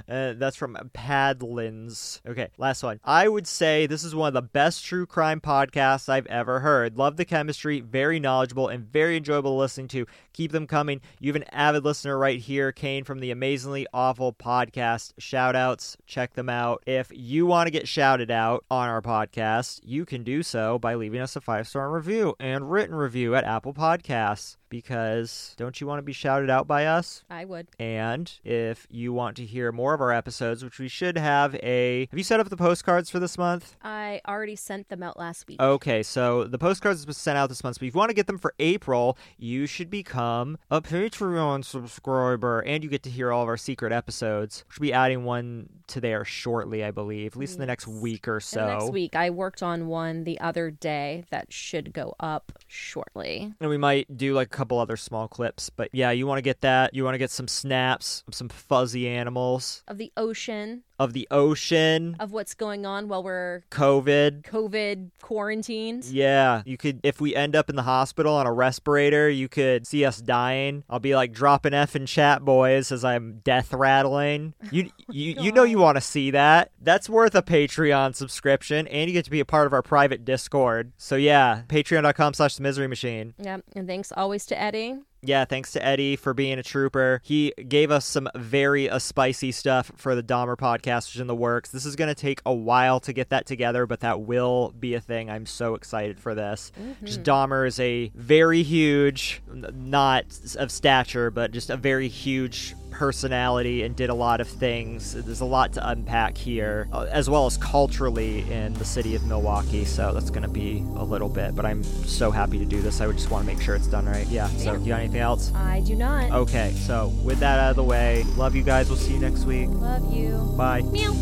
uh, 0.09 0.33
that's 0.33 0.55
from 0.55 0.77
Padlins. 0.93 2.21
Okay, 2.27 2.49
last 2.57 2.83
one. 2.83 2.99
I 3.03 3.27
would 3.27 3.47
say 3.47 3.87
this 3.87 4.03
is 4.03 4.15
one 4.15 4.27
of 4.29 4.33
the 4.33 4.41
best 4.41 4.85
true 4.85 5.05
crime 5.05 5.41
podcasts 5.41 6.09
I've 6.09 6.27
ever 6.27 6.59
heard. 6.59 6.97
Love 6.97 7.17
the 7.17 7.25
chemistry, 7.25 7.81
very 7.81 8.19
knowledgeable 8.19 8.67
and 8.67 8.85
very 8.85 9.17
enjoyable 9.17 9.57
listening 9.57 9.87
to. 9.89 10.05
Keep 10.35 10.51
them 10.51 10.67
coming. 10.67 10.99
You 11.21 11.31
have 11.31 11.41
an 11.41 11.47
avid 11.53 11.85
listener 11.85 12.17
right 12.17 12.41
here, 12.41 12.73
Kane 12.73 13.05
from 13.05 13.19
the 13.19 13.31
Amazingly 13.31 13.87
Awful 13.93 14.33
podcast. 14.33 15.13
Shout 15.17 15.55
outs, 15.55 15.95
check 16.05 16.33
them 16.33 16.49
out. 16.49 16.83
If 16.85 17.09
you 17.13 17.45
want 17.45 17.67
to 17.67 17.71
get 17.71 17.87
shouted 17.87 18.29
out 18.29 18.65
on 18.69 18.89
our 18.89 19.01
podcast, 19.01 19.79
you 19.85 20.03
can 20.03 20.23
do 20.23 20.43
so 20.43 20.77
by 20.77 20.95
leaving 20.95 21.21
us 21.21 21.37
a 21.37 21.41
five 21.41 21.69
star 21.69 21.89
review 21.89 22.35
and 22.37 22.69
written 22.69 22.95
review 22.95 23.33
at 23.33 23.45
Apple 23.45 23.73
Podcasts. 23.73 24.57
Because 24.67 25.53
don't 25.57 25.79
you 25.79 25.87
want 25.87 25.99
to 25.99 26.03
be 26.03 26.11
shouted 26.11 26.49
out 26.49 26.67
by 26.67 26.85
us? 26.85 27.23
I 27.29 27.45
would. 27.45 27.67
And 27.79 28.29
if 28.43 28.87
you 28.89 29.13
want 29.13 29.37
to 29.37 29.45
hear 29.45 29.71
more 29.71 29.93
of 29.93 30.01
our 30.01 30.11
episodes, 30.11 30.65
which 30.65 30.79
we 30.79 30.89
should 30.89 31.17
have 31.17 31.55
a. 31.63 32.07
Have 32.11 32.17
you 32.17 32.25
set 32.25 32.41
up 32.41 32.49
the 32.49 32.57
postcards 32.57 33.09
for 33.09 33.19
this 33.19 33.37
month? 33.37 33.77
I 33.83 34.19
already 34.27 34.57
sent 34.57 34.89
them 34.89 35.01
out 35.01 35.17
last 35.17 35.47
week. 35.47 35.61
Okay, 35.61 36.03
so 36.03 36.43
the 36.43 36.57
postcards 36.57 37.07
was 37.07 37.15
sent 37.15 37.37
out 37.37 37.47
this 37.47 37.63
month. 37.63 37.79
But 37.79 37.85
if 37.85 37.95
you 37.95 37.97
want 37.97 38.09
to 38.09 38.15
get 38.15 38.27
them 38.27 38.39
for 38.39 38.53
April, 38.59 39.17
you 39.37 39.65
should 39.65 39.89
become 39.89 40.24
Um, 40.25 40.57
a 40.71 40.81
Patreon 40.81 41.63
subscriber, 41.63 42.61
and 42.61 42.83
you 42.83 42.89
get 42.89 43.03
to 43.03 43.09
hear 43.09 43.31
all 43.31 43.43
of 43.43 43.49
our 43.49 43.57
secret 43.57 43.91
episodes. 43.91 44.65
We'll 44.79 44.87
be 44.87 44.93
adding 44.93 45.23
one 45.23 45.69
to 45.87 46.01
there 46.01 46.25
shortly, 46.25 46.83
I 46.83 46.91
believe, 46.91 47.33
at 47.33 47.37
least 47.37 47.55
in 47.55 47.59
the 47.59 47.65
next 47.65 47.87
week 47.87 48.27
or 48.27 48.39
so. 48.39 48.65
next 48.65 48.91
week, 48.91 49.15
I 49.15 49.29
worked 49.29 49.61
on 49.61 49.87
one 49.87 50.23
the 50.23 50.39
other 50.39 50.71
day 50.71 51.25
that 51.29 51.53
should 51.53 51.93
go 51.93 52.15
up 52.19 52.51
shortly. 52.67 53.53
And 53.59 53.69
we 53.69 53.77
might 53.77 54.17
do 54.17 54.33
like 54.33 54.47
a 54.47 54.57
couple 54.57 54.79
other 54.79 54.97
small 54.97 55.27
clips. 55.27 55.69
But 55.69 55.89
yeah, 55.93 56.11
you 56.11 56.25
want 56.25 56.39
to 56.39 56.43
get 56.43 56.61
that. 56.61 56.93
You 56.93 57.03
want 57.03 57.13
to 57.13 57.19
get 57.19 57.31
some 57.31 57.47
snaps 57.47 58.23
of 58.27 58.33
some 58.33 58.49
fuzzy 58.49 59.07
animals 59.07 59.83
Of 59.87 59.97
the 59.97 60.11
ocean, 60.17 60.83
of 60.99 61.13
the 61.13 61.27
ocean, 61.31 62.15
of 62.19 62.31
what's 62.31 62.53
going 62.53 62.85
on 62.85 63.07
while 63.07 63.23
we're 63.23 63.63
COVID. 63.71 64.43
COVID 64.43 65.11
quarantined. 65.21 66.05
Yeah, 66.05 66.63
you 66.65 66.77
could 66.77 66.99
if 67.03 67.19
we 67.19 67.35
end 67.35 67.55
up 67.55 67.69
in 67.69 67.75
the 67.75 67.83
hospital 67.83 68.33
on 68.35 68.47
a 68.47 68.53
respirator, 68.53 69.29
you 69.29 69.47
could 69.47 69.85
see 69.87 70.05
us 70.05 70.21
dying. 70.21 70.83
I'll 70.89 70.99
be 70.99 71.15
like 71.15 71.31
dropping 71.31 71.73
F 71.73 71.95
in 71.95 72.05
chat 72.05 72.43
boys 72.43 72.91
as 72.91 73.03
I'm 73.03 73.41
death 73.43 73.73
rattling. 73.73 74.53
You 74.71 74.89
you 75.09 75.35
oh 75.37 75.43
you 75.43 75.51
know 75.51 75.63
you 75.63 75.79
want 75.79 75.97
to 75.97 76.01
see 76.01 76.31
that. 76.31 76.71
That's 76.81 77.09
worth 77.09 77.35
a 77.35 77.41
Patreon 77.41 78.15
subscription 78.15 78.87
and 78.87 79.09
you 79.09 79.13
get 79.13 79.25
to 79.25 79.31
be 79.31 79.39
a 79.39 79.45
part 79.45 79.67
of 79.67 79.73
our 79.73 79.81
private 79.81 80.25
Discord. 80.25 80.91
So 80.97 81.15
yeah, 81.15 81.63
patreon.com 81.67 82.33
slash 82.33 82.55
the 82.55 82.63
misery 82.63 82.87
machine. 82.87 83.33
Yeah, 83.37 83.57
And 83.75 83.87
thanks 83.87 84.11
always 84.15 84.45
to 84.47 84.59
Eddie. 84.59 84.97
Yeah, 85.25 85.45
thanks 85.45 85.71
to 85.73 85.83
Eddie 85.85 86.15
for 86.15 86.33
being 86.33 86.59
a 86.59 86.63
trooper. 86.63 87.21
He 87.23 87.53
gave 87.67 87.91
us 87.91 88.05
some 88.05 88.29
very 88.35 88.89
uh, 88.89 88.99
spicy 88.99 89.51
stuff 89.51 89.91
for 89.95 90.15
the 90.15 90.23
Dahmer 90.23 90.55
podcast, 90.55 91.07
which 91.07 91.15
is 91.15 91.21
in 91.21 91.27
the 91.27 91.35
works. 91.35 91.69
This 91.69 91.85
is 91.85 91.95
going 91.95 92.07
to 92.07 92.15
take 92.15 92.41
a 92.45 92.53
while 92.53 92.99
to 93.01 93.13
get 93.13 93.29
that 93.29 93.45
together, 93.45 93.85
but 93.85 94.01
that 94.01 94.21
will 94.21 94.73
be 94.79 94.93
a 94.93 95.01
thing. 95.01 95.29
I'm 95.29 95.45
so 95.45 95.75
excited 95.75 96.19
for 96.19 96.35
this. 96.35 96.71
Just 97.03 97.23
Dahmer 97.23 97.67
is 97.67 97.79
a 97.79 98.11
very 98.15 98.63
huge, 98.63 99.41
not 99.51 100.25
of 100.57 100.71
stature, 100.71 101.31
but 101.31 101.51
just 101.51 101.69
a 101.69 101.77
very 101.77 102.07
huge 102.07 102.75
personality 102.95 103.83
and 103.83 103.95
did 103.95 104.09
a 104.09 104.13
lot 104.13 104.41
of 104.41 104.47
things. 104.47 105.13
There's 105.13 105.41
a 105.41 105.45
lot 105.45 105.73
to 105.73 105.87
unpack 105.89 106.37
here, 106.37 106.87
uh, 106.93 107.07
as 107.11 107.29
well 107.29 107.45
as 107.45 107.57
culturally 107.57 108.49
in 108.51 108.73
the 108.75 108.85
city 108.85 109.15
of 109.15 109.25
Milwaukee. 109.25 109.85
So 109.85 110.13
that's 110.13 110.29
going 110.29 110.43
to 110.43 110.47
be 110.49 110.79
a 110.95 111.03
little 111.03 111.29
bit, 111.29 111.55
but 111.55 111.65
I'm 111.65 111.83
so 111.83 112.31
happy 112.31 112.57
to 112.59 112.65
do 112.65 112.81
this. 112.81 113.01
I 113.01 113.07
would 113.07 113.17
just 113.17 113.29
want 113.31 113.45
to 113.47 113.53
make 113.53 113.61
sure 113.61 113.75
it's 113.75 113.87
done 113.87 114.05
right. 114.05 114.27
Yeah. 114.27 114.47
So, 114.47 114.73
Yeah. 114.73 114.79
you 114.79 114.87
got 114.87 114.99
anything 115.01 115.21
else? 115.21 115.51
I 115.53 115.81
do 115.81 115.95
not. 115.95 116.31
Okay. 116.31 116.71
So, 116.77 117.09
with 117.23 117.39
that 117.39 117.59
out 117.59 117.69
of 117.71 117.75
the 117.75 117.83
way, 117.83 118.23
love 118.35 118.55
you 118.55 118.63
guys. 118.63 118.89
We'll 118.89 118.97
see 118.97 119.13
you 119.13 119.19
next 119.19 119.45
week. 119.45 119.69
Love 119.71 120.13
you. 120.13 120.53
Bye. 120.57 120.81
Meow. 120.83 121.13